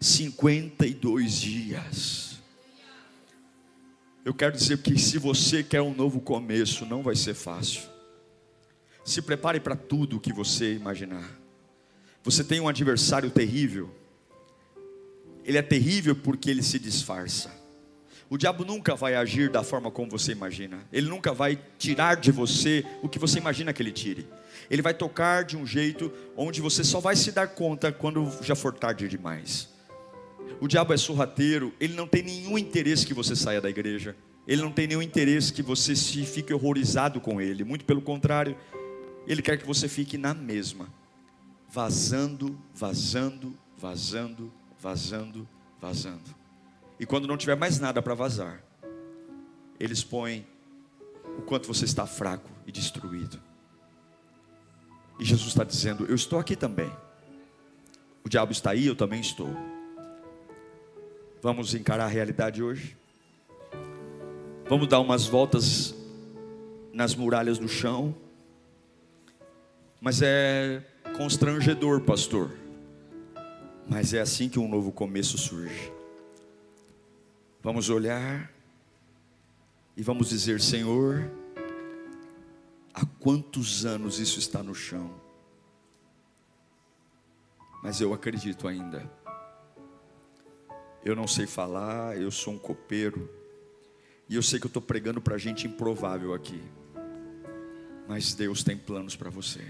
52 0.00 1.40
dias. 1.40 2.36
Eu 4.24 4.32
quero 4.32 4.56
dizer 4.56 4.78
que 4.78 4.98
se 4.98 5.18
você 5.18 5.62
quer 5.62 5.82
um 5.82 5.94
novo 5.94 6.20
começo, 6.20 6.86
não 6.86 7.02
vai 7.02 7.16
ser 7.16 7.34
fácil. 7.34 7.82
Se 9.04 9.20
prepare 9.20 9.60
para 9.60 9.76
tudo 9.76 10.16
o 10.16 10.20
que 10.20 10.32
você 10.32 10.74
imaginar. 10.74 11.38
Você 12.24 12.42
tem 12.42 12.60
um 12.60 12.66
adversário 12.66 13.30
terrível. 13.30 13.88
Ele 15.44 15.58
é 15.58 15.62
terrível 15.62 16.16
porque 16.16 16.50
ele 16.50 16.62
se 16.62 16.76
disfarça. 16.78 17.65
O 18.28 18.36
diabo 18.36 18.64
nunca 18.64 18.96
vai 18.96 19.14
agir 19.14 19.50
da 19.50 19.62
forma 19.62 19.90
como 19.90 20.10
você 20.10 20.32
imagina. 20.32 20.80
Ele 20.92 21.08
nunca 21.08 21.32
vai 21.32 21.58
tirar 21.78 22.16
de 22.16 22.32
você 22.32 22.84
o 23.02 23.08
que 23.08 23.18
você 23.18 23.38
imagina 23.38 23.72
que 23.72 23.80
ele 23.80 23.92
tire. 23.92 24.26
Ele 24.68 24.82
vai 24.82 24.92
tocar 24.92 25.44
de 25.44 25.56
um 25.56 25.64
jeito 25.64 26.12
onde 26.36 26.60
você 26.60 26.82
só 26.82 26.98
vai 26.98 27.14
se 27.14 27.30
dar 27.30 27.46
conta 27.46 27.92
quando 27.92 28.28
já 28.42 28.56
for 28.56 28.74
tarde 28.74 29.08
demais. 29.08 29.68
O 30.60 30.66
diabo 30.66 30.92
é 30.92 30.96
sorrateiro, 30.96 31.72
ele 31.78 31.94
não 31.94 32.06
tem 32.06 32.22
nenhum 32.22 32.58
interesse 32.58 33.06
que 33.06 33.14
você 33.14 33.36
saia 33.36 33.60
da 33.60 33.70
igreja. 33.70 34.16
Ele 34.46 34.62
não 34.62 34.72
tem 34.72 34.86
nenhum 34.86 35.02
interesse 35.02 35.52
que 35.52 35.62
você 35.62 35.94
se 35.94 36.24
fique 36.24 36.52
horrorizado 36.52 37.20
com 37.20 37.40
ele. 37.40 37.62
Muito 37.62 37.84
pelo 37.84 38.00
contrário, 38.00 38.56
ele 39.26 39.42
quer 39.42 39.58
que 39.58 39.66
você 39.66 39.88
fique 39.88 40.16
na 40.16 40.32
mesma, 40.34 40.88
vazando, 41.68 42.58
vazando, 42.74 43.56
vazando, 43.76 44.52
vazando, 44.80 45.48
vazando. 45.80 46.45
E 46.98 47.04
quando 47.04 47.28
não 47.28 47.36
tiver 47.36 47.56
mais 47.56 47.78
nada 47.78 48.00
para 48.00 48.14
vazar, 48.14 48.62
eles 49.78 50.02
põem 50.02 50.46
o 51.38 51.42
quanto 51.42 51.68
você 51.68 51.84
está 51.84 52.06
fraco 52.06 52.50
e 52.66 52.72
destruído. 52.72 53.38
E 55.18 55.24
Jesus 55.24 55.48
está 55.48 55.64
dizendo: 55.64 56.06
Eu 56.06 56.14
estou 56.14 56.38
aqui 56.38 56.56
também. 56.56 56.90
O 58.24 58.28
diabo 58.28 58.52
está 58.52 58.70
aí, 58.70 58.86
eu 58.86 58.96
também 58.96 59.20
estou. 59.20 59.48
Vamos 61.42 61.74
encarar 61.74 62.06
a 62.06 62.08
realidade 62.08 62.62
hoje? 62.62 62.96
Vamos 64.68 64.88
dar 64.88 64.98
umas 64.98 65.26
voltas 65.26 65.94
nas 66.92 67.14
muralhas 67.14 67.58
do 67.58 67.68
chão? 67.68 68.14
Mas 70.00 70.22
é 70.22 70.82
constrangedor, 71.16 72.00
pastor. 72.00 72.50
Mas 73.88 74.12
é 74.12 74.20
assim 74.20 74.48
que 74.48 74.58
um 74.58 74.68
novo 74.68 74.90
começo 74.90 75.38
surge. 75.38 75.95
Vamos 77.66 77.90
olhar 77.90 78.48
e 79.96 80.00
vamos 80.00 80.28
dizer: 80.28 80.60
Senhor, 80.60 81.28
há 82.94 83.04
quantos 83.18 83.84
anos 83.84 84.20
isso 84.20 84.38
está 84.38 84.62
no 84.62 84.72
chão? 84.72 85.12
Mas 87.82 88.00
eu 88.00 88.14
acredito 88.14 88.68
ainda. 88.68 89.10
Eu 91.04 91.16
não 91.16 91.26
sei 91.26 91.44
falar, 91.44 92.16
eu 92.16 92.30
sou 92.30 92.54
um 92.54 92.58
copeiro, 92.58 93.28
e 94.28 94.36
eu 94.36 94.44
sei 94.44 94.60
que 94.60 94.66
eu 94.66 94.68
estou 94.68 94.80
pregando 94.80 95.20
para 95.20 95.36
gente 95.36 95.66
improvável 95.66 96.34
aqui, 96.34 96.62
mas 98.06 98.32
Deus 98.32 98.62
tem 98.62 98.78
planos 98.78 99.16
para 99.16 99.28
você. 99.28 99.64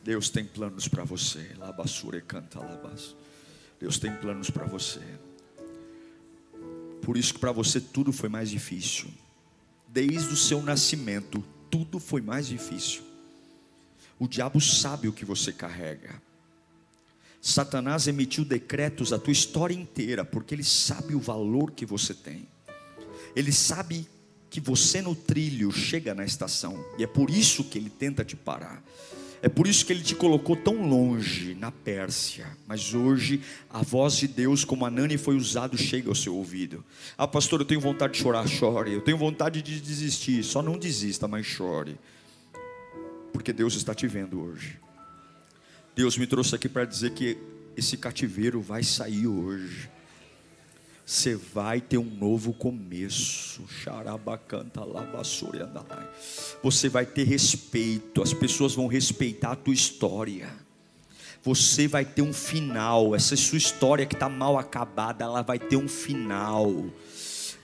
Deus 0.00 0.30
tem 0.30 0.44
planos 0.44 0.86
para 0.86 1.02
você. 1.02 1.56
Labassure 1.58 2.22
canta 2.22 2.60
labas. 2.60 3.16
Deus 3.80 3.98
tem 3.98 4.14
planos 4.14 4.48
para 4.48 4.64
você. 4.64 5.02
Por 7.06 7.16
isso 7.16 7.34
que 7.34 7.38
para 7.38 7.52
você 7.52 7.80
tudo 7.80 8.12
foi 8.12 8.28
mais 8.28 8.50
difícil. 8.50 9.08
Desde 9.86 10.34
o 10.34 10.36
seu 10.36 10.60
nascimento, 10.60 11.40
tudo 11.70 12.00
foi 12.00 12.20
mais 12.20 12.48
difícil. 12.48 13.02
O 14.18 14.26
diabo 14.26 14.60
sabe 14.60 15.06
o 15.06 15.12
que 15.12 15.24
você 15.24 15.52
carrega. 15.52 16.20
Satanás 17.40 18.08
emitiu 18.08 18.44
decretos 18.44 19.12
a 19.12 19.20
tua 19.20 19.32
história 19.32 19.72
inteira, 19.72 20.24
porque 20.24 20.52
ele 20.52 20.64
sabe 20.64 21.14
o 21.14 21.20
valor 21.20 21.70
que 21.70 21.86
você 21.86 22.12
tem. 22.12 22.48
Ele 23.36 23.52
sabe 23.52 24.08
que 24.50 24.60
você 24.60 25.00
no 25.00 25.14
trilho 25.14 25.70
chega 25.70 26.12
na 26.12 26.24
estação, 26.24 26.84
e 26.98 27.04
é 27.04 27.06
por 27.06 27.30
isso 27.30 27.62
que 27.62 27.78
ele 27.78 27.88
tenta 27.88 28.24
te 28.24 28.34
parar. 28.34 28.82
É 29.46 29.48
por 29.48 29.68
isso 29.68 29.86
que 29.86 29.92
ele 29.92 30.02
te 30.02 30.16
colocou 30.16 30.56
tão 30.56 30.88
longe 30.88 31.54
na 31.54 31.70
Pérsia. 31.70 32.48
Mas 32.66 32.92
hoje 32.92 33.40
a 33.70 33.80
voz 33.80 34.16
de 34.16 34.26
Deus, 34.26 34.64
como 34.64 34.84
a 34.84 34.90
Nani 34.90 35.16
foi 35.16 35.36
usado, 35.36 35.78
chega 35.78 36.08
ao 36.08 36.16
seu 36.16 36.34
ouvido. 36.34 36.84
Ah, 37.16 37.28
pastor, 37.28 37.60
eu 37.60 37.64
tenho 37.64 37.80
vontade 37.80 38.14
de 38.14 38.18
chorar, 38.18 38.44
chore. 38.48 38.92
Eu 38.92 39.02
tenho 39.02 39.16
vontade 39.16 39.62
de 39.62 39.80
desistir, 39.80 40.42
só 40.42 40.60
não 40.60 40.76
desista, 40.76 41.28
mas 41.28 41.46
chore. 41.46 41.96
Porque 43.32 43.52
Deus 43.52 43.76
está 43.76 43.94
te 43.94 44.08
vendo 44.08 44.42
hoje. 44.42 44.80
Deus 45.94 46.18
me 46.18 46.26
trouxe 46.26 46.56
aqui 46.56 46.68
para 46.68 46.84
dizer 46.84 47.12
que 47.12 47.38
esse 47.76 47.96
cativeiro 47.96 48.60
vai 48.60 48.82
sair 48.82 49.28
hoje. 49.28 49.88
Você 51.06 51.36
vai 51.36 51.80
ter 51.80 51.98
um 51.98 52.10
novo 52.10 52.52
começo. 52.52 53.62
Xarabacanta, 53.68 54.80
andalai. 55.64 56.10
Você 56.64 56.88
vai 56.88 57.06
ter 57.06 57.22
respeito. 57.22 58.20
As 58.20 58.34
pessoas 58.34 58.74
vão 58.74 58.88
respeitar 58.88 59.52
a 59.52 59.56
tua 59.56 59.72
história. 59.72 60.52
Você 61.44 61.86
vai 61.86 62.04
ter 62.04 62.22
um 62.22 62.32
final. 62.32 63.14
Essa 63.14 63.36
sua 63.36 63.56
história 63.56 64.04
que 64.04 64.16
está 64.16 64.28
mal 64.28 64.58
acabada, 64.58 65.24
ela 65.24 65.42
vai 65.42 65.60
ter 65.60 65.76
um 65.76 65.86
final. 65.86 66.86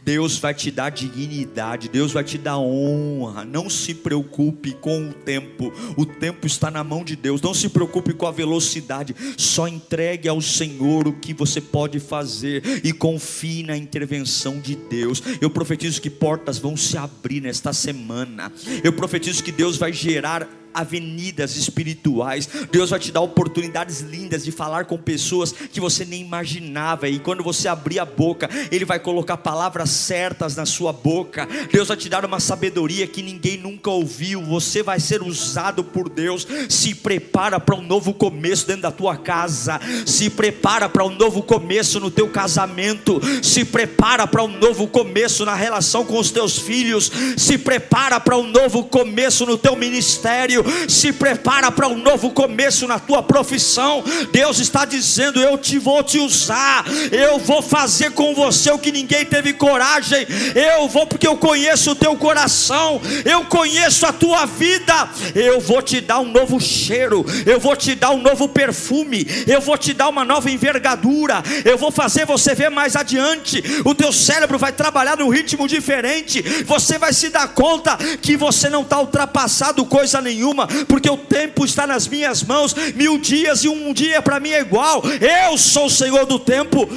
Deus 0.04 0.38
vai 0.38 0.52
te 0.52 0.70
dar 0.70 0.90
dignidade, 0.90 1.88
Deus 1.88 2.12
vai 2.12 2.24
te 2.24 2.36
dar 2.36 2.58
honra. 2.58 3.44
Não 3.44 3.70
se 3.70 3.94
preocupe 3.94 4.72
com 4.72 5.08
o 5.08 5.12
tempo, 5.12 5.72
o 5.96 6.04
tempo 6.04 6.46
está 6.46 6.70
na 6.70 6.82
mão 6.82 7.04
de 7.04 7.14
Deus. 7.14 7.40
Não 7.40 7.54
se 7.54 7.68
preocupe 7.68 8.12
com 8.12 8.26
a 8.26 8.30
velocidade, 8.30 9.14
só 9.36 9.68
entregue 9.68 10.28
ao 10.28 10.40
Senhor 10.40 11.06
o 11.06 11.12
que 11.12 11.32
você 11.32 11.60
pode 11.60 12.00
fazer 12.00 12.80
e 12.84 12.92
confie 12.92 13.62
na 13.62 13.76
intervenção 13.76 14.58
de 14.58 14.74
Deus. 14.74 15.22
Eu 15.40 15.50
profetizo 15.50 16.00
que 16.00 16.10
portas 16.10 16.58
vão 16.58 16.76
se 16.76 16.96
abrir 16.96 17.40
nesta 17.40 17.72
semana. 17.72 18.52
Eu 18.82 18.92
profetizo 18.92 19.42
que 19.42 19.52
Deus 19.52 19.76
vai 19.76 19.92
gerar 19.92 20.48
avenidas 20.74 21.56
espirituais. 21.56 22.48
Deus 22.70 22.90
vai 22.90 22.98
te 22.98 23.12
dar 23.12 23.20
oportunidades 23.20 24.00
lindas 24.00 24.44
de 24.44 24.52
falar 24.52 24.84
com 24.84 24.96
pessoas 24.96 25.52
que 25.52 25.80
você 25.80 26.04
nem 26.04 26.20
imaginava. 26.20 27.08
E 27.08 27.18
quando 27.18 27.42
você 27.42 27.68
abrir 27.68 27.98
a 27.98 28.04
boca, 28.04 28.48
Ele 28.70 28.84
vai 28.84 28.98
colocar 28.98 29.36
palavras 29.36 29.90
certas 29.90 30.56
na 30.56 30.66
sua 30.66 30.92
boca. 30.92 31.48
Deus 31.70 31.88
vai 31.88 31.96
te 31.96 32.08
dar 32.08 32.24
uma 32.24 32.40
sabedoria 32.40 33.06
que 33.06 33.22
ninguém 33.22 33.58
nunca 33.58 33.90
ouviu. 33.90 34.42
Você 34.42 34.82
vai 34.82 35.00
ser 35.00 35.22
usado 35.22 35.84
por 35.84 36.08
Deus. 36.08 36.46
Se 36.68 36.94
prepara 36.94 37.60
para 37.60 37.76
um 37.76 37.82
novo 37.82 38.14
começo 38.14 38.66
dentro 38.66 38.82
da 38.82 38.90
tua 38.90 39.16
casa. 39.16 39.80
Se 40.06 40.30
prepara 40.30 40.88
para 40.88 41.04
um 41.04 41.14
novo 41.14 41.42
começo 41.42 42.00
no 42.00 42.10
teu 42.10 42.28
casamento. 42.28 43.20
Se 43.42 43.64
prepara 43.64 44.26
para 44.26 44.42
um 44.42 44.58
novo 44.58 44.86
começo 44.86 45.44
na 45.44 45.54
relação 45.54 46.04
com 46.04 46.18
os 46.18 46.30
teus 46.30 46.58
filhos. 46.58 47.10
Se 47.36 47.58
prepara 47.58 48.18
para 48.18 48.36
um 48.36 48.46
novo 48.46 48.84
começo 48.84 49.44
no 49.46 49.58
teu 49.58 49.76
ministério 49.76 50.61
se 50.88 51.12
prepara 51.12 51.70
para 51.70 51.88
um 51.88 51.96
novo 51.96 52.30
começo 52.30 52.86
na 52.86 52.98
tua 52.98 53.22
profissão. 53.22 54.02
Deus 54.32 54.58
está 54.58 54.84
dizendo: 54.84 55.40
Eu 55.40 55.58
te 55.58 55.78
vou 55.78 56.02
te 56.02 56.18
usar, 56.18 56.84
eu 57.10 57.38
vou 57.38 57.62
fazer 57.62 58.12
com 58.12 58.34
você 58.34 58.70
o 58.70 58.78
que 58.78 58.92
ninguém 58.92 59.24
teve 59.24 59.52
coragem. 59.52 60.26
Eu 60.54 60.88
vou 60.88 61.06
porque 61.06 61.26
eu 61.26 61.36
conheço 61.36 61.92
o 61.92 61.94
teu 61.94 62.16
coração, 62.16 63.00
eu 63.24 63.44
conheço 63.44 64.06
a 64.06 64.12
tua 64.12 64.46
vida. 64.46 65.08
Eu 65.34 65.60
vou 65.60 65.82
te 65.82 66.00
dar 66.00 66.20
um 66.20 66.30
novo 66.30 66.60
cheiro, 66.60 67.24
eu 67.46 67.58
vou 67.58 67.76
te 67.76 67.94
dar 67.94 68.10
um 68.10 68.20
novo 68.20 68.48
perfume, 68.48 69.26
eu 69.46 69.60
vou 69.60 69.76
te 69.76 69.92
dar 69.92 70.08
uma 70.08 70.24
nova 70.24 70.50
envergadura, 70.50 71.42
eu 71.64 71.78
vou 71.78 71.90
fazer 71.90 72.26
você 72.26 72.54
ver 72.54 72.70
mais 72.70 72.96
adiante. 72.96 73.62
O 73.84 73.94
teu 73.94 74.12
cérebro 74.12 74.58
vai 74.58 74.72
trabalhar 74.72 75.16
num 75.16 75.28
ritmo 75.28 75.66
diferente. 75.66 76.42
Você 76.64 76.98
vai 76.98 77.12
se 77.12 77.28
dar 77.28 77.48
conta 77.48 77.96
que 78.20 78.36
você 78.36 78.68
não 78.68 78.82
está 78.82 78.98
ultrapassado 79.00 79.84
coisa 79.86 80.20
nenhuma 80.20 80.51
nenhuma, 80.52 80.66
porque 80.86 81.08
o 81.08 81.16
tempo 81.16 81.64
está 81.64 81.86
nas 81.86 82.06
minhas 82.06 82.42
mãos. 82.42 82.74
Mil 82.94 83.18
dias 83.18 83.64
e 83.64 83.68
um 83.68 83.92
dia 83.92 84.20
para 84.22 84.38
mim 84.38 84.50
é 84.50 84.60
igual. 84.60 85.02
Eu 85.04 85.56
sou 85.56 85.86
o 85.86 85.90
Senhor 85.90 86.26
do 86.26 86.38
tempo. 86.38 86.88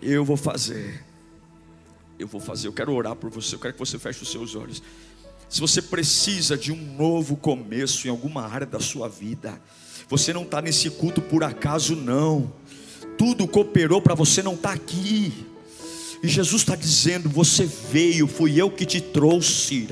Eu 0.00 0.24
vou 0.24 0.36
fazer. 0.36 1.04
Eu 2.18 2.28
vou 2.28 2.40
fazer. 2.40 2.68
Eu 2.68 2.72
quero 2.72 2.92
orar 2.92 3.16
por 3.16 3.30
você. 3.30 3.54
Eu 3.54 3.58
quero 3.58 3.72
que 3.72 3.80
você 3.80 3.98
feche 3.98 4.22
os 4.22 4.30
seus 4.30 4.54
olhos. 4.54 4.82
Se 5.48 5.60
você 5.60 5.80
precisa 5.80 6.56
de 6.56 6.72
um 6.72 6.96
novo 6.96 7.36
começo 7.36 8.06
em 8.06 8.10
alguma 8.10 8.46
área 8.46 8.66
da 8.66 8.80
sua 8.80 9.08
vida, 9.08 9.60
você 10.08 10.32
não 10.32 10.42
está 10.42 10.60
nesse 10.60 10.90
culto 10.90 11.20
por 11.20 11.44
acaso, 11.44 11.94
não. 11.94 12.52
Tudo 13.16 13.46
cooperou 13.46 14.02
para 14.02 14.14
você 14.14 14.42
não 14.42 14.54
estar 14.54 14.70
tá 14.70 14.74
aqui. 14.74 15.45
E 16.26 16.28
Jesus 16.28 16.62
está 16.62 16.74
dizendo: 16.74 17.28
Você 17.28 17.68
veio, 17.92 18.26
fui 18.26 18.60
eu 18.60 18.68
que 18.68 18.84
te 18.84 19.00
trouxe. 19.00 19.86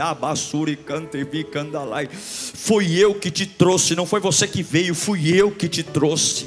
Foi 2.13 2.91
eu 2.91 3.15
que 3.15 3.31
te 3.31 3.47
trouxe, 3.47 3.95
não 3.95 4.05
foi 4.05 4.19
você 4.19 4.49
que 4.49 4.61
veio, 4.61 4.97
fui 4.97 5.29
eu 5.29 5.53
que 5.53 5.69
te 5.69 5.85
trouxe. 5.85 6.47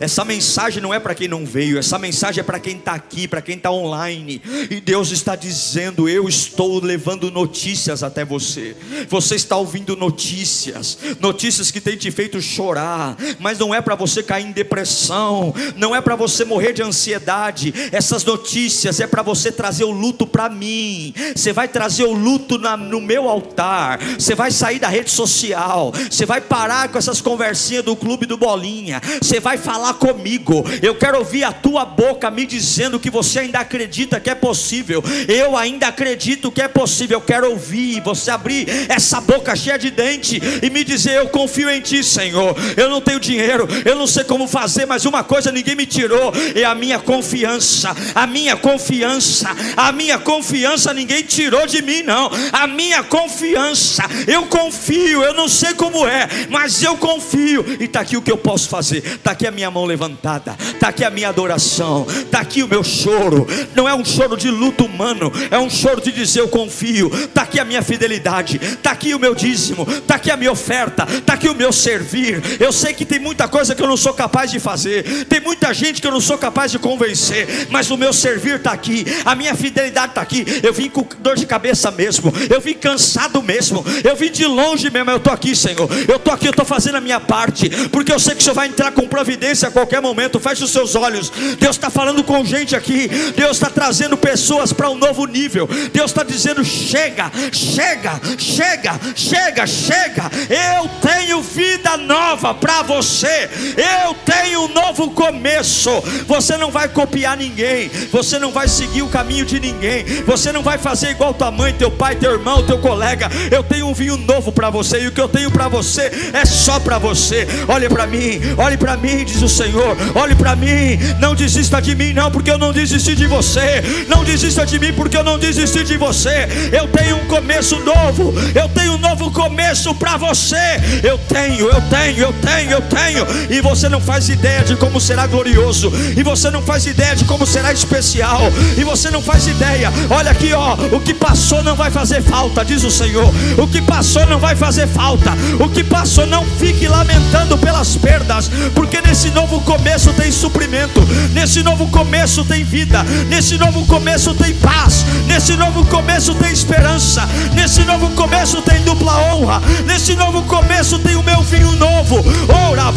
Essa 0.00 0.24
mensagem 0.24 0.82
não 0.82 0.94
é 0.94 0.98
para 0.98 1.14
quem 1.14 1.28
não 1.28 1.44
veio, 1.44 1.78
essa 1.78 1.98
mensagem 1.98 2.40
é 2.40 2.42
para 2.42 2.58
quem 2.58 2.78
está 2.78 2.94
aqui, 2.94 3.28
para 3.28 3.42
quem 3.42 3.56
está 3.56 3.70
online. 3.70 4.40
E 4.70 4.80
Deus 4.80 5.10
está 5.10 5.36
dizendo: 5.36 6.08
Eu 6.08 6.26
estou 6.26 6.82
levando 6.82 7.30
notícias 7.30 8.02
até 8.02 8.24
você. 8.24 8.74
Você 9.10 9.34
está 9.34 9.58
ouvindo 9.58 9.94
notícias, 9.94 10.96
notícias 11.20 11.70
que 11.70 11.82
têm 11.82 11.98
te 11.98 12.10
feito 12.10 12.40
chorar, 12.40 13.14
mas 13.38 13.58
não 13.58 13.74
é 13.74 13.82
para 13.82 13.94
você 13.94 14.22
cair 14.22 14.46
em 14.46 14.52
depressão, 14.52 15.54
não 15.76 15.94
é 15.94 16.00
para 16.00 16.16
você 16.16 16.46
morrer 16.46 16.72
de 16.72 16.82
ansiedade. 16.82 17.74
Essas 17.92 18.24
notícias 18.24 19.00
é 19.00 19.06
para 19.06 19.22
você 19.22 19.52
trazer 19.52 19.84
o 19.84 19.90
luto 19.90 20.26
para 20.26 20.48
mim. 20.48 21.12
Você 21.36 21.52
vai 21.52 21.68
trazer 21.68 22.04
o 22.04 22.14
luto 22.14 22.56
na, 22.56 22.74
no 22.74 23.02
meu 23.02 23.28
altar. 23.28 23.98
Você 24.18 24.34
vai 24.34 24.50
sair 24.50 24.78
da 24.78 24.88
rede 24.88 25.10
social. 25.10 25.92
Você 26.10 26.24
vai 26.24 26.40
parar 26.40 26.88
com 26.88 26.96
essas 26.96 27.20
conversinhas 27.20 27.84
do 27.84 27.94
clube 27.94 28.24
do 28.24 28.38
Bolinha. 28.38 29.02
Você 29.20 29.38
vai 29.38 29.58
falar 29.58 29.89
falar 29.90 29.94
comigo. 29.94 30.64
Eu 30.82 30.94
quero 30.94 31.18
ouvir 31.18 31.44
a 31.44 31.52
tua 31.52 31.84
boca 31.84 32.30
me 32.30 32.46
dizendo 32.46 32.98
que 32.98 33.10
você 33.10 33.40
ainda 33.40 33.58
acredita 33.58 34.20
que 34.20 34.30
é 34.30 34.34
possível. 34.34 35.02
Eu 35.28 35.56
ainda 35.56 35.88
acredito 35.88 36.50
que 36.50 36.62
é 36.62 36.68
possível. 36.68 37.18
Eu 37.18 37.22
quero 37.22 37.50
ouvir 37.50 38.00
você 38.00 38.30
abrir 38.30 38.68
essa 38.88 39.20
boca 39.20 39.54
cheia 39.56 39.78
de 39.78 39.90
dente 39.90 40.40
e 40.62 40.70
me 40.70 40.84
dizer: 40.84 41.16
Eu 41.16 41.28
confio 41.28 41.68
em 41.68 41.80
ti, 41.80 42.02
Senhor. 42.04 42.56
Eu 42.76 42.88
não 42.88 43.00
tenho 43.00 43.20
dinheiro, 43.20 43.66
eu 43.84 43.96
não 43.96 44.06
sei 44.06 44.24
como 44.24 44.46
fazer, 44.46 44.86
mas 44.86 45.04
uma 45.04 45.24
coisa 45.24 45.50
ninguém 45.50 45.74
me 45.74 45.86
tirou 45.86 46.32
é 46.54 46.64
a 46.64 46.74
minha 46.74 46.98
confiança. 46.98 47.94
A 48.14 48.26
minha 48.26 48.56
confiança, 48.56 49.48
a 49.76 49.92
minha 49.92 50.18
confiança 50.18 50.92
ninguém 50.92 51.22
tirou 51.22 51.66
de 51.66 51.82
mim, 51.82 52.02
não. 52.02 52.30
A 52.52 52.66
minha 52.66 53.02
confiança, 53.02 54.04
eu 54.26 54.46
confio. 54.46 55.22
Eu 55.22 55.34
não 55.34 55.48
sei 55.48 55.74
como 55.74 56.06
é, 56.06 56.28
mas 56.48 56.82
eu 56.82 56.96
confio. 56.96 57.64
E 57.80 57.84
está 57.84 58.00
aqui 58.00 58.16
o 58.16 58.22
que 58.22 58.30
eu 58.30 58.38
posso 58.38 58.68
fazer. 58.68 58.98
Está 58.98 59.32
aqui 59.32 59.46
a 59.46 59.50
minha 59.50 59.70
mão 59.70 59.79
mão 59.80 59.86
levantada, 59.86 60.56
está 60.60 60.88
aqui 60.88 61.04
a 61.04 61.10
minha 61.10 61.28
adoração, 61.28 62.06
está 62.08 62.40
aqui 62.40 62.62
o 62.62 62.68
meu 62.68 62.84
choro. 62.84 63.46
Não 63.74 63.88
é 63.88 63.94
um 63.94 64.04
choro 64.04 64.36
de 64.36 64.50
luto 64.50 64.84
humano, 64.84 65.32
é 65.50 65.58
um 65.58 65.70
choro 65.70 66.00
de 66.00 66.12
dizer 66.12 66.40
eu 66.40 66.48
confio. 66.48 67.10
Está 67.14 67.42
aqui 67.42 67.58
a 67.58 67.64
minha 67.64 67.82
fidelidade, 67.82 68.60
está 68.62 68.90
aqui 68.90 69.14
o 69.14 69.18
meu 69.18 69.34
dízimo, 69.34 69.86
está 69.88 70.16
aqui 70.16 70.30
a 70.30 70.36
minha 70.36 70.52
oferta, 70.52 71.06
está 71.10 71.34
aqui 71.34 71.48
o 71.48 71.54
meu 71.54 71.72
servir. 71.72 72.42
Eu 72.60 72.72
sei 72.72 72.92
que 72.92 73.06
tem 73.06 73.18
muita 73.18 73.48
coisa 73.48 73.74
que 73.74 73.82
eu 73.82 73.88
não 73.88 73.96
sou 73.96 74.12
capaz 74.12 74.50
de 74.50 74.60
fazer, 74.60 75.24
tem 75.26 75.40
muita 75.40 75.72
gente 75.72 76.00
que 76.00 76.06
eu 76.06 76.12
não 76.12 76.20
sou 76.20 76.36
capaz 76.36 76.70
de 76.70 76.78
convencer, 76.78 77.68
mas 77.70 77.90
o 77.90 77.96
meu 77.96 78.12
servir 78.12 78.56
está 78.56 78.72
aqui, 78.72 79.04
a 79.24 79.34
minha 79.34 79.54
fidelidade 79.54 80.10
está 80.10 80.20
aqui. 80.20 80.44
Eu 80.62 80.74
vim 80.74 80.90
com 80.90 81.06
dor 81.20 81.36
de 81.36 81.46
cabeça 81.46 81.90
mesmo, 81.90 82.32
eu 82.50 82.60
vim 82.60 82.74
cansado 82.74 83.42
mesmo, 83.42 83.84
eu 84.04 84.14
vim 84.14 84.30
de 84.30 84.44
longe 84.44 84.90
mesmo. 84.90 85.10
Eu 85.10 85.16
estou 85.16 85.32
aqui, 85.32 85.56
Senhor, 85.56 85.88
eu 86.06 86.16
estou 86.16 86.34
aqui, 86.34 86.46
eu 86.46 86.50
estou 86.50 86.66
fazendo 86.66 86.96
a 86.96 87.00
minha 87.00 87.20
parte, 87.20 87.70
porque 87.88 88.12
eu 88.12 88.18
sei 88.18 88.34
que 88.34 88.40
o 88.40 88.44
Senhor 88.44 88.54
vai 88.54 88.68
entrar 88.68 88.92
com 88.92 89.08
providência 89.08 89.59
a 89.66 89.70
qualquer 89.70 90.00
momento. 90.00 90.40
Feche 90.40 90.64
os 90.64 90.70
seus 90.70 90.94
olhos. 90.94 91.30
Deus 91.58 91.76
está 91.76 91.90
falando 91.90 92.22
com 92.24 92.44
gente 92.44 92.74
aqui. 92.74 93.08
Deus 93.36 93.52
está 93.52 93.70
trazendo 93.70 94.16
pessoas 94.16 94.72
para 94.72 94.90
um 94.90 94.96
novo 94.96 95.26
nível. 95.26 95.68
Deus 95.92 96.10
está 96.10 96.22
dizendo: 96.22 96.64
chega, 96.64 97.30
chega, 97.52 98.20
chega, 98.38 99.00
chega, 99.14 99.66
chega. 99.66 100.30
Eu 100.48 100.88
tenho 101.00 101.42
vida 101.42 101.96
nova 101.96 102.54
para 102.54 102.82
você. 102.82 103.48
Eu 103.76 104.14
tenho 104.24 104.64
um 104.64 104.68
novo 104.68 105.10
começo. 105.10 105.90
Você 106.26 106.56
não 106.56 106.70
vai 106.70 106.88
copiar 106.88 107.36
ninguém. 107.36 107.90
Você 108.10 108.38
não 108.38 108.52
vai 108.52 108.68
seguir 108.68 109.02
o 109.02 109.08
caminho 109.08 109.44
de 109.44 109.60
ninguém. 109.60 110.04
Você 110.26 110.52
não 110.52 110.62
vai 110.62 110.78
fazer 110.78 111.10
igual 111.10 111.34
tua 111.34 111.50
mãe, 111.50 111.72
teu 111.72 111.90
pai, 111.90 112.16
teu 112.16 112.32
irmão, 112.32 112.64
teu 112.64 112.78
colega. 112.78 113.30
Eu 113.50 113.62
tenho 113.62 113.86
um 113.86 113.94
vinho 113.94 114.16
novo 114.16 114.52
para 114.52 114.70
você. 114.70 115.02
E 115.02 115.08
o 115.08 115.12
que 115.12 115.20
eu 115.20 115.28
tenho 115.28 115.50
para 115.50 115.68
você 115.68 116.10
é 116.32 116.44
só 116.44 116.78
para 116.80 116.98
você. 116.98 117.46
Olhe 117.68 117.88
para 117.88 118.06
mim, 118.06 118.40
olhe 118.56 118.76
para 118.76 118.96
mim, 118.96 119.24
diz 119.24 119.42
o 119.42 119.48
Senhor. 119.50 119.96
Olhe 120.14 120.34
para 120.34 120.56
mim, 120.56 120.98
não 121.18 121.34
desista 121.34 121.80
de 121.80 121.94
mim, 121.94 122.12
não, 122.12 122.30
porque 122.30 122.50
eu 122.50 122.58
não 122.58 122.72
desisti 122.72 123.14
de 123.14 123.26
você. 123.26 123.82
Não 124.08 124.24
desista 124.24 124.64
de 124.64 124.78
mim, 124.78 124.92
porque 124.92 125.16
eu 125.16 125.24
não 125.24 125.38
desisti 125.38 125.84
de 125.84 125.96
você. 125.96 126.48
Eu 126.72 126.88
tenho 126.88 127.16
um 127.16 127.26
começo 127.26 127.78
novo, 127.80 128.32
eu 128.54 128.68
tenho 128.68 128.94
um 128.94 128.98
novo 128.98 129.30
começo 129.30 129.94
para 129.94 130.16
você. 130.16 130.56
Eu 131.02 131.18
tenho, 131.18 131.68
eu 131.68 131.80
tenho, 131.82 132.18
eu 132.18 132.32
tenho, 132.32 132.70
eu 132.70 132.82
tenho. 132.82 133.26
E 133.50 133.60
você 133.60 133.88
não 133.88 134.00
faz 134.00 134.28
ideia 134.28 134.62
de 134.62 134.76
como 134.76 135.00
será 135.00 135.26
glorioso, 135.26 135.92
e 136.16 136.22
você 136.22 136.50
não 136.50 136.62
faz 136.62 136.86
ideia 136.86 137.14
de 137.16 137.24
como 137.24 137.46
será 137.46 137.72
especial, 137.72 138.40
e 138.76 138.84
você 138.84 139.10
não 139.10 139.20
faz 139.20 139.46
ideia. 139.46 139.92
Olha 140.08 140.30
aqui, 140.30 140.52
ó, 140.52 140.74
o 140.92 141.00
que 141.00 141.12
passou 141.12 141.62
não 141.62 141.74
vai 141.74 141.90
fazer 141.90 142.22
falta, 142.22 142.64
diz 142.64 142.84
o 142.84 142.90
Senhor. 142.90 143.30
O 143.58 143.66
que 143.66 143.82
passou 143.82 144.24
não 144.26 144.38
vai 144.38 144.54
fazer 144.54 144.86
falta. 144.86 145.32
O 145.58 145.68
que 145.68 145.82
passou 145.82 146.26
não 146.26 146.44
fique 146.44 146.86
lamentando 146.86 147.58
pelas 147.58 147.96
perdas, 147.96 148.50
porque 148.74 149.00
nesse 149.00 149.30
novo 149.30 149.39
começo 149.60 150.12
tem 150.12 150.30
suprimento, 150.32 151.00
nesse 151.32 151.62
novo 151.62 151.86
começo 151.88 152.44
tem 152.44 152.64
vida, 152.64 153.02
nesse 153.28 153.56
novo 153.58 153.86
começo 153.86 154.34
tem 154.34 154.54
paz, 154.54 155.04
nesse 155.26 155.56
novo 155.56 155.84
começo 155.86 156.34
tem 156.34 156.52
esperança, 156.52 157.28
nesse 157.54 157.82
novo 157.82 158.10
começo 158.10 158.62
tem 158.62 158.82
dupla 158.82 159.16
honra, 159.32 159.62
nesse 159.86 160.14
novo 160.14 160.42
começo 160.42 160.98
tem 160.98 161.16
o 161.16 161.22
meu 161.22 161.42
vinho 161.42 161.72
novo. 161.72 162.24
Ora, 162.70 162.90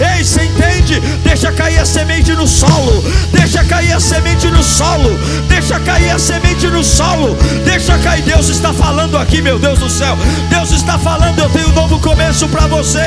Ei, 0.00 0.24
você 0.24 0.42
entende? 0.44 1.00
Deixa 1.22 1.52
cair 1.52 1.78
a 1.78 1.84
semente 1.84 2.32
no 2.32 2.46
solo, 2.46 3.02
deixa 3.32 3.64
cair 3.64 3.92
a 3.92 4.00
semente 4.00 4.48
no 4.48 4.62
solo, 4.62 5.18
deixa 5.48 5.78
cair 5.80 6.10
a 6.10 6.18
semente 6.18 6.66
no 6.66 6.82
solo, 6.84 7.36
deixa 7.64 7.98
cair. 7.98 8.22
Deus 8.22 8.48
está 8.48 8.72
falando 8.72 9.16
aqui, 9.16 9.40
meu 9.40 9.58
Deus 9.58 9.78
do 9.78 9.88
céu. 9.88 10.16
Deus 10.50 10.70
está 10.72 10.98
falando, 10.98 11.38
eu 11.38 11.48
tenho 11.50 11.68
um 11.68 11.72
novo 11.72 11.98
começo 12.00 12.48
para 12.48 12.66
você. 12.66 13.06